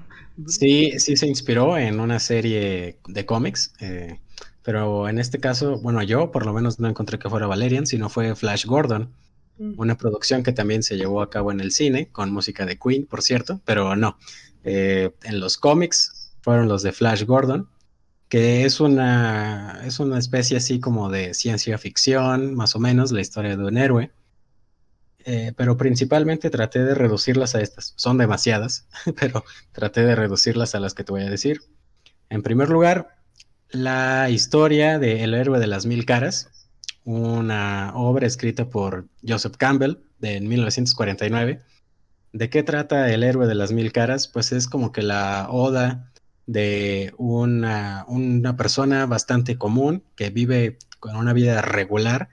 Sí, 0.47 0.99
sí 0.99 1.15
se 1.15 1.27
inspiró 1.27 1.77
en 1.77 1.99
una 1.99 2.19
serie 2.19 2.97
de 3.07 3.25
cómics. 3.25 3.73
Eh, 3.79 4.19
pero 4.63 5.07
en 5.07 5.19
este 5.19 5.39
caso, 5.39 5.79
bueno, 5.79 6.01
yo 6.03 6.31
por 6.31 6.45
lo 6.45 6.53
menos 6.53 6.79
no 6.79 6.87
encontré 6.87 7.19
que 7.19 7.29
fuera 7.29 7.47
Valerian, 7.47 7.85
sino 7.85 8.09
fue 8.09 8.35
Flash 8.35 8.65
Gordon. 8.65 9.13
Mm. 9.57 9.73
Una 9.77 9.97
producción 9.97 10.43
que 10.43 10.53
también 10.53 10.83
se 10.83 10.97
llevó 10.97 11.21
a 11.21 11.29
cabo 11.29 11.51
en 11.51 11.59
el 11.59 11.71
cine, 11.71 12.09
con 12.11 12.31
música 12.31 12.65
de 12.65 12.77
Queen, 12.77 13.05
por 13.05 13.21
cierto, 13.21 13.61
pero 13.65 13.95
no. 13.95 14.17
Eh, 14.63 15.11
en 15.23 15.39
los 15.39 15.57
cómics 15.57 16.33
fueron 16.41 16.67
los 16.67 16.81
de 16.83 16.91
Flash 16.93 17.23
Gordon, 17.25 17.69
que 18.29 18.65
es 18.65 18.79
una, 18.79 19.81
es 19.85 19.99
una 19.99 20.17
especie 20.17 20.57
así 20.57 20.79
como 20.79 21.09
de 21.09 21.33
ciencia 21.33 21.77
ficción, 21.77 22.55
más 22.55 22.75
o 22.75 22.79
menos, 22.79 23.11
la 23.11 23.21
historia 23.21 23.55
de 23.55 23.63
un 23.63 23.77
héroe. 23.77 24.11
Eh, 25.25 25.53
pero 25.55 25.77
principalmente 25.77 26.49
traté 26.49 26.83
de 26.83 26.95
reducirlas 26.95 27.55
a 27.55 27.61
estas. 27.61 27.93
Son 27.95 28.17
demasiadas, 28.17 28.87
pero 29.19 29.43
traté 29.71 30.03
de 30.03 30.15
reducirlas 30.15 30.75
a 30.75 30.79
las 30.79 30.93
que 30.93 31.03
te 31.03 31.11
voy 31.11 31.23
a 31.23 31.29
decir. 31.29 31.61
En 32.29 32.41
primer 32.41 32.69
lugar, 32.69 33.15
la 33.69 34.29
historia 34.29 34.99
de 34.99 35.23
El 35.23 35.33
héroe 35.33 35.59
de 35.59 35.67
las 35.67 35.85
mil 35.85 36.05
caras, 36.05 36.49
una 37.05 37.93
obra 37.95 38.27
escrita 38.27 38.69
por 38.69 39.07
Joseph 39.25 39.55
Campbell 39.57 39.97
de 40.19 40.41
1949. 40.41 41.61
¿De 42.33 42.49
qué 42.49 42.63
trata 42.63 43.11
El 43.11 43.23
héroe 43.23 43.47
de 43.47 43.55
las 43.55 43.71
mil 43.71 43.91
caras? 43.91 44.27
Pues 44.27 44.51
es 44.51 44.67
como 44.67 44.91
que 44.91 45.03
la 45.03 45.47
oda 45.49 46.11
de 46.45 47.13
una, 47.17 48.05
una 48.07 48.57
persona 48.57 49.05
bastante 49.05 49.57
común 49.57 50.03
que 50.15 50.29
vive 50.29 50.77
con 50.99 51.15
una 51.15 51.33
vida 51.33 51.61
regular 51.61 52.29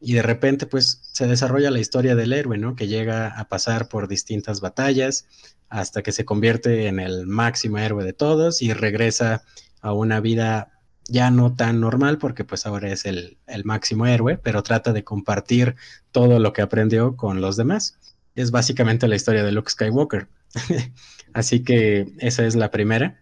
y 0.00 0.14
de 0.14 0.22
repente 0.22 0.66
pues 0.66 1.00
se 1.12 1.26
desarrolla 1.26 1.70
la 1.70 1.80
historia 1.80 2.14
del 2.14 2.32
héroe, 2.32 2.58
¿no? 2.58 2.76
Que 2.76 2.86
llega 2.86 3.28
a 3.28 3.48
pasar 3.48 3.88
por 3.88 4.08
distintas 4.08 4.60
batallas 4.60 5.26
hasta 5.68 6.02
que 6.02 6.12
se 6.12 6.24
convierte 6.24 6.86
en 6.86 7.00
el 7.00 7.26
máximo 7.26 7.78
héroe 7.78 8.04
de 8.04 8.12
todos 8.12 8.62
y 8.62 8.72
regresa 8.72 9.42
a 9.80 9.92
una 9.92 10.20
vida 10.20 10.72
ya 11.08 11.30
no 11.30 11.54
tan 11.54 11.80
normal 11.80 12.18
porque 12.18 12.44
pues 12.44 12.66
ahora 12.66 12.92
es 12.92 13.06
el, 13.06 13.38
máximo 13.64 14.06
héroe, 14.06 14.38
pero 14.38 14.62
trata 14.62 14.92
de 14.92 15.04
compartir 15.04 15.74
todo 16.12 16.38
lo 16.38 16.52
que 16.52 16.62
aprendió 16.62 17.16
con 17.16 17.40
los 17.40 17.56
demás. 17.56 17.98
Es 18.34 18.50
básicamente 18.50 19.08
la 19.08 19.16
historia 19.16 19.42
de 19.42 19.52
Luke 19.52 19.70
Skywalker. 19.70 20.28
Así 21.32 21.64
que 21.64 22.12
esa 22.18 22.46
es 22.46 22.54
la 22.54 22.70
primera. 22.70 23.18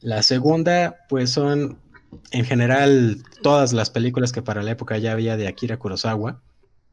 La 0.00 0.22
segunda, 0.22 1.04
pues 1.08 1.30
son 1.30 1.78
en 2.30 2.44
general 2.44 3.22
todas 3.42 3.72
las 3.72 3.90
películas 3.90 4.32
que 4.32 4.42
para 4.42 4.62
la 4.62 4.70
época 4.70 4.98
ya 4.98 5.12
había 5.12 5.36
de 5.36 5.48
Akira 5.48 5.78
Kurosawa. 5.78 6.40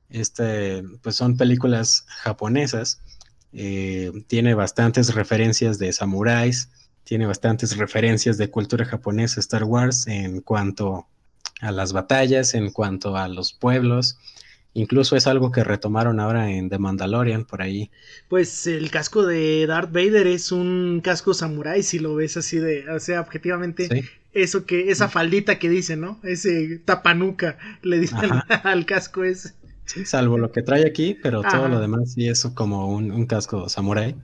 Este, 0.09 0.83
pues 1.01 1.15
son 1.15 1.37
películas 1.37 2.05
japonesas. 2.07 3.01
Eh, 3.53 4.11
tiene 4.27 4.53
bastantes 4.53 5.15
referencias 5.15 5.79
de 5.79 5.93
samuráis, 5.93 6.69
tiene 7.03 7.25
bastantes 7.25 7.77
referencias 7.77 8.37
de 8.37 8.49
cultura 8.49 8.85
japonesa 8.85 9.39
Star 9.39 9.63
Wars 9.63 10.07
en 10.07 10.41
cuanto 10.41 11.07
a 11.61 11.71
las 11.71 11.93
batallas, 11.93 12.53
en 12.53 12.71
cuanto 12.71 13.15
a 13.15 13.27
los 13.27 13.53
pueblos. 13.53 14.17
Incluso 14.73 15.15
es 15.15 15.25
algo 15.25 15.53
que 15.53 15.63
retomaron 15.63 16.19
ahora 16.19 16.51
en 16.51 16.69
The 16.69 16.79
Mandalorian 16.79 17.45
por 17.45 17.61
ahí. 17.61 17.89
Pues 18.27 18.67
el 18.67 18.91
casco 18.91 19.25
de 19.25 19.65
Darth 19.67 19.93
Vader 19.93 20.27
es 20.27 20.51
un 20.51 20.99
casco 21.01 21.33
samurai 21.33 21.81
si 21.81 21.97
lo 21.97 22.15
ves 22.15 22.35
así 22.35 22.57
de, 22.57 22.89
o 22.89 22.99
sea, 22.99 23.21
objetivamente 23.21 23.87
eso 24.35 24.65
que 24.65 24.91
esa 24.91 25.09
faldita 25.09 25.57
que 25.57 25.69
dice, 25.69 25.97
¿no? 25.97 26.19
Ese 26.23 26.79
tapanuca 26.85 27.57
le 27.81 27.99
dicen 27.99 28.29
al 28.63 28.85
casco 28.85 29.23
ese. 29.23 29.53
Sí, 29.85 30.05
salvo 30.05 30.37
lo 30.37 30.51
que 30.51 30.61
trae 30.61 30.85
aquí, 30.85 31.17
pero 31.21 31.41
todo 31.41 31.67
lo 31.67 31.79
demás 31.79 32.13
sí 32.13 32.27
es 32.27 32.43
como 32.53 32.87
un, 32.87 33.11
un 33.11 33.25
casco 33.25 33.69
samurai 33.69 34.15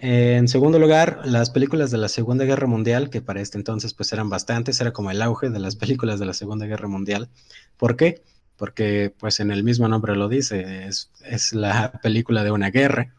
en 0.00 0.46
segundo 0.46 0.78
lugar, 0.78 1.22
las 1.24 1.50
películas 1.50 1.90
de 1.90 1.98
la 1.98 2.08
Segunda 2.08 2.44
Guerra 2.44 2.68
Mundial, 2.68 3.10
que 3.10 3.20
para 3.20 3.40
este 3.40 3.58
entonces 3.58 3.94
pues 3.94 4.12
eran 4.12 4.30
bastantes, 4.30 4.80
era 4.80 4.92
como 4.92 5.10
el 5.10 5.20
auge 5.20 5.50
de 5.50 5.58
las 5.58 5.74
películas 5.74 6.20
de 6.20 6.26
la 6.26 6.34
Segunda 6.34 6.66
Guerra 6.66 6.86
Mundial. 6.86 7.28
¿Por 7.76 7.96
qué? 7.96 8.22
Porque 8.56 9.12
pues 9.18 9.40
en 9.40 9.50
el 9.50 9.64
mismo 9.64 9.88
nombre 9.88 10.14
lo 10.14 10.28
dice, 10.28 10.86
es, 10.86 11.52
la 11.52 11.90
película 12.00 12.44
de 12.44 12.52
una 12.52 12.70
guerra, 12.70 13.12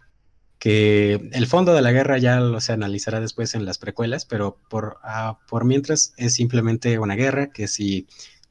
que 0.60 1.30
el 1.32 1.48
fondo 1.48 1.74
de 1.74 1.82
la 1.82 1.94
guerra 1.94 2.18
ya 2.18 2.40
lo 2.42 2.60
se 2.60 2.74
analizará 2.74 3.22
después 3.22 3.56
en 3.56 3.66
las 3.66 3.78
precuelas, 3.78 4.26
pero 4.26 4.60
por, 4.70 4.98
ah, 5.04 5.40
por 5.48 5.64
mientras 5.64 6.14
es 6.18 6.34
simplemente 6.34 7.00
una 7.00 7.16
guerra, 7.16 7.48
que 7.48 7.68
si 7.68 8.08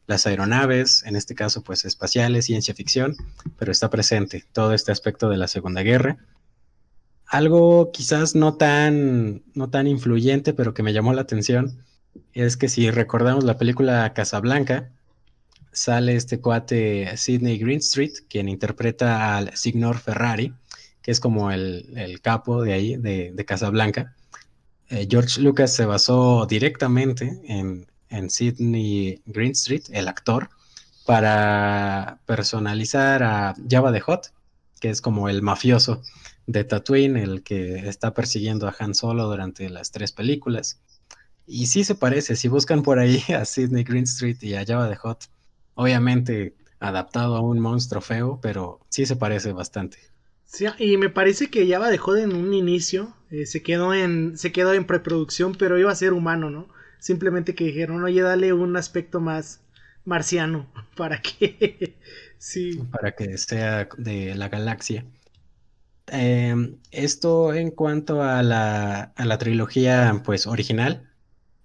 las 0.07 0.27
aeronaves, 0.27 1.05
en 1.05 1.16
este 1.16 1.35
caso 1.35 1.62
pues 1.62 1.85
espaciales, 1.85 2.47
ciencia 2.47 2.75
ficción, 2.75 3.14
pero 3.59 3.71
está 3.71 3.90
presente 3.90 4.44
todo 4.53 4.73
este 4.73 4.90
aspecto 4.90 5.29
de 5.29 5.37
la 5.37 5.49
Segunda 5.49 5.83
Guerra. 5.83 6.16
Algo 7.27 7.92
quizás 7.92 8.35
no 8.35 8.55
tan, 8.55 9.42
no 9.55 9.68
tan 9.68 9.87
influyente, 9.87 10.55
pero 10.55 10.73
que 10.73 10.83
me 10.83 10.94
llamó 10.94 11.12
la 11.12 11.21
atención, 11.21 11.85
es 12.33 12.57
que 12.57 12.68
si 12.68 12.90
recordamos 12.90 13.44
la 13.44 13.59
película 13.59 14.14
Casablanca, 14.14 14.90
sale 15.73 16.16
este 16.16 16.40
cuate 16.40 17.14
Sidney 17.18 17.59
Greenstreet, 17.59 18.27
quien 18.31 18.49
interpreta 18.49 19.37
al 19.37 19.55
Signor 19.59 19.99
Ferrari, 19.99 20.55
que 21.03 21.11
es 21.11 21.21
como 21.21 21.51
el, 21.51 22.19
capo 22.23 22.63
de 22.63 22.73
ahí, 22.73 22.97
de, 22.97 23.45
Casablanca. 23.47 24.15
Eh, 24.91 25.07
George 25.11 25.41
Lucas 25.41 25.75
se 25.75 25.85
basó 25.85 26.47
directamente 26.47 27.41
en, 27.45 27.87
en 28.09 28.31
Sidney 28.31 29.23
Greenstreet, 29.27 29.91
el 29.91 30.09
actor, 30.09 30.49
para 31.07 32.21
personalizar 32.27 33.23
a 33.23 33.55
Java 33.69 33.93
de 33.93 34.01
Hot, 34.01 34.33
que 34.81 34.91
es 34.91 35.01
como 35.01 35.29
el 35.29 35.43
mafioso 35.43 36.03
de 36.47 36.65
Tatooine, 36.65 37.17
el 37.17 37.43
que 37.43 37.89
está 37.89 38.15
persiguiendo 38.15 38.69
a 38.69 38.75
Han 38.79 38.95
Solo 38.95 39.27
durante 39.27 39.69
las 39.69 39.91
tres 39.91 40.13
películas. 40.13 40.81
Y 41.47 41.67
sí 41.67 41.85
se 41.85 41.95
parece, 41.95 42.37
si 42.37 42.49
buscan 42.49 42.83
por 42.83 42.99
ahí 42.99 43.23
a 43.35 43.45
Sidney 43.45 43.85
Greenstreet 43.85 44.43
y 44.43 44.55
a 44.55 44.65
Java 44.67 44.89
de 44.89 44.97
Hot, 44.97 45.25
obviamente 45.75 46.55
adaptado 46.81 47.37
a 47.37 47.41
un 47.41 47.59
monstruo 47.59 48.01
feo, 48.01 48.39
pero 48.41 48.81
sí 48.89 49.07
se 49.07 49.17
parece 49.17 49.53
bastante. 49.53 49.99
Sí, 50.49 50.67
y 50.79 50.97
me 50.97 51.11
parece 51.11 51.51
que 51.51 51.69
Java 51.71 51.91
de 51.91 51.99
Hot 51.99 52.19
en 52.19 52.35
un 52.35 52.55
inicio 52.55 53.15
eh, 53.31 53.47
se 53.47 53.63
quedó 53.63 53.93
en 53.93 54.39
se 54.39 54.51
quedó 54.51 54.73
en 54.73 54.87
preproducción, 54.87 55.55
pero 55.55 55.79
iba 55.79 55.93
a 55.93 55.95
ser 55.95 56.15
humano, 56.15 56.51
¿no? 56.51 56.69
Simplemente 56.99 57.55
que 57.55 57.65
dijeron, 57.65 58.03
oye, 58.03 58.23
dale 58.23 58.53
un 58.55 58.77
aspecto 58.77 59.21
más 59.21 59.61
marciano 60.05 60.67
para 60.97 61.21
que 61.21 61.97
sí. 62.39 62.81
Para 62.91 63.13
que 63.13 63.37
sea 63.39 63.89
de 63.99 64.35
la 64.35 64.49
galaxia. 64.49 65.05
Em, 66.11 66.79
esto 66.91 67.53
en 67.53 67.71
cuanto 67.71 68.23
a 68.23 68.43
la, 68.43 69.13
trilogía 69.39 70.23
pues 70.25 70.47
original 70.47 71.07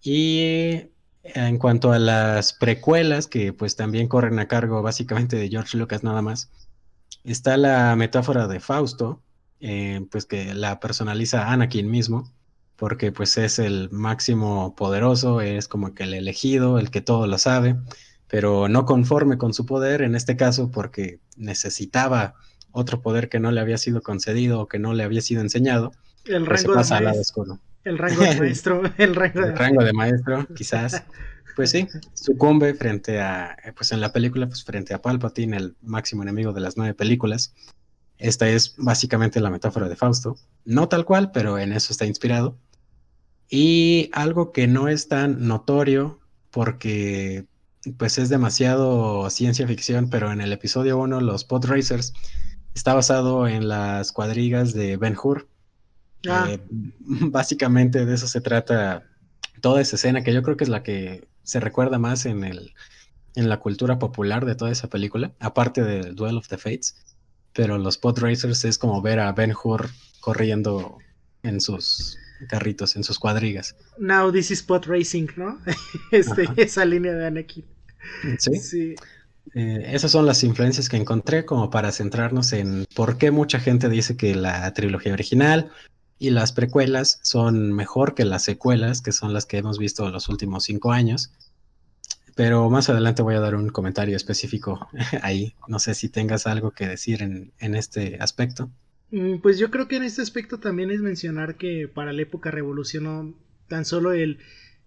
y 0.01 0.89
en 1.23 1.57
cuanto 1.57 1.93
a 1.93 1.99
las 1.99 2.51
precuelas 2.51 3.27
que 3.27 3.53
pues 3.53 3.77
también 3.77 4.09
corren 4.09 4.39
a 4.39 4.49
cargo 4.49 4.81
básicamente 4.81 5.37
de 5.37 5.47
George 5.49 5.77
Lucas 5.77 6.03
nada 6.03 6.21
más, 6.21 6.51
está 7.23 7.57
la 7.57 7.95
metáfora 7.95 8.47
de 8.47 8.59
Fausto, 8.59 9.21
eh, 9.59 10.05
pues 10.11 10.25
que 10.25 10.53
la 10.53 10.79
personaliza 10.79 11.51
Anakin 11.51 11.89
mismo, 11.89 12.31
porque 12.75 13.11
pues 13.11 13.37
es 13.37 13.59
el 13.59 13.89
máximo 13.91 14.75
poderoso, 14.75 15.41
es 15.41 15.67
como 15.67 15.93
que 15.93 16.03
el 16.03 16.13
elegido, 16.13 16.79
el 16.79 16.91
que 16.91 17.01
todo 17.01 17.27
lo 17.27 17.37
sabe, 17.37 17.75
pero 18.27 18.67
no 18.67 18.85
conforme 18.85 19.37
con 19.37 19.53
su 19.53 19.65
poder, 19.65 20.01
en 20.01 20.15
este 20.15 20.35
caso 20.35 20.71
porque 20.71 21.19
necesitaba 21.37 22.35
otro 22.71 23.01
poder 23.01 23.29
que 23.29 23.39
no 23.39 23.51
le 23.51 23.61
había 23.61 23.77
sido 23.77 24.01
concedido 24.01 24.59
o 24.59 24.67
que 24.67 24.79
no 24.79 24.93
le 24.93 25.03
había 25.03 25.21
sido 25.21 25.41
enseñado, 25.41 25.91
el 26.25 26.45
pues 26.45 26.63
rango 26.63 26.83
de 26.83 27.01
maestro. 27.01 27.59
El 27.83 27.97
rango 27.97 28.21
de 28.21 28.39
maestro, 28.39 28.81
el 28.97 29.15
rango 29.15 29.83
de, 29.83 29.93
maestro, 29.93 30.47
quizás. 30.55 31.03
Pues 31.55 31.71
sí, 31.71 31.87
sucumbe 32.13 32.73
frente 32.73 33.21
a, 33.21 33.55
pues 33.75 33.91
en 33.91 34.01
la 34.01 34.11
película, 34.11 34.47
pues 34.47 34.63
frente 34.63 34.93
a 34.93 35.01
Palpatine, 35.01 35.57
el 35.57 35.75
máximo 35.81 36.23
enemigo 36.23 36.51
de 36.53 36.61
las 36.61 36.77
nueve 36.77 36.93
películas. 36.93 37.53
Esta 38.17 38.47
es 38.49 38.75
básicamente 38.77 39.39
la 39.39 39.49
metáfora 39.49 39.89
de 39.89 39.95
Fausto. 39.95 40.35
No 40.65 40.89
tal 40.89 41.05
cual, 41.05 41.31
pero 41.31 41.59
en 41.59 41.73
eso 41.73 41.91
está 41.91 42.05
inspirado. 42.05 42.57
Y 43.49 44.09
algo 44.13 44.51
que 44.51 44.67
no 44.67 44.87
es 44.87 45.07
tan 45.07 45.47
notorio 45.47 46.19
porque 46.49 47.45
pues 47.97 48.17
es 48.17 48.29
demasiado 48.29 49.29
ciencia 49.29 49.67
ficción, 49.67 50.09
pero 50.09 50.31
en 50.31 50.41
el 50.41 50.53
episodio 50.53 50.97
1 50.97 51.19
los 51.21 51.43
pod 51.43 51.65
racers 51.65 52.13
Está 52.73 52.93
basado 52.95 53.47
en 53.47 53.67
las 53.67 54.11
cuadrigas 54.11 54.73
de 54.73 54.97
Ben 54.97 55.15
Hur. 55.21 55.47
Ah. 56.27 56.47
Eh, 56.49 56.59
básicamente 56.99 58.05
de 58.05 58.15
eso 58.15 58.27
se 58.27 58.41
trata 58.41 59.03
toda 59.61 59.81
esa 59.81 59.95
escena, 59.95 60.23
que 60.23 60.33
yo 60.33 60.41
creo 60.41 60.57
que 60.57 60.63
es 60.63 60.69
la 60.69 60.83
que 60.83 61.27
se 61.43 61.59
recuerda 61.59 61.99
más 61.99 62.25
en, 62.25 62.43
el, 62.43 62.73
en 63.35 63.49
la 63.49 63.59
cultura 63.59 63.99
popular 63.99 64.45
de 64.45 64.55
toda 64.55 64.71
esa 64.71 64.89
película, 64.89 65.33
aparte 65.39 65.83
del 65.83 66.15
Duel 66.15 66.37
of 66.37 66.47
the 66.47 66.57
Fates. 66.57 66.95
Pero 67.53 67.77
los 67.77 67.97
Pod 67.97 68.19
Racers 68.19 68.65
es 68.65 68.77
como 68.77 69.01
ver 69.01 69.19
a 69.19 69.31
Ben 69.31 69.53
Hur 69.53 69.89
corriendo 70.21 70.97
en 71.43 71.61
sus 71.61 72.17
carritos, 72.47 72.95
en 72.95 73.03
sus 73.03 73.19
cuadrigas. 73.19 73.75
Now 73.97 74.31
this 74.31 74.51
is 74.51 74.59
Spot 74.59 74.85
Racing, 74.85 75.27
¿no? 75.35 75.59
Este, 76.11 76.47
esa 76.57 76.85
línea 76.85 77.13
de 77.13 77.27
Anakin. 77.27 77.65
Sí. 78.39 78.95
Eh, 79.53 79.83
esas 79.87 80.11
son 80.11 80.25
las 80.25 80.43
influencias 80.43 80.89
que 80.89 80.97
encontré 80.97 81.45
como 81.45 81.69
para 81.69 81.91
centrarnos 81.91 82.53
en 82.53 82.85
por 82.95 83.17
qué 83.17 83.29
mucha 83.29 83.59
gente 83.59 83.89
dice 83.89 84.17
que 84.17 84.35
la 84.35 84.73
trilogía 84.73 85.13
original 85.13 85.69
y 86.19 86.29
las 86.29 86.51
precuelas 86.51 87.19
son 87.23 87.73
mejor 87.73 88.15
que 88.15 88.25
las 88.25 88.43
secuelas, 88.43 89.01
que 89.01 89.11
son 89.11 89.33
las 89.33 89.45
que 89.45 89.57
hemos 89.57 89.77
visto 89.77 90.09
los 90.09 90.29
últimos 90.29 90.63
cinco 90.63 90.91
años. 90.91 91.33
Pero 92.35 92.69
más 92.69 92.89
adelante 92.89 93.21
voy 93.21 93.35
a 93.35 93.39
dar 93.39 93.55
un 93.55 93.69
comentario 93.69 94.15
específico 94.15 94.87
ahí. 95.21 95.53
No 95.67 95.79
sé 95.79 95.93
si 95.93 96.09
tengas 96.09 96.47
algo 96.47 96.71
que 96.71 96.87
decir 96.87 97.21
en, 97.21 97.51
en 97.59 97.75
este 97.75 98.17
aspecto. 98.19 98.71
Mm, 99.11 99.37
pues 99.39 99.59
yo 99.59 99.69
creo 99.69 99.87
que 99.87 99.97
en 99.97 100.03
este 100.03 100.21
aspecto 100.21 100.59
también 100.59 100.89
es 100.89 101.01
mencionar 101.01 101.55
que 101.55 101.87
para 101.87 102.13
la 102.13 102.21
época 102.23 102.49
revolucionó 102.49 103.33
tan 103.67 103.85
solo 103.85 104.13
el, 104.13 104.39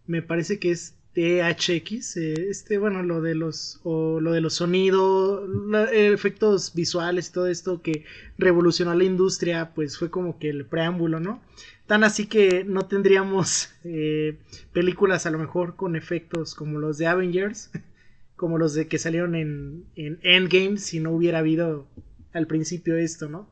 me 0.07 0.23
parece 0.23 0.59
que 0.59 0.73
es 0.73 0.95
THX, 1.16 2.18
eh, 2.18 2.50
este, 2.50 2.76
bueno, 2.76 3.02
lo 3.02 3.22
de 3.22 3.35
los, 3.35 3.81
o 3.85 4.20
lo 4.20 4.33
de 4.33 4.42
los 4.42 4.52
sonidos, 4.52 5.48
efectos 5.90 6.74
visuales 6.74 7.31
y 7.31 7.33
todo 7.33 7.46
esto 7.46 7.81
que 7.81 8.05
revolucionó 8.37 8.94
la 8.94 9.05
industria, 9.05 9.72
pues 9.74 9.96
fue 9.96 10.11
como 10.11 10.38
que 10.38 10.50
el 10.50 10.66
preámbulo, 10.66 11.18
¿no? 11.18 11.42
Tan 11.87 12.05
así 12.05 12.26
que 12.26 12.64
no 12.64 12.83
tendríamos 12.83 13.70
eh, 13.85 14.37
películas 14.74 15.24
a 15.24 15.31
lo 15.31 15.38
mejor 15.38 15.74
con 15.74 15.96
efectos 15.96 16.55
como 16.55 16.79
los 16.79 16.98
de 16.98 17.07
Avengers, 17.07 17.70
como 18.37 18.59
los 18.59 18.74
de 18.74 18.87
que 18.87 18.98
salieron 18.98 19.35
en, 19.35 19.87
en 19.96 20.18
Endgame, 20.22 20.76
si 20.76 21.00
no 21.00 21.12
hubiera 21.12 21.38
habido 21.38 21.88
al 22.35 22.46
principio 22.46 22.94
esto, 22.94 23.31
¿no? 23.31 23.48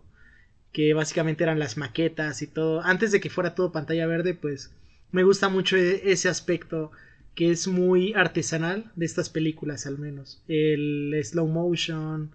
Que 0.70 0.92
básicamente 0.92 1.44
eran 1.44 1.58
las 1.58 1.78
maquetas 1.78 2.42
y 2.42 2.46
todo. 2.46 2.82
Antes 2.82 3.10
de 3.10 3.22
que 3.22 3.30
fuera 3.30 3.54
todo 3.54 3.72
pantalla 3.72 4.06
verde, 4.06 4.34
pues 4.34 4.70
me 5.12 5.22
gusta 5.22 5.48
mucho 5.48 5.78
e-, 5.78 6.12
ese 6.12 6.28
aspecto 6.28 6.92
que 7.34 7.50
es 7.50 7.66
muy 7.66 8.14
artesanal 8.14 8.92
de 8.96 9.06
estas 9.06 9.28
películas 9.28 9.86
al 9.86 9.98
menos. 9.98 10.42
El 10.48 11.18
slow 11.22 11.48
motion, 11.48 12.30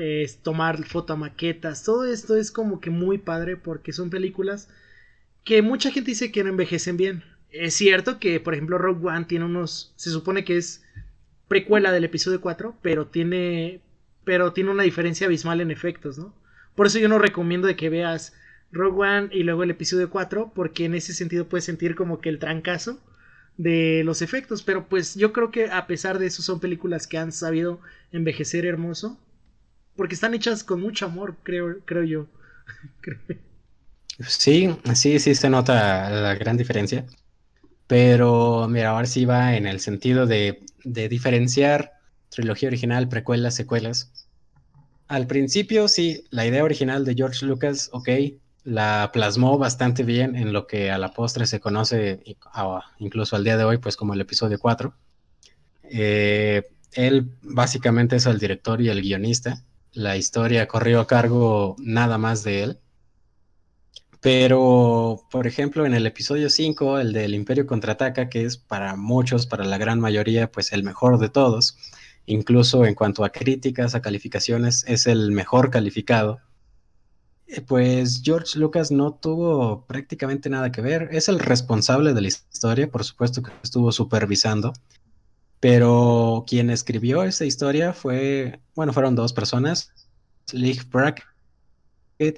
es 0.00 0.38
tomar 0.38 0.82
fotomaquetas, 0.84 1.84
todo 1.84 2.04
esto 2.04 2.36
es 2.36 2.50
como 2.50 2.80
que 2.80 2.90
muy 2.90 3.18
padre 3.18 3.56
porque 3.56 3.92
son 3.92 4.10
películas 4.10 4.68
que 5.44 5.62
mucha 5.62 5.90
gente 5.90 6.10
dice 6.10 6.32
que 6.32 6.42
no 6.42 6.50
envejecen 6.50 6.96
bien. 6.96 7.22
Es 7.50 7.74
cierto 7.74 8.18
que, 8.18 8.40
por 8.40 8.54
ejemplo, 8.54 8.78
Rogue 8.78 9.06
One 9.06 9.26
tiene 9.26 9.44
unos, 9.44 9.92
se 9.96 10.10
supone 10.10 10.44
que 10.44 10.56
es 10.56 10.82
precuela 11.46 11.92
del 11.92 12.04
episodio 12.04 12.40
4, 12.40 12.76
pero 12.82 13.06
tiene, 13.06 13.80
pero 14.24 14.52
tiene 14.52 14.70
una 14.70 14.82
diferencia 14.82 15.26
abismal 15.26 15.60
en 15.60 15.70
efectos, 15.70 16.18
¿no? 16.18 16.34
Por 16.74 16.86
eso 16.86 16.98
yo 16.98 17.08
no 17.08 17.18
recomiendo 17.18 17.68
de 17.68 17.76
que 17.76 17.90
veas 17.90 18.34
Rogue 18.72 19.02
One 19.02 19.28
y 19.30 19.44
luego 19.44 19.62
el 19.62 19.70
episodio 19.70 20.10
4, 20.10 20.52
porque 20.54 20.86
en 20.86 20.94
ese 20.94 21.12
sentido 21.12 21.46
puedes 21.46 21.64
sentir 21.64 21.94
como 21.94 22.20
que 22.20 22.30
el 22.30 22.40
trancazo 22.40 23.00
de 23.56 24.02
los 24.04 24.22
efectos, 24.22 24.62
pero 24.62 24.88
pues 24.88 25.14
yo 25.14 25.32
creo 25.32 25.50
que 25.50 25.70
a 25.70 25.86
pesar 25.86 26.18
de 26.18 26.26
eso 26.26 26.42
son 26.42 26.60
películas 26.60 27.06
que 27.06 27.18
han 27.18 27.32
sabido 27.32 27.80
envejecer 28.12 28.66
hermoso, 28.66 29.18
porque 29.96 30.14
están 30.14 30.34
hechas 30.34 30.64
con 30.64 30.80
mucho 30.80 31.06
amor, 31.06 31.36
creo, 31.44 31.80
creo 31.86 32.04
yo. 32.04 32.26
sí, 34.28 34.70
sí, 34.94 35.18
sí 35.18 35.34
se 35.34 35.50
nota 35.50 36.10
la 36.10 36.34
gran 36.34 36.56
diferencia, 36.56 37.06
pero 37.86 38.68
mira, 38.68 38.90
ahora 38.90 39.06
sí 39.06 39.24
va 39.24 39.56
en 39.56 39.66
el 39.66 39.80
sentido 39.80 40.26
de, 40.26 40.64
de 40.84 41.08
diferenciar 41.08 41.92
trilogía 42.30 42.68
original, 42.68 43.08
precuelas, 43.08 43.54
secuelas. 43.56 44.12
Al 45.08 45.26
principio, 45.26 45.88
sí, 45.88 46.24
la 46.30 46.46
idea 46.46 46.64
original 46.64 47.04
de 47.04 47.14
George 47.14 47.46
Lucas, 47.46 47.90
ok, 47.92 48.08
la 48.64 49.10
plasmó 49.12 49.58
bastante 49.58 50.02
bien 50.02 50.36
en 50.36 50.52
lo 50.52 50.66
que 50.66 50.90
a 50.90 50.98
la 50.98 51.12
postre 51.12 51.46
se 51.46 51.60
conoce, 51.60 52.22
incluso 52.98 53.36
al 53.36 53.44
día 53.44 53.58
de 53.58 53.64
hoy, 53.64 53.78
pues 53.78 53.96
como 53.96 54.14
el 54.14 54.20
episodio 54.22 54.58
4. 54.58 54.94
Eh, 55.84 56.62
él 56.92 57.30
básicamente 57.42 58.16
es 58.16 58.26
el 58.26 58.38
director 58.38 58.80
y 58.80 58.88
el 58.88 59.02
guionista. 59.02 59.62
La 59.92 60.16
historia 60.16 60.66
corrió 60.66 61.00
a 61.00 61.06
cargo 61.06 61.76
nada 61.78 62.16
más 62.16 62.42
de 62.42 62.62
él. 62.62 62.78
Pero, 64.20 65.20
por 65.30 65.46
ejemplo, 65.46 65.84
en 65.84 65.92
el 65.92 66.06
episodio 66.06 66.48
5, 66.48 66.98
el 66.98 67.12
del 67.12 67.34
Imperio 67.34 67.66
contraataca, 67.66 68.30
que 68.30 68.44
es 68.44 68.56
para 68.56 68.96
muchos, 68.96 69.46
para 69.46 69.66
la 69.66 69.76
gran 69.76 70.00
mayoría, 70.00 70.50
pues 70.50 70.72
el 70.72 70.82
mejor 70.82 71.18
de 71.18 71.28
todos, 71.28 71.76
incluso 72.24 72.86
en 72.86 72.94
cuanto 72.94 73.22
a 73.24 73.30
críticas, 73.30 73.94
a 73.94 74.00
calificaciones, 74.00 74.84
es 74.88 75.06
el 75.06 75.32
mejor 75.32 75.70
calificado 75.70 76.40
pues 77.66 78.22
George 78.24 78.58
Lucas 78.58 78.90
no 78.90 79.14
tuvo 79.14 79.86
prácticamente 79.86 80.48
nada 80.50 80.72
que 80.72 80.80
ver. 80.80 81.08
Es 81.12 81.28
el 81.28 81.38
responsable 81.38 82.14
de 82.14 82.20
la 82.20 82.28
historia, 82.28 82.90
por 82.90 83.04
supuesto 83.04 83.42
que 83.42 83.52
estuvo 83.62 83.92
supervisando. 83.92 84.72
Pero 85.60 86.44
quien 86.46 86.70
escribió 86.70 87.22
esa 87.22 87.44
historia 87.44 87.92
fue, 87.92 88.60
bueno, 88.74 88.92
fueron 88.92 89.14
dos 89.14 89.32
personas, 89.32 89.92
Lee 90.52 90.78
Brackett 90.90 91.24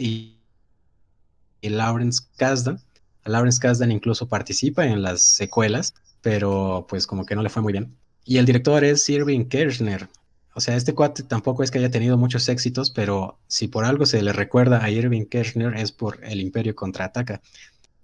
y, 0.00 0.40
y 1.60 1.68
Lawrence 1.68 2.22
Kasdan. 2.36 2.80
Lawrence 3.24 3.60
Kasdan 3.60 3.90
incluso 3.90 4.28
participa 4.28 4.86
en 4.86 5.02
las 5.02 5.22
secuelas, 5.22 5.94
pero 6.22 6.86
pues 6.88 7.06
como 7.06 7.26
que 7.26 7.34
no 7.34 7.42
le 7.42 7.48
fue 7.48 7.62
muy 7.62 7.72
bien. 7.72 7.96
Y 8.24 8.38
el 8.38 8.46
director 8.46 8.84
es 8.84 9.08
Irving 9.08 9.46
Kirchner, 9.46 10.08
o 10.56 10.60
sea, 10.60 10.74
este 10.74 10.94
cuate 10.94 11.22
tampoco 11.22 11.62
es 11.62 11.70
que 11.70 11.78
haya 11.78 11.90
tenido 11.90 12.16
muchos 12.16 12.48
éxitos, 12.48 12.90
pero 12.90 13.38
si 13.46 13.68
por 13.68 13.84
algo 13.84 14.06
se 14.06 14.22
le 14.22 14.32
recuerda 14.32 14.82
a 14.82 14.90
Irving 14.90 15.26
Kirchner 15.26 15.76
es 15.76 15.92
por 15.92 16.18
el 16.24 16.40
Imperio 16.40 16.74
contraataca. 16.74 17.42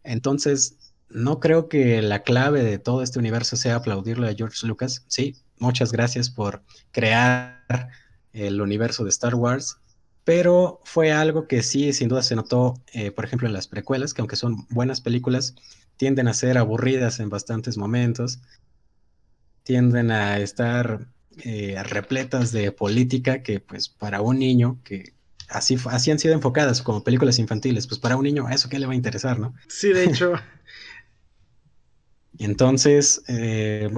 Entonces, 0.04 0.76
no 1.08 1.40
creo 1.40 1.70
que 1.70 2.02
la 2.02 2.22
clave 2.22 2.62
de 2.62 2.78
todo 2.78 3.02
este 3.02 3.18
universo 3.18 3.56
sea 3.56 3.76
aplaudirle 3.76 4.28
a 4.28 4.34
George 4.34 4.66
Lucas. 4.66 5.02
Sí, 5.08 5.34
muchas 5.58 5.92
gracias 5.92 6.28
por 6.28 6.62
crear 6.90 7.88
el 8.34 8.60
universo 8.60 9.02
de 9.04 9.08
Star 9.08 9.34
Wars, 9.34 9.78
pero 10.22 10.78
fue 10.84 11.10
algo 11.10 11.48
que 11.48 11.62
sí, 11.62 11.94
sin 11.94 12.08
duda 12.08 12.22
se 12.22 12.36
notó, 12.36 12.74
eh, 12.92 13.12
por 13.12 13.24
ejemplo, 13.24 13.48
en 13.48 13.54
las 13.54 13.66
precuelas, 13.66 14.12
que 14.12 14.20
aunque 14.20 14.36
son 14.36 14.66
buenas 14.68 15.00
películas, 15.00 15.54
tienden 15.96 16.28
a 16.28 16.34
ser 16.34 16.58
aburridas 16.58 17.18
en 17.18 17.30
bastantes 17.30 17.78
momentos, 17.78 18.40
tienden 19.62 20.10
a 20.10 20.38
estar 20.38 21.08
eh, 21.44 21.80
repletas 21.84 22.52
de 22.52 22.72
política 22.72 23.42
que 23.42 23.60
pues 23.60 23.88
para 23.88 24.20
un 24.20 24.38
niño 24.38 24.78
que 24.84 25.14
así, 25.48 25.76
así 25.90 26.10
han 26.10 26.18
sido 26.18 26.34
enfocadas 26.34 26.82
como 26.82 27.04
películas 27.04 27.38
infantiles, 27.38 27.86
pues 27.86 28.00
para 28.00 28.16
un 28.16 28.24
niño 28.24 28.48
eso 28.48 28.68
qué 28.68 28.78
le 28.78 28.86
va 28.86 28.92
a 28.92 28.96
interesar, 28.96 29.38
¿no? 29.38 29.54
Sí, 29.68 29.92
de 29.92 30.04
hecho. 30.04 30.34
Entonces, 32.38 33.22
eh, 33.28 33.90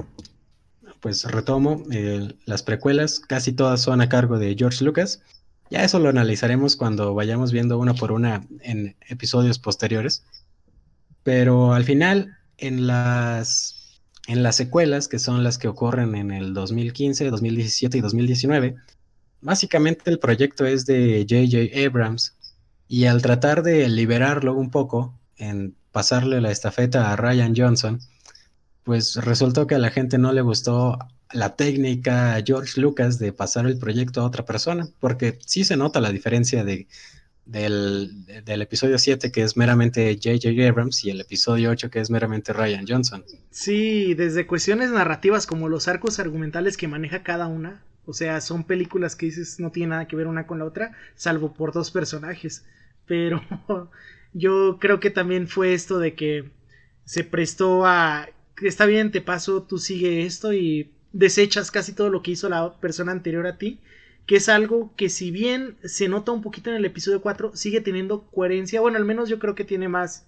pues 0.99 1.23
retomo, 1.25 1.83
eh, 1.91 2.35
las 2.45 2.63
precuelas 2.63 3.19
casi 3.19 3.53
todas 3.53 3.81
son 3.81 4.01
a 4.01 4.09
cargo 4.09 4.37
de 4.37 4.55
George 4.57 4.83
Lucas. 4.83 5.21
Ya 5.69 5.83
eso 5.83 5.99
lo 5.99 6.09
analizaremos 6.09 6.75
cuando 6.75 7.13
vayamos 7.13 7.51
viendo 7.51 7.79
una 7.79 7.95
por 7.95 8.11
una 8.11 8.45
en 8.61 8.95
episodios 9.07 9.57
posteriores. 9.57 10.23
Pero 11.23 11.73
al 11.73 11.85
final, 11.85 12.37
en 12.57 12.87
las 12.87 13.84
en 14.27 14.43
las 14.43 14.55
secuelas, 14.55 15.07
que 15.07 15.19
son 15.19 15.43
las 15.43 15.57
que 15.57 15.67
ocurren 15.67 16.15
en 16.15 16.31
el 16.31 16.53
2015, 16.53 17.29
2017 17.29 17.97
y 17.97 18.01
2019, 18.01 18.75
básicamente 19.41 20.09
el 20.09 20.19
proyecto 20.19 20.65
es 20.65 20.85
de 20.85 21.25
JJ 21.25 21.85
Abrams 21.85 22.35
y 22.87 23.05
al 23.05 23.21
tratar 23.21 23.63
de 23.63 23.87
liberarlo 23.89 24.53
un 24.53 24.71
poco, 24.71 25.17
en 25.37 25.75
pasarle 25.91 26.41
la 26.41 26.51
estafeta 26.51 27.11
a 27.11 27.15
Ryan 27.15 27.53
Johnson, 27.55 27.99
pues 28.83 29.15
resultó 29.15 29.67
que 29.67 29.75
a 29.75 29.79
la 29.79 29.89
gente 29.89 30.17
no 30.17 30.31
le 30.31 30.41
gustó 30.41 30.97
la 31.31 31.55
técnica 31.55 32.35
a 32.35 32.43
George 32.43 32.79
Lucas 32.79 33.17
de 33.19 33.33
pasar 33.33 33.65
el 33.65 33.77
proyecto 33.77 34.21
a 34.21 34.25
otra 34.25 34.45
persona, 34.45 34.87
porque 34.99 35.39
sí 35.45 35.63
se 35.63 35.77
nota 35.77 35.99
la 35.99 36.11
diferencia 36.11 36.63
de 36.63 36.87
del, 37.45 38.25
episodio 38.47 38.97
7 38.97 39.31
que 39.31 39.43
es 39.43 39.55
meramente 39.55 40.13
J.J. 40.21 40.67
Abrams 40.67 41.03
y 41.05 41.11
el 41.11 41.21
episodio 41.21 41.69
8 41.69 41.89
que 41.89 41.99
es 41.99 42.09
meramente 42.09 42.53
Ryan 42.53 42.85
Johnson. 42.87 43.23
Sí, 43.51 44.13
desde 44.15 44.47
cuestiones 44.47 44.91
narrativas 44.91 45.45
como 45.45 45.69
los 45.69 45.87
arcos 45.87 46.19
argumentales 46.19 46.77
que 46.77 46.87
maneja 46.87 47.23
cada 47.23 47.47
una, 47.47 47.83
o 48.05 48.13
sea, 48.13 48.41
son 48.41 48.63
películas 48.63 49.15
que 49.15 49.27
dices 49.27 49.59
no 49.59 49.71
tienen 49.71 49.91
nada 49.91 50.07
que 50.07 50.15
ver 50.15 50.27
una 50.27 50.47
con 50.47 50.59
la 50.59 50.65
otra, 50.65 50.93
salvo 51.15 51.53
por 51.53 51.71
dos 51.71 51.91
personajes, 51.91 52.65
pero 53.05 53.41
yo 54.33 54.77
creo 54.79 54.99
que 54.99 55.11
también 55.11 55.47
fue 55.47 55.73
esto 55.73 55.99
de 55.99 56.15
que 56.15 56.51
se 57.05 57.23
prestó 57.23 57.85
a 57.85 58.27
está 58.61 58.85
bien, 58.85 59.11
te 59.11 59.21
paso, 59.21 59.63
tú 59.63 59.77
sigue 59.77 60.25
esto 60.25 60.53
y 60.53 60.91
desechas 61.13 61.71
casi 61.71 61.93
todo 61.93 62.09
lo 62.09 62.21
que 62.21 62.31
hizo 62.31 62.49
la 62.49 62.79
persona 62.79 63.11
anterior 63.11 63.45
a 63.45 63.57
ti 63.57 63.79
que 64.25 64.37
es 64.37 64.49
algo 64.49 64.91
que 64.95 65.09
si 65.09 65.31
bien 65.31 65.77
se 65.83 66.07
nota 66.07 66.31
un 66.31 66.41
poquito 66.41 66.69
en 66.69 66.77
el 66.77 66.85
episodio 66.85 67.21
4, 67.21 67.55
sigue 67.55 67.81
teniendo 67.81 68.23
coherencia, 68.31 68.81
bueno, 68.81 68.97
al 68.97 69.05
menos 69.05 69.29
yo 69.29 69.39
creo 69.39 69.55
que 69.55 69.65
tiene 69.65 69.87
más 69.87 70.25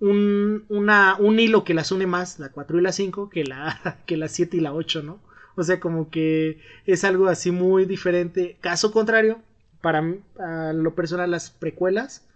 un, 0.00 0.64
una, 0.68 1.16
un 1.18 1.38
hilo 1.40 1.64
que 1.64 1.74
las 1.74 1.90
une 1.90 2.06
más, 2.06 2.38
la 2.38 2.50
4 2.50 2.78
y 2.78 2.82
la 2.82 2.92
5, 2.92 3.30
que 3.30 3.44
la, 3.44 4.00
que 4.06 4.16
la 4.16 4.28
7 4.28 4.56
y 4.56 4.60
la 4.60 4.72
8, 4.74 5.02
¿no? 5.02 5.20
O 5.56 5.62
sea, 5.62 5.80
como 5.80 6.10
que 6.10 6.60
es 6.84 7.04
algo 7.04 7.28
así 7.28 7.50
muy 7.50 7.86
diferente. 7.86 8.58
Caso 8.60 8.92
contrario, 8.92 9.40
para, 9.80 10.02
lo 10.72 10.94
personal, 10.94 11.30
las 11.30 11.50
precuelas 11.50 12.26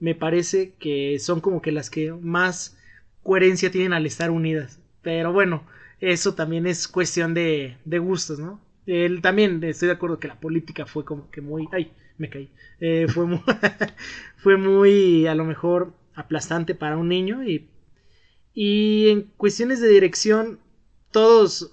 me 0.00 0.14
parece 0.14 0.72
que 0.78 1.18
son 1.20 1.40
como 1.40 1.62
que 1.62 1.72
las 1.72 1.88
que 1.88 2.12
más 2.12 2.76
coherencia 3.22 3.70
tienen 3.70 3.92
al 3.92 4.06
estar 4.06 4.30
unidas. 4.30 4.80
Pero 5.02 5.32
bueno, 5.32 5.64
eso 6.00 6.34
también 6.34 6.66
es 6.66 6.88
cuestión 6.88 7.32
de, 7.32 7.76
de 7.84 7.98
gustos, 8.00 8.40
¿no? 8.40 8.60
Él 8.86 9.20
también 9.22 9.62
estoy 9.64 9.88
de 9.88 9.94
acuerdo 9.94 10.18
que 10.18 10.28
la 10.28 10.40
política 10.40 10.86
fue 10.86 11.04
como 11.04 11.30
que 11.30 11.40
muy... 11.40 11.68
Ay, 11.72 11.92
me 12.18 12.28
caí. 12.28 12.50
Eh, 12.80 13.06
fue, 13.08 13.26
muy, 13.26 13.40
fue 14.36 14.56
muy, 14.56 15.26
a 15.26 15.34
lo 15.34 15.44
mejor, 15.44 15.94
aplastante 16.14 16.74
para 16.74 16.96
un 16.96 17.08
niño 17.08 17.44
y, 17.44 17.68
y 18.52 19.08
en 19.08 19.22
cuestiones 19.36 19.80
de 19.80 19.88
dirección, 19.88 20.60
todos 21.10 21.70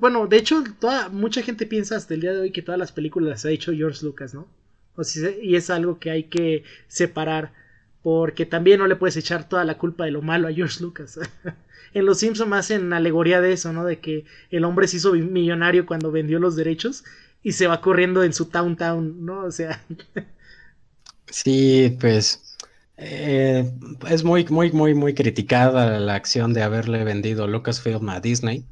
bueno, 0.00 0.26
de 0.26 0.36
hecho, 0.36 0.62
toda, 0.78 1.08
mucha 1.08 1.42
gente 1.42 1.66
piensa 1.66 1.96
hasta 1.96 2.14
el 2.14 2.20
día 2.20 2.32
de 2.32 2.40
hoy 2.40 2.52
que 2.52 2.62
todas 2.62 2.78
las 2.78 2.92
películas 2.92 3.30
las 3.30 3.44
ha 3.44 3.50
hecho 3.50 3.72
George 3.72 4.04
Lucas, 4.04 4.32
¿no? 4.32 4.46
O 4.94 5.02
y 5.42 5.56
es 5.56 5.68
algo 5.70 5.98
que 5.98 6.10
hay 6.10 6.24
que 6.24 6.64
separar 6.88 7.52
porque 8.02 8.46
también 8.46 8.78
no 8.78 8.86
le 8.86 8.96
puedes 8.96 9.16
echar 9.16 9.48
toda 9.48 9.64
la 9.64 9.78
culpa 9.78 10.04
de 10.04 10.12
lo 10.12 10.22
malo 10.22 10.48
a 10.48 10.52
George 10.52 10.80
Lucas. 10.80 11.18
en 11.94 12.06
Los 12.06 12.18
Simpsons 12.18 12.52
hacen 12.52 12.92
alegoría 12.92 13.40
de 13.40 13.52
eso, 13.52 13.72
¿no? 13.72 13.84
De 13.84 14.00
que 14.00 14.24
el 14.50 14.64
hombre 14.64 14.88
se 14.88 14.98
hizo 14.98 15.12
millonario 15.12 15.86
cuando 15.86 16.10
vendió 16.10 16.38
los 16.38 16.56
derechos 16.56 17.04
y 17.42 17.52
se 17.52 17.66
va 17.66 17.80
corriendo 17.80 18.24
en 18.24 18.32
su 18.32 18.46
town 18.46 18.76
town, 18.76 19.24
¿no? 19.24 19.44
O 19.44 19.50
sea. 19.50 19.82
sí, 21.30 21.96
pues 22.00 22.56
eh, 22.96 23.70
es 24.08 24.24
muy, 24.24 24.44
muy, 24.46 24.72
muy, 24.72 24.94
muy 24.94 25.14
criticada 25.14 26.00
la 26.00 26.14
acción 26.14 26.52
de 26.54 26.62
haberle 26.62 27.04
vendido 27.04 27.46
Lucasfilm 27.46 28.08
a 28.08 28.20
Disney. 28.20 28.64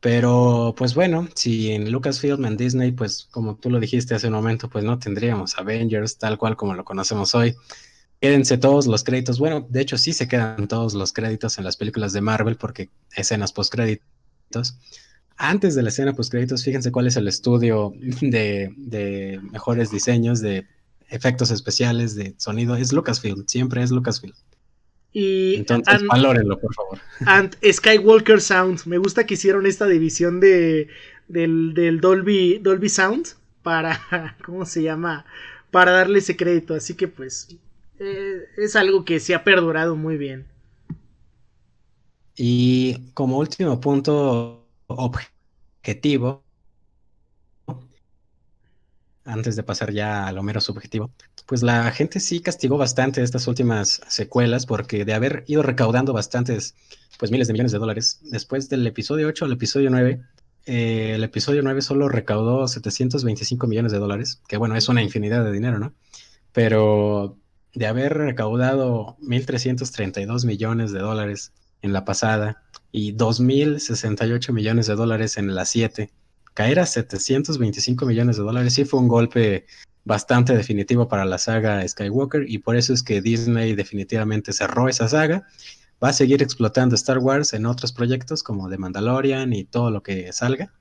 Pero, 0.00 0.74
pues 0.76 0.94
bueno, 0.94 1.28
si 1.34 1.72
en 1.72 1.90
Lucasfilm 1.90 2.44
en 2.44 2.58
Disney, 2.58 2.92
pues 2.92 3.26
como 3.30 3.56
tú 3.56 3.70
lo 3.70 3.80
dijiste 3.80 4.14
hace 4.14 4.26
un 4.26 4.34
momento, 4.34 4.68
pues 4.68 4.84
no 4.84 4.98
tendríamos 4.98 5.56
Avengers 5.56 6.18
tal 6.18 6.36
cual 6.36 6.56
como 6.56 6.74
lo 6.74 6.84
conocemos 6.84 7.34
hoy. 7.34 7.56
Quédense 8.24 8.56
todos 8.56 8.86
los 8.86 9.04
créditos. 9.04 9.38
Bueno, 9.38 9.66
de 9.68 9.82
hecho 9.82 9.98
sí 9.98 10.14
se 10.14 10.26
quedan 10.28 10.66
todos 10.66 10.94
los 10.94 11.12
créditos 11.12 11.58
en 11.58 11.64
las 11.64 11.76
películas 11.76 12.14
de 12.14 12.22
Marvel 12.22 12.56
porque 12.56 12.88
escenas 13.14 13.52
post 13.52 13.70
créditos 13.70 14.78
antes 15.36 15.74
de 15.74 15.82
la 15.82 15.88
escena 15.88 16.14
post 16.14 16.30
créditos, 16.30 16.64
fíjense 16.64 16.92
cuál 16.92 17.06
es 17.06 17.16
el 17.16 17.28
estudio 17.28 17.92
de, 18.20 19.40
mejores 19.52 19.90
diseños, 19.90 20.40
de 20.40 20.66
efectos 21.08 21.50
especiales, 21.50 22.14
de 22.14 22.34
sonido. 22.38 22.76
Es 22.76 22.92
Lucasfilm, 22.92 23.44
siempre 23.46 23.82
es 23.82 23.90
Lucasfilm. 23.90 24.34
Y 25.12 25.56
Entonces, 25.56 26.02
valórenlo, 26.06 26.58
por 26.58 26.74
favor. 26.74 26.98
And 27.26 27.56
Skywalker 27.62 28.40
Sound. 28.40 28.86
Me 28.86 28.98
gusta 28.98 29.26
que 29.26 29.34
hicieron 29.34 29.66
esta 29.66 29.86
división 29.86 30.40
de, 30.40 30.88
del, 31.28 32.00
Dolby, 32.00 32.58
Dolby 32.58 32.88
Sound 32.88 33.28
para, 33.62 34.00
¿cómo 34.44 34.64
se 34.66 34.82
llama? 34.82 35.24
Para 35.70 35.92
darle 35.92 36.20
ese 36.20 36.36
crédito. 36.36 36.74
Así 36.74 36.94
que 36.94 37.06
pues 37.06 37.48
eh, 37.98 38.44
es 38.56 38.76
algo 38.76 39.04
que 39.04 39.20
se 39.20 39.34
ha 39.34 39.44
perdurado 39.44 39.96
muy 39.96 40.16
bien. 40.16 40.46
Y 42.36 43.10
como 43.14 43.38
último 43.38 43.80
punto, 43.80 44.66
objetivo, 44.86 46.44
antes 49.24 49.56
de 49.56 49.62
pasar 49.62 49.92
ya 49.92 50.26
a 50.26 50.32
lo 50.32 50.42
mero 50.42 50.60
subjetivo, 50.60 51.10
pues 51.46 51.62
la 51.62 51.90
gente 51.92 52.20
sí 52.20 52.40
castigó 52.40 52.76
bastante 52.76 53.22
estas 53.22 53.46
últimas 53.46 54.00
secuelas 54.08 54.66
porque 54.66 55.04
de 55.04 55.14
haber 55.14 55.44
ido 55.46 55.62
recaudando 55.62 56.12
bastantes, 56.12 56.74
pues 57.18 57.30
miles 57.30 57.46
de 57.46 57.52
millones 57.52 57.72
de 57.72 57.78
dólares, 57.78 58.20
después 58.24 58.68
del 58.68 58.86
episodio 58.86 59.28
8 59.28 59.44
al 59.44 59.52
episodio 59.52 59.90
9, 59.90 60.20
eh, 60.66 61.12
el 61.14 61.24
episodio 61.24 61.62
9 61.62 61.82
solo 61.82 62.08
recaudó 62.08 62.66
725 62.66 63.66
millones 63.66 63.92
de 63.92 63.98
dólares, 63.98 64.42
que 64.48 64.56
bueno, 64.56 64.76
es 64.76 64.88
una 64.88 65.02
infinidad 65.02 65.44
de 65.44 65.52
dinero, 65.52 65.78
¿no? 65.78 65.94
Pero 66.52 67.38
de 67.74 67.86
haber 67.86 68.14
recaudado 68.14 69.16
1.332 69.20 70.46
millones 70.46 70.92
de 70.92 71.00
dólares 71.00 71.52
en 71.82 71.92
la 71.92 72.04
pasada 72.04 72.62
y 72.92 73.14
2.068 73.14 74.52
millones 74.52 74.86
de 74.86 74.94
dólares 74.94 75.36
en 75.36 75.54
la 75.54 75.64
7. 75.64 76.10
Caer 76.54 76.80
a 76.80 76.86
725 76.86 78.06
millones 78.06 78.36
de 78.36 78.42
dólares 78.42 78.74
sí 78.74 78.84
fue 78.84 79.00
un 79.00 79.08
golpe 79.08 79.66
bastante 80.04 80.54
definitivo 80.54 81.08
para 81.08 81.24
la 81.24 81.38
saga 81.38 81.86
Skywalker 81.86 82.48
y 82.48 82.58
por 82.58 82.76
eso 82.76 82.92
es 82.92 83.02
que 83.02 83.20
Disney 83.20 83.74
definitivamente 83.74 84.52
cerró 84.52 84.88
esa 84.88 85.08
saga. 85.08 85.46
Va 86.02 86.10
a 86.10 86.12
seguir 86.12 86.42
explotando 86.42 86.94
Star 86.94 87.18
Wars 87.18 87.54
en 87.54 87.66
otros 87.66 87.92
proyectos 87.92 88.42
como 88.42 88.68
The 88.68 88.78
Mandalorian 88.78 89.52
y 89.52 89.64
todo 89.64 89.90
lo 89.90 90.02
que 90.02 90.32
salga, 90.32 90.72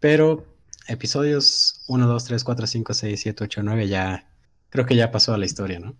pero 0.00 0.46
episodios 0.86 1.82
1, 1.88 2.06
2, 2.06 2.24
3, 2.24 2.44
4, 2.44 2.66
5, 2.66 2.94
6, 2.94 3.20
7, 3.20 3.44
8, 3.44 3.62
9 3.62 3.88
ya 3.88 4.28
creo 4.70 4.86
que 4.86 4.96
ya 4.96 5.10
pasó 5.10 5.34
a 5.34 5.38
la 5.38 5.46
historia, 5.46 5.80
¿no? 5.80 5.96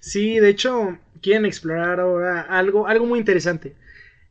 Sí, 0.00 0.38
de 0.38 0.50
hecho 0.50 0.98
quieren 1.22 1.44
explorar 1.44 2.00
ahora 2.00 2.42
algo, 2.42 2.86
algo 2.86 3.06
muy 3.06 3.18
interesante. 3.18 3.74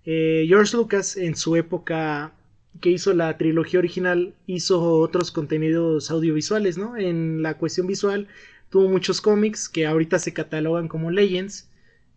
Eh, 0.05 0.45
George 0.47 0.75
Lucas 0.77 1.17
en 1.17 1.35
su 1.35 1.55
época 1.55 2.33
que 2.79 2.89
hizo 2.91 3.13
la 3.13 3.37
trilogía 3.37 3.79
original 3.79 4.33
hizo 4.45 4.81
otros 4.99 5.31
contenidos 5.31 6.11
audiovisuales, 6.11 6.77
¿no? 6.77 6.95
En 6.95 7.41
la 7.41 7.57
cuestión 7.57 7.87
visual 7.87 8.27
tuvo 8.69 8.87
muchos 8.87 9.21
cómics 9.21 9.69
que 9.69 9.85
ahorita 9.85 10.19
se 10.19 10.33
catalogan 10.33 10.87
como 10.87 11.11
Legends 11.11 11.69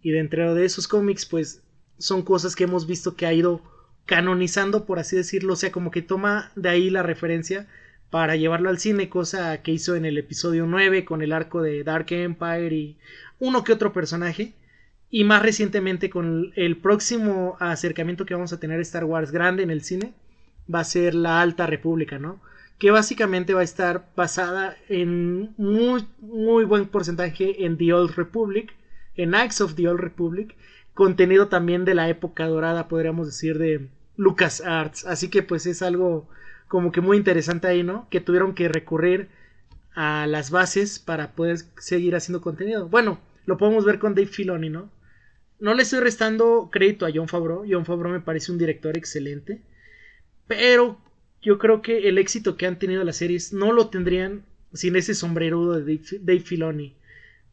y 0.03 0.11
dentro 0.11 0.55
de 0.55 0.64
esos 0.64 0.88
cómics 0.88 1.26
pues 1.26 1.62
son 1.98 2.22
cosas 2.22 2.57
que 2.57 2.64
hemos 2.64 2.87
visto 2.87 3.16
que 3.16 3.26
ha 3.26 3.33
ido 3.33 3.62
canonizando 4.07 4.85
por 4.87 4.98
así 4.98 5.16
decirlo, 5.16 5.55
o 5.55 5.57
sea, 5.57 5.72
como 5.72 5.90
que 5.90 6.03
toma 6.03 6.50
de 6.57 6.68
ahí 6.68 6.90
la 6.90 7.03
referencia 7.03 7.68
para 8.11 8.35
llevarlo 8.37 8.68
al 8.68 8.79
cine, 8.79 9.09
cosa 9.09 9.62
que 9.62 9.70
hizo 9.70 9.94
en 9.94 10.05
el 10.05 10.18
episodio 10.18 10.66
9 10.66 11.05
con 11.05 11.22
el 11.22 11.33
arco 11.33 11.62
de 11.62 11.85
Dark 11.85 12.07
Empire 12.11 12.74
y 12.74 12.98
uno 13.40 13.64
que 13.64 13.72
otro 13.72 13.92
personaje 13.92 14.55
y 15.11 15.24
más 15.24 15.42
recientemente 15.42 16.09
con 16.09 16.53
el 16.55 16.76
próximo 16.76 17.57
acercamiento 17.59 18.24
que 18.24 18.35
vamos 18.35 18.53
a 18.53 18.61
tener 18.61 18.79
a 18.79 18.83
Star 18.83 19.05
Wars 19.05 19.33
grande 19.33 19.64
en 19.64 19.70
el 19.70 19.83
cine, 19.83 20.14
va 20.72 20.81
a 20.81 20.85
ser 20.85 21.14
la 21.14 21.40
Alta 21.40 21.66
República, 21.66 22.18
¿no? 22.18 22.40
Que 22.79 22.92
básicamente 22.92 23.53
va 23.53 23.61
a 23.61 23.64
estar 23.64 24.07
basada 24.14 24.76
en 24.88 25.53
muy, 25.57 26.07
muy 26.20 26.64
buen 26.64 26.87
porcentaje 26.87 27.64
en 27.64 27.76
The 27.76 27.92
Old 27.92 28.14
Republic, 28.14 28.72
en 29.16 29.35
Acts 29.35 29.61
of 29.61 29.74
the 29.74 29.88
Old 29.88 30.00
Republic, 30.00 30.55
contenido 30.94 31.48
también 31.48 31.85
de 31.85 31.94
la 31.94 32.09
época 32.09 32.46
dorada, 32.46 32.87
podríamos 32.87 33.26
decir, 33.26 33.59
de 33.59 33.88
Lucas 34.16 34.61
Arts. 34.61 35.05
Así 35.07 35.29
que 35.29 35.42
pues 35.42 35.66
es 35.66 35.83
algo 35.83 36.29
como 36.68 36.92
que 36.92 37.00
muy 37.00 37.16
interesante 37.16 37.66
ahí, 37.66 37.83
¿no? 37.83 38.07
Que 38.11 38.20
tuvieron 38.20 38.55
que 38.55 38.68
recurrir 38.68 39.29
a 39.94 40.26
las 40.29 40.50
bases 40.50 41.00
para 41.00 41.33
poder 41.33 41.59
seguir 41.79 42.14
haciendo 42.14 42.40
contenido. 42.40 42.88
Bueno, 42.88 43.18
lo 43.46 43.57
podemos 43.57 43.85
ver 43.85 43.98
con 43.98 44.14
Dave 44.14 44.26
Filoni, 44.26 44.70
¿no? 44.70 44.90
no 45.61 45.74
le 45.74 45.83
estoy 45.83 46.00
restando 46.00 46.70
crédito 46.72 47.07
a 47.07 47.11
John 47.14 47.29
Favreau. 47.29 47.64
John 47.68 47.85
Favreau 47.85 48.12
me 48.12 48.20
parece 48.20 48.50
un 48.50 48.59
director 48.59 48.96
excelente. 48.96 49.61
Pero 50.46 50.98
yo 51.42 51.59
creo 51.59 51.83
que 51.83 52.09
el 52.09 52.18
éxito 52.18 52.57
que 52.57 52.66
han 52.66 52.79
tenido 52.79 53.05
las 53.05 53.16
series 53.16 53.53
no 53.53 53.72
lo 53.72 53.88
tendrían 53.88 54.44
sin 54.72 54.96
ese 54.96 55.14
sombrero 55.14 55.79
de 55.79 56.00
Dave 56.20 56.40
Filoni. 56.40 56.96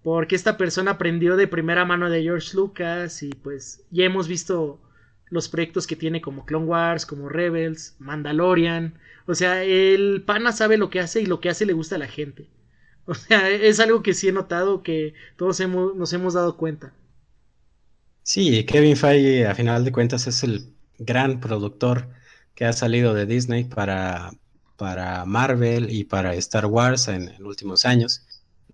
Porque 0.03 0.35
esta 0.35 0.57
persona 0.57 0.91
aprendió 0.91 1.35
de 1.35 1.47
primera 1.47 1.83
mano 1.83 2.09
de 2.09 2.23
George 2.23 2.55
Lucas 2.55 3.21
y 3.23 3.29
pues 3.29 3.83
ya 3.91 4.05
hemos 4.05 4.27
visto 4.27 4.79
los 5.29 5.49
proyectos 5.49 5.85
que 5.85 5.97
tiene 5.97 6.21
como 6.21 6.45
Clone 6.45 6.65
Wars, 6.65 7.05
como 7.05 7.27
Rebels, 7.27 7.95
Mandalorian. 7.99 8.93
O 9.25 9.35
sea, 9.35 9.63
el 9.65 10.23
pana 10.25 10.53
sabe 10.53 10.77
lo 10.77 10.89
que 10.89 11.01
hace 11.01 11.21
y 11.21 11.25
lo 11.25 11.41
que 11.41 11.49
hace 11.49 11.65
le 11.65 11.73
gusta 11.73 11.95
a 11.95 11.99
la 11.99 12.07
gente. 12.07 12.47
O 13.09 13.15
sea, 13.15 13.49
es 13.49 13.79
algo 13.79 14.03
que 14.03 14.13
sí 14.13 14.27
he 14.27 14.31
notado 14.33 14.83
que 14.83 15.13
todos 15.37 15.59
hemos, 15.61 15.95
nos 15.95 16.11
hemos 16.11 16.33
dado 16.33 16.57
cuenta. 16.57 16.93
Sí, 18.21 18.65
Kevin 18.65 18.97
Feige 18.97 19.47
a 19.47 19.55
final 19.55 19.85
de 19.85 19.93
cuentas 19.93 20.27
es 20.27 20.43
el 20.43 20.73
gran 20.99 21.39
productor 21.39 22.09
que 22.53 22.65
ha 22.65 22.73
salido 22.73 23.13
de 23.13 23.25
Disney 23.25 23.63
para, 23.63 24.31
para 24.75 25.23
Marvel 25.23 25.89
y 25.89 26.03
para 26.03 26.33
Star 26.35 26.65
Wars 26.65 27.07
en, 27.07 27.31
últimos 27.45 27.85
años. 27.85 28.25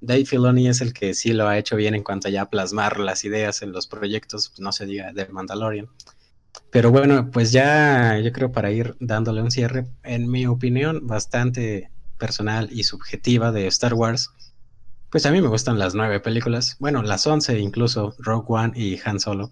Dave 0.01 0.25
Filoni 0.25 0.67
es 0.67 0.81
el 0.81 0.93
que 0.93 1.13
sí 1.13 1.31
lo 1.33 1.47
ha 1.47 1.57
hecho 1.59 1.75
bien 1.75 1.93
en 1.93 2.03
cuanto 2.03 2.27
a 2.27 2.31
ya 2.31 2.49
plasmar 2.49 2.99
las 2.99 3.23
ideas 3.25 3.61
en 3.61 3.71
los 3.71 3.85
proyectos, 3.85 4.49
pues 4.49 4.59
no 4.61 4.71
se 4.71 4.87
diga 4.87 5.13
de 5.13 5.27
Mandalorian. 5.27 5.87
Pero 6.71 6.91
bueno, 6.91 7.29
pues 7.31 7.51
ya 7.51 8.17
yo 8.19 8.31
creo 8.31 8.51
para 8.51 8.71
ir 8.71 8.95
dándole 8.99 9.43
un 9.43 9.51
cierre, 9.51 9.85
en 10.03 10.29
mi 10.29 10.47
opinión 10.47 11.05
bastante 11.05 11.91
personal 12.17 12.69
y 12.71 12.83
subjetiva 12.83 13.51
de 13.51 13.67
Star 13.67 13.93
Wars, 13.93 14.31
pues 15.09 15.25
a 15.25 15.31
mí 15.31 15.41
me 15.41 15.47
gustan 15.47 15.77
las 15.77 15.93
nueve 15.93 16.19
películas, 16.19 16.75
bueno, 16.79 17.03
las 17.03 17.27
once 17.27 17.59
incluso, 17.59 18.15
Rogue 18.17 18.45
One 18.47 18.73
y 18.75 18.99
Han 19.05 19.19
Solo. 19.19 19.51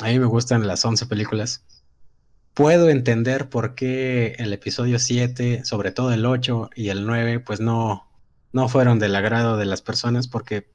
A 0.00 0.08
mí 0.08 0.18
me 0.18 0.26
gustan 0.26 0.66
las 0.66 0.84
once 0.84 1.06
películas. 1.06 1.64
Puedo 2.54 2.88
entender 2.90 3.48
por 3.48 3.74
qué 3.74 4.34
el 4.38 4.52
episodio 4.52 4.98
7, 4.98 5.64
sobre 5.64 5.92
todo 5.92 6.12
el 6.12 6.26
8 6.26 6.70
y 6.74 6.88
el 6.88 7.06
9, 7.06 7.40
pues 7.40 7.60
no, 7.60 8.08
no 8.52 8.68
fueron 8.68 8.98
del 8.98 9.14
agrado 9.14 9.56
de 9.56 9.66
las 9.66 9.82
personas 9.82 10.26
porque 10.26 10.68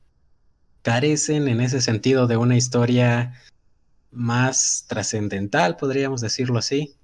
carecen 0.81 1.47
en 1.47 1.59
ese 1.59 1.81
sentido 1.81 2.27
de 2.27 2.37
una 2.37 2.55
historia 2.55 3.41
más 4.11 4.85
trascendental, 4.87 5.75
podríamos 5.75 6.21
decirlo 6.21 6.57
así 6.57 6.95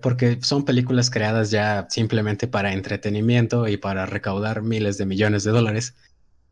porque 0.00 0.38
son 0.42 0.64
películas 0.64 1.10
creadas 1.10 1.50
ya 1.50 1.86
simplemente 1.90 2.46
para 2.46 2.72
entretenimiento 2.72 3.68
y 3.68 3.76
para 3.76 4.06
recaudar 4.06 4.62
miles 4.62 4.98
de 4.98 5.06
millones 5.06 5.44
de 5.44 5.50
dólares. 5.50 5.94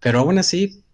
Pero 0.01 0.21
aún 0.21 0.39
así, 0.39 0.85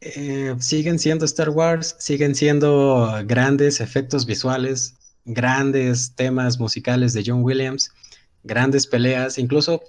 eh, 0.00 0.54
siguen 0.60 0.98
siendo 0.98 1.24
Star 1.24 1.50
Wars, 1.50 1.96
siguen 1.98 2.34
siendo 2.34 3.12
grandes 3.26 3.80
efectos 3.80 4.26
visuales, 4.26 4.94
grandes 5.24 6.14
temas 6.14 6.58
musicales 6.58 7.12
de 7.12 7.22
John 7.26 7.42
Williams, 7.42 7.92
grandes 8.42 8.86
peleas, 8.86 9.38
incluso 9.38 9.82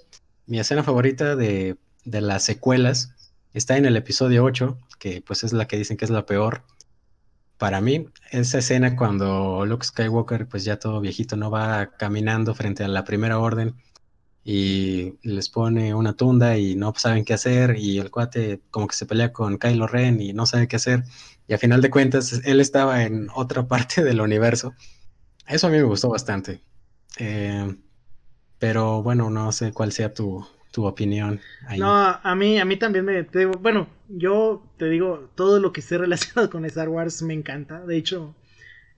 mi 0.46 0.58
escena 0.58 0.82
favorita 0.82 1.36
de, 1.36 1.76
de 2.04 2.20
las 2.20 2.44
secuelas 2.44 3.12
está 3.54 3.76
en 3.76 3.86
el 3.86 3.96
episodio 3.96 4.44
8, 4.44 4.78
que 4.98 5.22
pues 5.22 5.44
es 5.44 5.52
la 5.52 5.66
que 5.66 5.76
dicen 5.76 5.96
que 5.96 6.04
es 6.04 6.10
la 6.10 6.26
peor. 6.26 6.62
Para 7.62 7.80
mí, 7.80 8.08
esa 8.32 8.58
escena 8.58 8.96
cuando 8.96 9.64
Luke 9.64 9.86
Skywalker, 9.86 10.48
pues 10.48 10.64
ya 10.64 10.80
todo 10.80 11.00
viejito, 11.00 11.36
no 11.36 11.48
va 11.48 11.92
caminando 11.96 12.56
frente 12.56 12.82
a 12.82 12.88
la 12.88 13.04
primera 13.04 13.38
orden 13.38 13.76
y 14.42 15.14
les 15.22 15.48
pone 15.48 15.94
una 15.94 16.14
tunda 16.14 16.58
y 16.58 16.74
no 16.74 16.92
saben 16.96 17.24
qué 17.24 17.34
hacer 17.34 17.76
y 17.78 18.00
el 18.00 18.10
cuate 18.10 18.60
como 18.72 18.88
que 18.88 18.96
se 18.96 19.06
pelea 19.06 19.32
con 19.32 19.58
Kylo 19.58 19.86
Ren 19.86 20.20
y 20.20 20.32
no 20.32 20.44
sabe 20.44 20.66
qué 20.66 20.74
hacer 20.74 21.04
y 21.46 21.54
a 21.54 21.58
final 21.58 21.80
de 21.80 21.90
cuentas 21.90 22.40
él 22.44 22.60
estaba 22.60 23.04
en 23.04 23.28
otra 23.32 23.64
parte 23.68 24.02
del 24.02 24.20
universo. 24.20 24.74
Eso 25.46 25.68
a 25.68 25.70
mí 25.70 25.76
me 25.76 25.84
gustó 25.84 26.08
bastante. 26.08 26.64
Eh, 27.18 27.76
pero 28.58 29.04
bueno, 29.04 29.30
no 29.30 29.52
sé 29.52 29.72
cuál 29.72 29.92
sea 29.92 30.12
tu, 30.12 30.44
tu 30.72 30.84
opinión. 30.84 31.40
No, 31.78 31.94
a 31.94 32.34
mí, 32.34 32.58
a 32.58 32.64
mí 32.64 32.76
también 32.76 33.04
me... 33.04 33.22
bueno, 33.60 33.88
yo 34.08 34.66
te 34.78 34.88
digo, 34.88 35.30
todo 35.36 35.60
lo 35.60 35.72
que 35.72 35.80
esté 35.80 35.98
relacionado 35.98 36.50
con 36.50 36.64
Star 36.64 36.88
Wars 36.88 37.22
me 37.22 37.34
encanta. 37.34 37.86
De 37.86 37.96
hecho, 37.96 38.34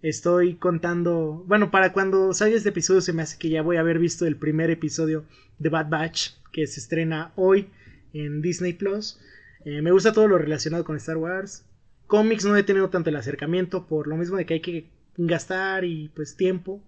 Estoy 0.05 0.57
contando. 0.57 1.45
Bueno, 1.47 1.71
para 1.71 1.95
cuando 1.95 2.35
salga 2.35 2.57
este 2.57 2.69
episodio, 2.69 3.01
se 3.01 3.15
me 3.15 3.23
hace 3.23 3.39
que 3.39 3.49
ya 3.49 3.63
voy 3.63 3.79
a 3.79 3.81
haber 3.81 3.99
visto 3.99 4.27
el 4.27 4.37
primer 4.37 4.69
episodio 4.69 5.25
de 5.59 5.71
Bad 5.71 5.89
Batch, 5.89 6.33
que 6.53 6.67
se 6.67 6.79
estrena 6.79 7.33
hoy 7.37 7.71
en 8.13 8.43
Disney 8.43 8.75
Plus. 8.75 9.19
Eh, 9.65 9.81
me 9.81 9.93
gusta 9.93 10.13
todo 10.13 10.29
lo 10.29 10.37
relacionado 10.37 10.85
con 10.85 10.97
Star 10.97 11.17
Wars. 11.17 11.65
Cómics 12.07 12.45
no 12.45 12.55
he 12.55 12.63
tenido 12.65 12.91
tanto 12.91 13.09
el 13.09 13.17
acercamiento, 13.17 13.87
por 13.87 14.07
lo 14.07 14.19
mismo 14.19 14.37
de 14.37 14.45
que 14.45 14.53
hay 14.53 14.61
que 14.61 14.91
gastar 15.17 15.87
y 15.87 16.11
pues 16.11 16.37
tiempo. 16.37 16.83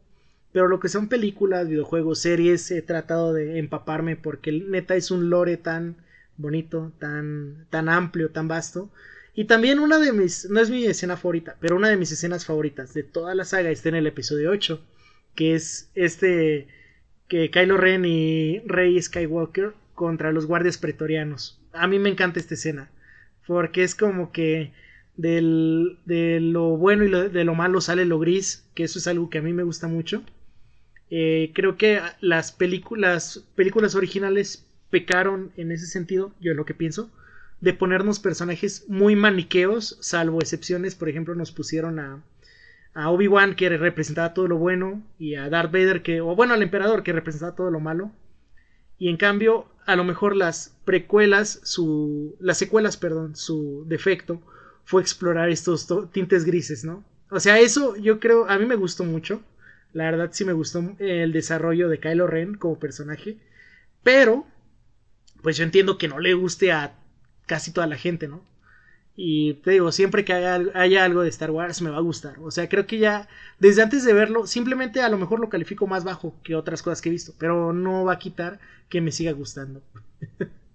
Pero 0.56 0.68
lo 0.68 0.80
que 0.80 0.88
son 0.88 1.10
películas, 1.10 1.68
videojuegos, 1.68 2.20
series, 2.20 2.70
he 2.70 2.80
tratado 2.80 3.34
de 3.34 3.58
empaparme 3.58 4.16
porque 4.16 4.52
neta 4.52 4.96
es 4.96 5.10
un 5.10 5.28
lore 5.28 5.58
tan 5.58 5.96
bonito, 6.38 6.92
tan, 6.98 7.66
tan 7.68 7.90
amplio, 7.90 8.30
tan 8.30 8.48
vasto 8.48 8.90
y 9.34 9.44
también 9.44 9.78
una 9.80 9.98
de 9.98 10.14
mis, 10.14 10.48
no 10.48 10.58
es 10.58 10.70
mi 10.70 10.86
escena 10.86 11.18
favorita, 11.18 11.58
pero 11.60 11.76
una 11.76 11.90
de 11.90 11.98
mis 11.98 12.10
escenas 12.10 12.46
favoritas 12.46 12.94
de 12.94 13.02
toda 13.02 13.34
la 13.34 13.44
saga 13.44 13.68
está 13.68 13.90
en 13.90 13.96
el 13.96 14.06
episodio 14.06 14.50
8, 14.50 14.82
que 15.34 15.54
es 15.54 15.90
este 15.94 16.68
que 17.28 17.50
Kylo 17.50 17.76
Ren 17.76 18.06
y 18.06 18.60
Rey 18.60 18.98
Skywalker 19.02 19.74
contra 19.94 20.32
los 20.32 20.46
guardias 20.46 20.78
pretorianos. 20.78 21.60
A 21.74 21.86
mí 21.86 21.98
me 21.98 22.08
encanta 22.08 22.40
esta 22.40 22.54
escena, 22.54 22.88
porque 23.46 23.82
es 23.82 23.94
como 23.94 24.32
que 24.32 24.72
de 25.18 25.42
lo 26.40 26.78
bueno 26.78 27.04
y 27.04 27.10
de 27.10 27.44
lo 27.44 27.54
malo 27.54 27.82
sale 27.82 28.06
lo 28.06 28.18
gris, 28.18 28.66
que 28.74 28.84
eso 28.84 28.98
es 28.98 29.06
algo 29.06 29.28
que 29.28 29.36
a 29.36 29.42
mí 29.42 29.52
me 29.52 29.62
gusta 29.62 29.86
mucho. 29.86 30.24
Eh, 31.10 31.52
creo 31.54 31.76
que 31.76 32.00
las 32.20 32.52
películas, 32.52 33.44
películas 33.54 33.94
originales 33.94 34.66
pecaron 34.90 35.52
en 35.56 35.72
ese 35.72 35.86
sentido, 35.86 36.32
yo 36.40 36.52
es 36.52 36.56
lo 36.56 36.64
que 36.64 36.74
pienso 36.74 37.10
de 37.60 37.72
ponernos 37.72 38.18
personajes 38.18 38.84
muy 38.88 39.16
maniqueos, 39.16 39.98
salvo 40.00 40.40
excepciones, 40.40 40.94
por 40.94 41.08
ejemplo, 41.08 41.34
nos 41.34 41.52
pusieron 41.52 41.98
a, 41.98 42.22
a 42.94 43.10
Obi-Wan 43.10 43.54
que 43.54 43.68
representaba 43.68 44.34
todo 44.34 44.46
lo 44.48 44.58
bueno 44.58 45.02
y 45.18 45.36
a 45.36 45.48
Darth 45.48 45.72
Vader 45.72 46.02
que, 46.02 46.20
o 46.20 46.34
bueno, 46.34 46.54
al 46.54 46.62
emperador 46.62 47.02
que 47.02 47.12
representaba 47.12 47.56
todo 47.56 47.70
lo 47.70 47.80
malo. 47.80 48.12
Y 48.98 49.08
en 49.08 49.16
cambio, 49.16 49.66
a 49.84 49.96
lo 49.96 50.04
mejor 50.04 50.36
las 50.36 50.74
precuelas, 50.84 51.60
su, 51.64 52.36
las 52.40 52.58
secuelas, 52.58 52.96
perdón, 52.96 53.36
su 53.36 53.84
defecto 53.86 54.40
fue 54.84 55.02
explorar 55.02 55.50
estos 55.50 55.86
tintes 56.12 56.44
grises, 56.44 56.84
¿no? 56.84 57.04
O 57.30 57.40
sea, 57.40 57.58
eso 57.58 57.96
yo 57.96 58.20
creo, 58.20 58.48
a 58.48 58.58
mí 58.58 58.66
me 58.66 58.76
gustó 58.76 59.04
mucho. 59.04 59.42
La 59.92 60.04
verdad 60.04 60.30
sí 60.32 60.44
me 60.44 60.52
gustó 60.52 60.96
el 60.98 61.32
desarrollo 61.32 61.88
de 61.88 62.00
Kylo 62.00 62.26
Ren 62.26 62.54
como 62.54 62.78
personaje. 62.78 63.38
Pero, 64.02 64.46
pues 65.42 65.56
yo 65.56 65.64
entiendo 65.64 65.98
que 65.98 66.08
no 66.08 66.18
le 66.18 66.34
guste 66.34 66.72
a 66.72 66.94
casi 67.46 67.72
toda 67.72 67.86
la 67.86 67.96
gente, 67.96 68.28
¿no? 68.28 68.42
Y 69.16 69.54
te 69.54 69.70
digo, 69.70 69.90
siempre 69.92 70.26
que 70.26 70.34
haya, 70.34 71.04
algo 71.04 71.22
de 71.22 71.30
Star 71.30 71.50
Wars 71.50 71.80
me 71.80 71.88
va 71.88 71.96
a 71.96 72.00
gustar. 72.00 72.36
O 72.40 72.50
sea, 72.50 72.68
creo 72.68 72.86
que 72.86 72.98
ya 72.98 73.28
desde 73.58 73.82
antes 73.82 74.04
de 74.04 74.12
verlo, 74.12 74.46
simplemente 74.46 75.00
a 75.00 75.08
lo 75.08 75.16
mejor 75.16 75.40
lo 75.40 75.48
califico 75.48 75.86
más 75.86 76.04
bajo 76.04 76.34
que 76.44 76.54
otras 76.54 76.82
cosas 76.82 77.00
que 77.00 77.08
he 77.08 77.12
visto, 77.12 77.32
pero 77.38 77.72
no 77.72 78.04
va 78.04 78.12
a 78.12 78.18
quitar 78.18 78.60
que 78.90 79.00
me 79.00 79.12
siga 79.12 79.32
gustando. 79.32 79.82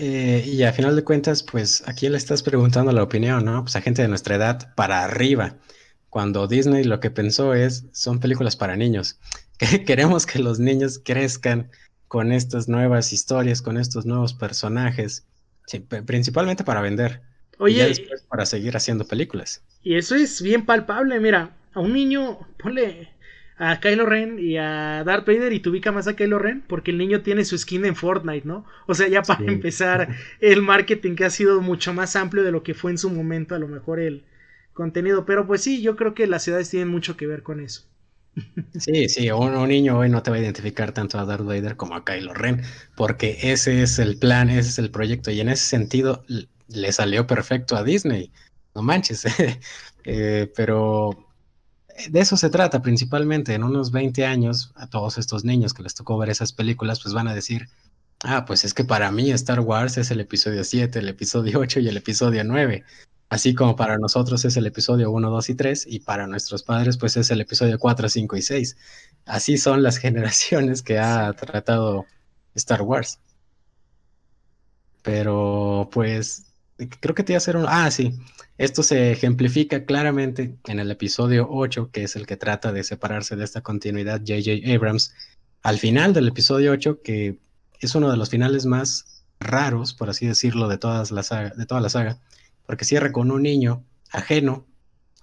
Eh, 0.00 0.44
y 0.46 0.62
a 0.62 0.72
final 0.72 0.94
de 0.94 1.02
cuentas, 1.02 1.42
pues 1.42 1.82
aquí 1.88 2.08
le 2.08 2.18
estás 2.18 2.44
preguntando 2.44 2.92
la 2.92 3.02
opinión, 3.02 3.44
¿no? 3.44 3.62
Pues 3.64 3.74
a 3.74 3.80
gente 3.80 4.00
de 4.00 4.06
nuestra 4.06 4.36
edad 4.36 4.72
para 4.76 5.02
arriba. 5.02 5.56
Cuando 6.10 6.46
Disney 6.46 6.84
lo 6.84 7.00
que 7.00 7.10
pensó 7.10 7.54
es, 7.54 7.84
son 7.92 8.20
películas 8.20 8.56
para 8.56 8.76
niños. 8.76 9.18
Queremos 9.86 10.26
que 10.26 10.38
los 10.38 10.58
niños 10.58 11.00
crezcan 11.04 11.70
con 12.06 12.32
estas 12.32 12.68
nuevas 12.68 13.12
historias, 13.12 13.60
con 13.60 13.76
estos 13.76 14.06
nuevos 14.06 14.32
personajes 14.32 15.26
Sí, 15.68 15.80
principalmente 15.80 16.64
para 16.64 16.80
vender. 16.80 17.20
Oye, 17.58 17.84
y 17.84 17.88
después 17.88 18.22
para 18.22 18.46
seguir 18.46 18.74
haciendo 18.74 19.06
películas. 19.06 19.62
Y 19.82 19.96
eso 19.96 20.14
es 20.16 20.40
bien 20.40 20.64
palpable, 20.64 21.20
mira, 21.20 21.56
a 21.74 21.80
un 21.80 21.92
niño, 21.92 22.38
ponle 22.58 23.10
a 23.58 23.78
Kylo 23.78 24.06
Ren 24.06 24.38
y 24.38 24.56
a 24.56 25.04
Darth 25.04 25.26
Vader 25.26 25.52
y 25.52 25.60
te 25.60 25.68
ubica 25.68 25.92
más 25.92 26.08
a 26.08 26.16
Kylo 26.16 26.38
Ren 26.38 26.64
porque 26.66 26.90
el 26.90 26.96
niño 26.96 27.20
tiene 27.20 27.44
su 27.44 27.58
skin 27.58 27.84
en 27.84 27.96
Fortnite, 27.96 28.48
¿no? 28.48 28.64
O 28.86 28.94
sea, 28.94 29.08
ya 29.08 29.20
para 29.20 29.44
empezar, 29.44 30.08
el 30.40 30.62
marketing 30.62 31.16
que 31.16 31.26
ha 31.26 31.30
sido 31.30 31.60
mucho 31.60 31.92
más 31.92 32.16
amplio 32.16 32.44
de 32.44 32.52
lo 32.52 32.62
que 32.62 32.72
fue 32.72 32.90
en 32.90 32.98
su 32.98 33.10
momento, 33.10 33.54
a 33.54 33.58
lo 33.58 33.68
mejor 33.68 34.00
el 34.00 34.24
contenido. 34.78 35.26
Pero 35.26 35.44
pues 35.44 35.62
sí, 35.62 35.82
yo 35.82 35.96
creo 35.96 36.14
que 36.14 36.28
las 36.28 36.44
ciudades 36.44 36.70
tienen 36.70 36.88
mucho 36.88 37.16
que 37.16 37.26
ver 37.26 37.42
con 37.42 37.60
eso. 37.60 37.82
Sí, 38.78 39.08
sí, 39.08 39.28
un, 39.32 39.68
niño 39.68 39.98
hoy 39.98 40.08
no 40.08 40.22
te 40.22 40.30
va 40.30 40.36
a 40.36 40.40
identificar 40.40 40.92
tanto 40.92 41.18
a 41.18 41.24
Darth 41.24 41.44
Vader 41.44 41.76
como 41.76 41.96
a 41.96 42.04
Kylo 42.04 42.32
Ren, 42.34 42.62
porque 42.96 43.36
ese 43.42 43.82
es 43.82 43.98
el 43.98 44.16
plan, 44.16 44.48
ese 44.48 44.68
es 44.68 44.78
el 44.78 44.92
proyecto, 44.92 45.32
y 45.32 45.40
en 45.40 45.48
ese 45.48 45.64
sentido 45.64 46.22
le 46.68 46.92
salió 46.92 47.26
perfecto 47.26 47.74
a 47.74 47.82
Disney, 47.82 48.30
no 48.76 48.82
manches, 48.82 49.24
eh, 50.04 50.52
pero 50.54 51.26
de 52.08 52.20
eso 52.20 52.36
se 52.36 52.48
trata 52.50 52.80
principalmente, 52.80 53.54
en 53.54 53.64
unos 53.64 53.90
20 53.90 54.24
años, 54.24 54.70
a 54.76 54.86
todos 54.86 55.18
estos 55.18 55.44
niños 55.44 55.74
que 55.74 55.82
les 55.82 55.94
tocó 55.94 56.16
ver 56.18 56.30
esas 56.30 56.52
películas, 56.52 57.00
pues 57.02 57.12
van 57.14 57.26
a 57.26 57.34
decir, 57.34 57.68
ah, 58.22 58.44
pues 58.44 58.64
es 58.64 58.72
que 58.72 58.84
para 58.84 59.10
mí 59.10 59.32
Star 59.32 59.58
Wars 59.58 59.98
es 59.98 60.12
el 60.12 60.20
episodio 60.20 60.62
7, 60.62 61.00
el 61.00 61.08
episodio 61.08 61.58
8 61.58 61.80
y 61.80 61.88
el 61.88 61.96
episodio 61.96 62.44
9, 62.44 62.84
Así 63.28 63.54
como 63.54 63.76
para 63.76 63.98
nosotros 63.98 64.44
es 64.44 64.56
el 64.56 64.66
episodio 64.66 65.10
1, 65.10 65.30
2 65.30 65.50
y 65.50 65.54
3, 65.54 65.86
y 65.88 66.00
para 66.00 66.26
nuestros 66.26 66.62
padres 66.62 66.96
pues 66.96 67.16
es 67.16 67.30
el 67.30 67.40
episodio 67.40 67.78
4, 67.78 68.08
5 68.08 68.36
y 68.36 68.42
6. 68.42 68.76
Así 69.26 69.58
son 69.58 69.82
las 69.82 69.98
generaciones 69.98 70.82
que 70.82 70.98
ha 70.98 71.32
tratado 71.34 72.06
Star 72.54 72.82
Wars. 72.82 73.20
Pero 75.02 75.88
pues 75.92 76.46
creo 77.00 77.14
que 77.14 77.22
te 77.22 77.32
iba 77.32 77.36
a 77.36 77.38
hacer 77.38 77.56
un... 77.56 77.66
Ah, 77.68 77.90
sí. 77.90 78.14
Esto 78.56 78.82
se 78.82 79.12
ejemplifica 79.12 79.84
claramente 79.84 80.56
en 80.66 80.80
el 80.80 80.90
episodio 80.90 81.48
8, 81.50 81.90
que 81.92 82.04
es 82.04 82.16
el 82.16 82.26
que 82.26 82.36
trata 82.36 82.72
de 82.72 82.82
separarse 82.82 83.36
de 83.36 83.44
esta 83.44 83.60
continuidad 83.60 84.20
J.J. 84.26 84.74
Abrams. 84.74 85.14
Al 85.62 85.78
final 85.78 86.14
del 86.14 86.28
episodio 86.28 86.72
8, 86.72 87.02
que 87.02 87.38
es 87.80 87.94
uno 87.94 88.10
de 88.10 88.16
los 88.16 88.30
finales 88.30 88.66
más 88.66 89.24
raros, 89.38 89.94
por 89.94 90.10
así 90.10 90.26
decirlo, 90.26 90.68
de, 90.68 90.78
todas 90.78 91.10
las 91.10 91.30
de 91.30 91.66
toda 91.66 91.80
la 91.80 91.88
saga 91.88 92.18
porque 92.68 92.84
cierra 92.84 93.12
con 93.12 93.30
un 93.30 93.42
niño 93.42 93.82
ajeno, 94.12 94.66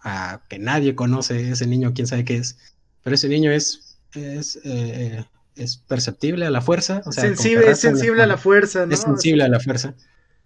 a 0.02 0.42
que 0.50 0.58
nadie 0.58 0.96
conoce 0.96 1.52
ese 1.52 1.68
niño, 1.68 1.94
quién 1.94 2.08
sabe 2.08 2.26
qué 2.26 2.38
es, 2.38 2.58
pero 3.04 3.14
ese 3.14 3.30
niño 3.30 3.52
es, 3.52 4.00
es, 4.16 4.60
eh, 4.64 5.24
es 5.56 5.78
perceptible 5.78 6.48
a 6.48 6.50
la 6.50 6.62
fuerza. 6.62 7.04
O 7.06 7.12
sea, 7.12 7.24
sensible, 7.24 7.70
es 7.70 7.80
sensible 7.80 8.24
a 8.24 8.26
la 8.26 8.38
fuerza, 8.38 8.88
¿no? 8.88 8.94
Es 8.96 9.02
sensible 9.02 9.44
a 9.44 9.48
la 9.48 9.60
fuerza. 9.60 9.94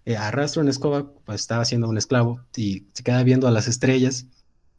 Eh, 0.04 0.18
arrastra 0.18 0.62
una 0.62 0.72
escoba, 0.72 1.10
pues 1.24 1.40
estaba 1.40 1.64
siendo 1.64 1.88
un 1.88 1.98
esclavo 1.98 2.42
y 2.58 2.88
se 2.92 3.02
queda 3.02 3.24
viendo 3.24 3.48
a 3.48 3.52
las 3.52 3.70
estrellas. 3.70 4.26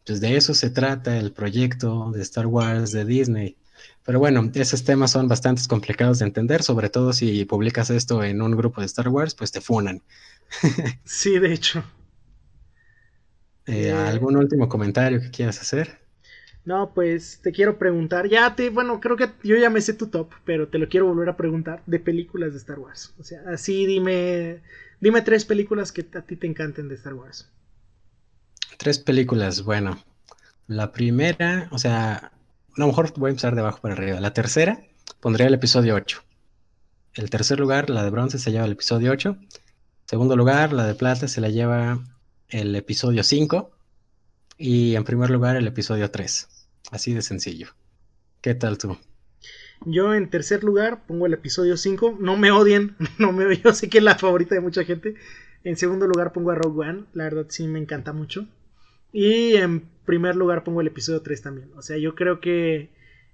Pues 0.05 0.21
de 0.21 0.37
eso 0.37 0.53
se 0.53 0.69
trata 0.69 1.17
el 1.17 1.33
proyecto 1.33 2.11
de 2.13 2.21
Star 2.21 2.47
Wars 2.47 2.93
de 2.93 3.07
Disney. 3.07 3.57
Pero 4.05 4.19
bueno, 4.19 4.51
esos 4.53 4.85
temas 4.85 5.13
son 5.13 5.27
bastante 5.27 5.63
complicados 5.67 6.19
de 6.19 6.27
entender, 6.27 6.63
sobre 6.63 6.91
todo 6.91 7.15
si 7.15 7.47
publicas 7.47 7.89
esto 7.89 8.23
en 8.23 8.43
un 8.43 8.55
grupo 8.55 8.83
de 8.83 8.87
Star 8.89 9.09
Wars, 9.09 9.35
pues 9.35 9.53
te 9.53 9.63
funan. 9.63 10.03
sí, 11.05 11.39
de 11.39 11.55
hecho. 11.55 11.83
Eh, 13.67 13.89
eh, 13.89 13.93
¿Algún 13.93 14.37
último 14.37 14.69
comentario 14.69 15.21
que 15.21 15.31
quieras 15.31 15.61
hacer? 15.61 16.01
No, 16.65 16.93
pues 16.95 17.41
te 17.43 17.53
quiero 17.53 17.79
preguntar, 17.79 18.29
ya 18.29 18.55
te, 18.55 18.69
bueno, 18.71 19.01
creo 19.01 19.17
que 19.17 19.31
yo 19.43 19.57
ya 19.57 19.71
me 19.71 19.81
sé 19.81 19.95
tu 19.95 20.09
top, 20.09 20.31
pero 20.45 20.69
te 20.69 20.79
lo 20.79 20.89
quiero 20.89 21.07
volver 21.07 21.29
a 21.31 21.37
preguntar 21.37 21.83
de 21.87 21.99
películas 21.99 22.53
de 22.53 22.59
Star 22.59 22.79
Wars. 22.79 23.15
O 23.19 23.25
sea, 23.25 23.41
así 23.49 23.87
dime, 23.87 24.61
dime 25.01 25.23
tres 25.23 25.45
películas 25.45 25.91
que 25.91 26.07
a 26.15 26.23
ti 26.23 26.37
te 26.37 26.47
encanten 26.47 26.89
de 26.89 26.97
Star 26.97 27.15
Wars. 27.15 27.49
Tres 28.77 28.99
películas, 28.99 29.63
bueno. 29.63 30.03
La 30.67 30.93
primera, 30.93 31.69
o 31.73 31.79
sea, 31.79 32.15
a 32.15 32.33
lo 32.77 32.87
mejor 32.87 33.13
voy 33.17 33.29
a 33.29 33.31
empezar 33.31 33.55
de 33.55 33.63
abajo 33.63 33.81
para 33.81 33.95
arriba. 33.95 34.21
La 34.21 34.33
tercera, 34.33 34.81
pondría 35.21 35.47
el 35.47 35.55
episodio 35.55 35.95
8. 35.95 36.23
El 37.15 37.31
tercer 37.31 37.59
lugar, 37.59 37.91
la 37.91 38.05
de 38.05 38.11
bronce, 38.11 38.39
se 38.39 38.53
llama 38.53 38.67
el 38.67 38.73
episodio 38.73 39.11
8. 39.11 39.37
Segundo 40.07 40.37
lugar, 40.37 40.73
la 40.73 40.87
de 40.87 40.95
plata 40.95 41.27
se 41.27 41.41
la 41.41 41.49
lleva 41.49 42.01
el 42.51 42.75
episodio 42.77 43.23
5 43.23 43.71
y 44.59 44.95
en 44.95 45.05
primer 45.05 45.31
lugar 45.31 45.57
el 45.57 45.67
episodio 45.67 46.11
3. 46.11 46.49
Así 46.91 47.15
de 47.15 47.23
sencillo. 47.23 47.69
¿Qué 48.41 48.55
tal 48.55 48.79
tú? 48.79 48.99
Yo 49.87 50.15
en 50.15 50.29
tercer 50.29 50.63
lugar 50.63 51.07
pongo 51.07 51.27
el 51.27 51.33
episodio 51.33 51.77
5. 51.77 52.19
No 52.21 52.37
me 52.37 52.51
odien, 52.51 52.97
no 53.19 53.33
me 53.33 53.57
yo 53.57 53.73
sé 53.73 53.89
que 53.89 53.99
es 53.99 54.05
la 54.05 54.19
favorita 54.19 54.55
de 54.55 54.61
mucha 54.61 54.85
gente. 54.85 55.15
En 55.65 55.77
segundo 55.77 56.07
lugar 56.07 56.33
pongo 56.33 56.51
a 56.51 56.55
Rogue 56.55 56.89
One, 56.89 57.05
la 57.13 57.25
verdad 57.25 57.47
sí 57.49 57.67
me 57.67 57.79
encanta 57.79 58.13
mucho. 58.13 58.47
Y 59.13 59.57
en 59.57 59.89
primer 60.05 60.37
lugar 60.37 60.65
pongo 60.65 60.81
el 60.81 60.87
episodio 60.87 61.23
3 61.23 61.43
también. 61.43 61.71
O 61.77 61.83
sea, 61.83 61.99
yo 61.99 62.15
creo 62.15 62.41
que 62.41 62.91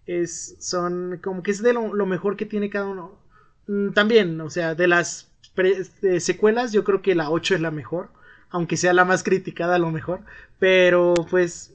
es 0.06 0.56
son 0.60 1.18
como 1.22 1.42
que 1.42 1.50
es 1.50 1.62
de 1.62 1.72
lo, 1.72 2.06
mejor 2.06 2.36
que 2.36 2.46
tiene 2.46 2.70
cada 2.70 2.86
uno. 2.86 3.18
Mm, 3.66 3.90
también, 3.90 4.40
o 4.40 4.50
sea, 4.50 4.74
de 4.74 4.86
las 4.86 5.30
secuelas 6.20 6.72
yo 6.72 6.84
creo 6.84 7.02
que 7.02 7.14
la 7.14 7.30
8 7.30 7.54
es 7.56 7.60
la 7.60 7.70
mejor, 7.70 8.10
aunque 8.50 8.76
sea 8.76 8.92
la 8.92 9.04
más 9.04 9.22
criticada 9.22 9.76
a 9.76 9.80
lo 9.80 9.90
mejor, 9.90 10.20
pero 10.58 11.14
pues 11.30 11.74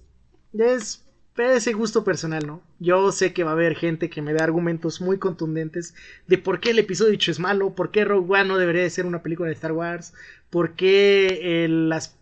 es 0.53 1.03
ese 1.37 1.73
gusto 1.73 2.03
personal, 2.03 2.45
¿no? 2.45 2.61
Yo 2.79 3.11
sé 3.11 3.33
que 3.33 3.43
va 3.43 3.51
a 3.51 3.53
haber 3.53 3.75
gente 3.75 4.09
que 4.09 4.21
me 4.21 4.33
dé 4.33 4.43
argumentos 4.43 5.01
muy 5.01 5.17
contundentes 5.17 5.95
de 6.27 6.37
por 6.37 6.59
qué 6.59 6.71
el 6.71 6.79
episodio 6.79 7.13
8 7.13 7.31
es 7.31 7.39
malo, 7.39 7.73
por 7.73 7.91
qué 7.91 8.05
Rogue 8.05 8.39
One 8.39 8.45
no 8.45 8.57
debería 8.57 8.83
de 8.83 8.89
ser 8.89 9.05
una 9.05 9.23
película 9.23 9.47
de 9.47 9.55
Star 9.55 9.71
Wars, 9.71 10.13
por 10.49 10.75
qué 10.75 11.67
las, 11.69 12.17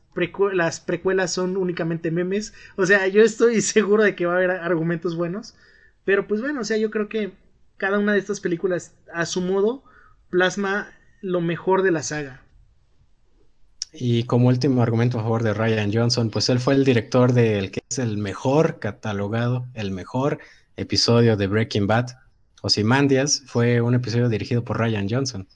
las 0.54 0.80
precuelas 0.80 1.34
son 1.34 1.58
únicamente 1.58 2.12
memes. 2.12 2.54
O 2.76 2.86
sea, 2.86 3.08
yo 3.08 3.24
estoy 3.24 3.62
seguro 3.62 4.04
de 4.04 4.16
que 4.16 4.26
va 4.26 4.34
a 4.34 4.38
haber 4.38 4.52
argumentos 4.52 5.16
buenos. 5.16 5.56
Pero 6.06 6.28
pues 6.28 6.42
bueno, 6.42 6.62
o 6.62 6.64
sea, 6.64 6.78
yo 6.78 6.90
creo 6.90 7.10
que 7.10 7.34
cada 7.78 8.00
una 8.00 8.14
de 8.14 8.20
estas 8.20 8.40
películas 8.40 8.94
a 9.14 9.26
su 9.26 9.42
modo 9.42 9.84
plasma 10.30 10.92
lo 11.22 11.42
mejor 11.42 11.82
de 11.82 11.92
la 11.92 12.04
saga. 12.04 12.42
Y 13.92 14.24
como 14.24 14.48
último 14.48 14.84
argumento 14.84 15.20
a 15.20 15.24
favor 15.24 15.44
de 15.44 15.54
Ryan 15.54 15.92
Johnson, 15.92 16.30
pues 16.30 16.50
él 16.50 16.60
fue 16.60 16.76
el 16.76 16.86
director 16.86 17.34
del 17.34 17.72
que 17.72 17.82
es 17.90 17.98
el 18.00 18.18
mejor 18.18 18.80
catalogado, 18.80 19.66
el 19.74 19.92
mejor 19.92 20.40
episodio 20.78 21.36
de 21.38 21.48
Breaking 21.48 21.88
Bad. 21.88 22.08
Ozymandias 22.62 23.44
fue 23.48 23.82
un 23.82 23.96
episodio 23.96 24.30
dirigido 24.30 24.64
por 24.64 24.78
Ryan 24.78 25.08
Johnson. 25.10 25.48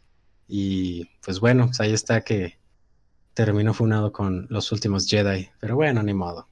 Y 0.48 1.06
pues 1.24 1.40
bueno, 1.40 1.68
pues 1.68 1.80
ahí 1.80 1.94
está 1.94 2.22
que 2.22 2.58
terminó 3.34 3.74
funado 3.74 4.12
con 4.12 4.48
los 4.50 4.72
últimos 4.72 5.08
Jedi. 5.08 5.50
Pero 5.60 5.76
bueno, 5.76 6.02
ni 6.02 6.14
modo. 6.14 6.48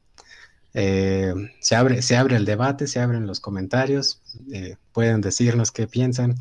Eh, 0.73 1.33
se, 1.59 1.75
abre, 1.75 2.01
se 2.01 2.15
abre 2.15 2.35
el 2.35 2.45
debate, 2.45 2.87
se 2.87 2.99
abren 2.99 3.27
los 3.27 3.39
comentarios. 3.39 4.21
Eh, 4.53 4.77
pueden 4.91 5.21
decirnos 5.21 5.71
qué 5.71 5.87
piensan, 5.87 6.35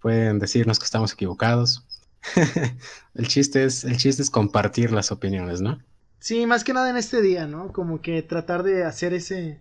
pueden 0.00 0.38
decirnos 0.38 0.78
que 0.78 0.84
estamos 0.84 1.12
equivocados. 1.12 1.85
el, 3.14 3.28
chiste 3.28 3.64
es, 3.64 3.84
el 3.84 3.96
chiste 3.96 4.22
es 4.22 4.30
compartir 4.30 4.92
las 4.92 5.12
opiniones, 5.12 5.60
¿no? 5.60 5.80
Sí, 6.18 6.46
más 6.46 6.64
que 6.64 6.72
nada 6.72 6.90
en 6.90 6.96
este 6.96 7.22
día, 7.22 7.46
¿no? 7.46 7.72
Como 7.72 8.00
que 8.02 8.22
tratar 8.22 8.62
de 8.62 8.84
hacer 8.84 9.14
ese... 9.14 9.60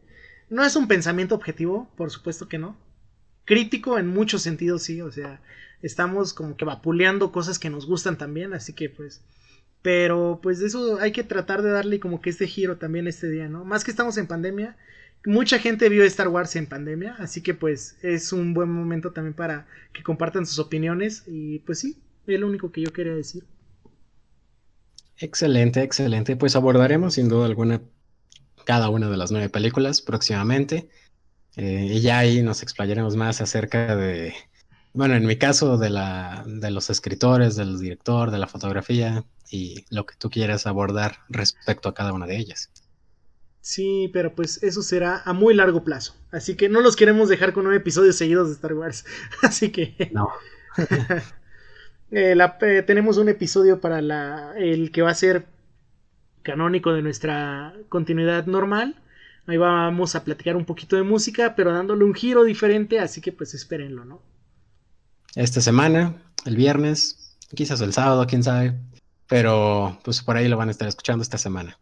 No 0.50 0.64
es 0.64 0.76
un 0.76 0.88
pensamiento 0.88 1.36
objetivo, 1.36 1.90
por 1.96 2.12
supuesto 2.12 2.48
que 2.48 2.58
no. 2.58 2.78
Crítico 3.46 4.00
en 4.00 4.08
muchos 4.08 4.42
sentidos, 4.42 4.84
sí, 4.84 5.02
o 5.02 5.12
sea, 5.12 5.42
estamos 5.82 6.34
como 6.34 6.58
que 6.58 6.66
vapuleando 6.66 7.32
cosas 7.32 7.60
que 7.60 7.70
nos 7.70 7.86
gustan 7.86 8.18
también, 8.18 8.54
así 8.54 8.74
que 8.74 8.90
pues... 8.90 9.22
Pero 9.82 10.40
pues 10.42 10.58
de 10.60 10.66
eso 10.66 11.00
hay 11.00 11.12
que 11.12 11.24
tratar 11.24 11.62
de 11.62 11.70
darle 11.70 12.00
como 12.00 12.20
que 12.20 12.32
este 12.32 12.48
giro 12.48 12.78
también 12.78 13.06
este 13.06 13.30
día, 13.30 13.48
¿no? 13.48 13.66
Más 13.66 13.84
que 13.84 13.92
estamos 13.92 14.18
en 14.18 14.26
pandemia, 14.26 14.76
mucha 15.26 15.60
gente 15.60 15.90
vio 15.90 16.04
Star 16.04 16.28
Wars 16.28 16.56
en 16.56 16.68
pandemia, 16.68 17.16
así 17.20 17.42
que 17.42 17.54
pues 17.54 17.98
es 18.02 18.32
un 18.32 18.54
buen 18.54 18.70
momento 18.70 19.12
también 19.12 19.34
para 19.34 19.68
que 19.94 20.04
compartan 20.04 20.46
sus 20.46 20.60
opiniones 20.60 21.24
y 21.28 21.60
pues 21.60 21.80
sí, 21.80 21.98
es 22.28 22.40
lo 22.40 22.48
único 22.48 22.72
que 22.72 22.82
yo 22.82 22.92
quería 22.92 23.14
decir. 23.14 23.44
Excelente, 25.18 25.82
excelente. 25.82 26.36
Pues 26.36 26.56
abordaremos 26.56 27.14
sin 27.14 27.30
duda 27.30 27.46
alguna 27.46 27.82
cada 28.66 28.90
una 28.90 29.10
de 29.10 29.18
las 29.18 29.32
nueve 29.32 29.50
películas 29.50 30.02
próximamente. 30.02 30.90
Eh, 31.56 31.88
y 31.90 32.02
ya 32.02 32.20
ahí 32.20 32.42
nos 32.42 32.64
explayaremos 32.64 33.16
más 33.16 33.40
acerca 33.40 33.96
de, 33.96 34.34
bueno, 34.94 35.16
en 35.16 35.26
mi 35.26 35.38
caso, 35.38 35.78
de, 35.78 35.90
la, 35.90 36.44
de 36.46 36.72
los 36.72 36.90
escritores, 36.90 37.56
del 37.56 37.80
director, 37.80 38.32
de 38.32 38.40
la 38.40 38.48
fotografía 38.48 39.24
y 39.50 39.86
lo 39.90 40.06
que 40.06 40.16
tú 40.18 40.30
quieras 40.30 40.68
abordar 40.68 41.20
respecto 41.30 41.88
a 41.88 41.94
cada 41.94 42.12
una 42.12 42.26
de 42.26 42.38
ellas. 42.38 42.72
Sí, 43.62 44.10
pero 44.14 44.36
pues 44.36 44.62
eso 44.64 44.82
será 44.82 45.22
a 45.26 45.34
muy 45.34 45.54
largo 45.54 45.84
plazo. 45.84 46.16
Así 46.32 46.56
que 46.56 46.70
no 46.70 46.82
los 46.82 46.96
queremos 46.96 47.30
dejar 47.30 47.54
con 47.54 47.64
nueve 47.64 47.78
episodios 47.78 48.16
seguidos 48.16 48.50
de 48.50 48.56
Star 48.56 48.74
Wars. 48.74 49.06
Así 49.42 49.72
que... 49.72 50.12
No. 50.14 50.30
Eh, 52.12 52.36
eh, 52.62 52.84
tenemos 52.84 53.18
un 53.18 53.30
episodio 53.30 53.82
para 53.82 54.02
la, 54.02 54.54
el 54.58 54.92
que 54.92 55.02
va 55.02 55.12
a 55.12 55.16
ser 55.16 55.46
canónico 56.44 56.94
de 56.94 57.02
nuestra 57.02 57.74
continuidad 57.90 58.46
normal. 58.46 58.96
Ahí 59.48 59.58
vamos 59.58 60.16
a 60.16 60.24
platicar 60.24 60.56
un 60.56 60.66
poquito 60.66 60.96
de 60.96 61.04
música, 61.04 61.56
pero 61.56 61.74
dándole 61.74 62.04
un 62.04 62.14
giro 62.14 62.44
diferente, 62.44 63.00
así 63.00 63.22
que 63.22 63.32
pues 63.32 63.54
espérenlo, 63.54 64.06
¿no? 64.06 64.22
Esta 65.36 65.62
semana, 65.62 66.16
el 66.46 66.56
viernes, 66.56 67.38
quizás 67.54 67.82
el 67.82 67.94
sábado, 67.94 68.26
quién 68.28 68.44
sabe, 68.44 68.76
pero 69.28 70.00
pues 70.04 70.22
por 70.22 70.38
ahí 70.38 70.48
lo 70.48 70.58
van 70.58 70.70
a 70.70 70.72
estar 70.72 70.88
escuchando 70.88 71.22
esta 71.22 71.38
semana. 71.38 71.78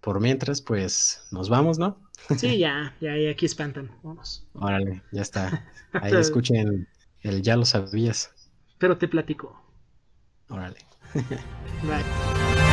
Por 0.00 0.20
mientras, 0.20 0.62
pues 0.62 1.26
nos 1.30 1.48
vamos, 1.48 1.78
¿no? 1.78 1.98
Sí, 2.36 2.58
ya, 2.58 2.94
ya, 3.00 3.16
ya 3.16 3.30
aquí 3.30 3.46
espantan, 3.46 3.90
vamos. 4.02 4.46
Órale, 4.54 5.02
ya 5.12 5.22
está. 5.22 5.70
Ahí 5.92 6.14
escuchen 6.14 6.88
el 7.22 7.42
ya 7.42 7.56
lo 7.56 7.64
sabías 7.64 8.30
pero 8.78 8.96
te 8.96 9.08
platico. 9.08 9.60
Órale. 10.48 10.78
Bye. 11.82 12.67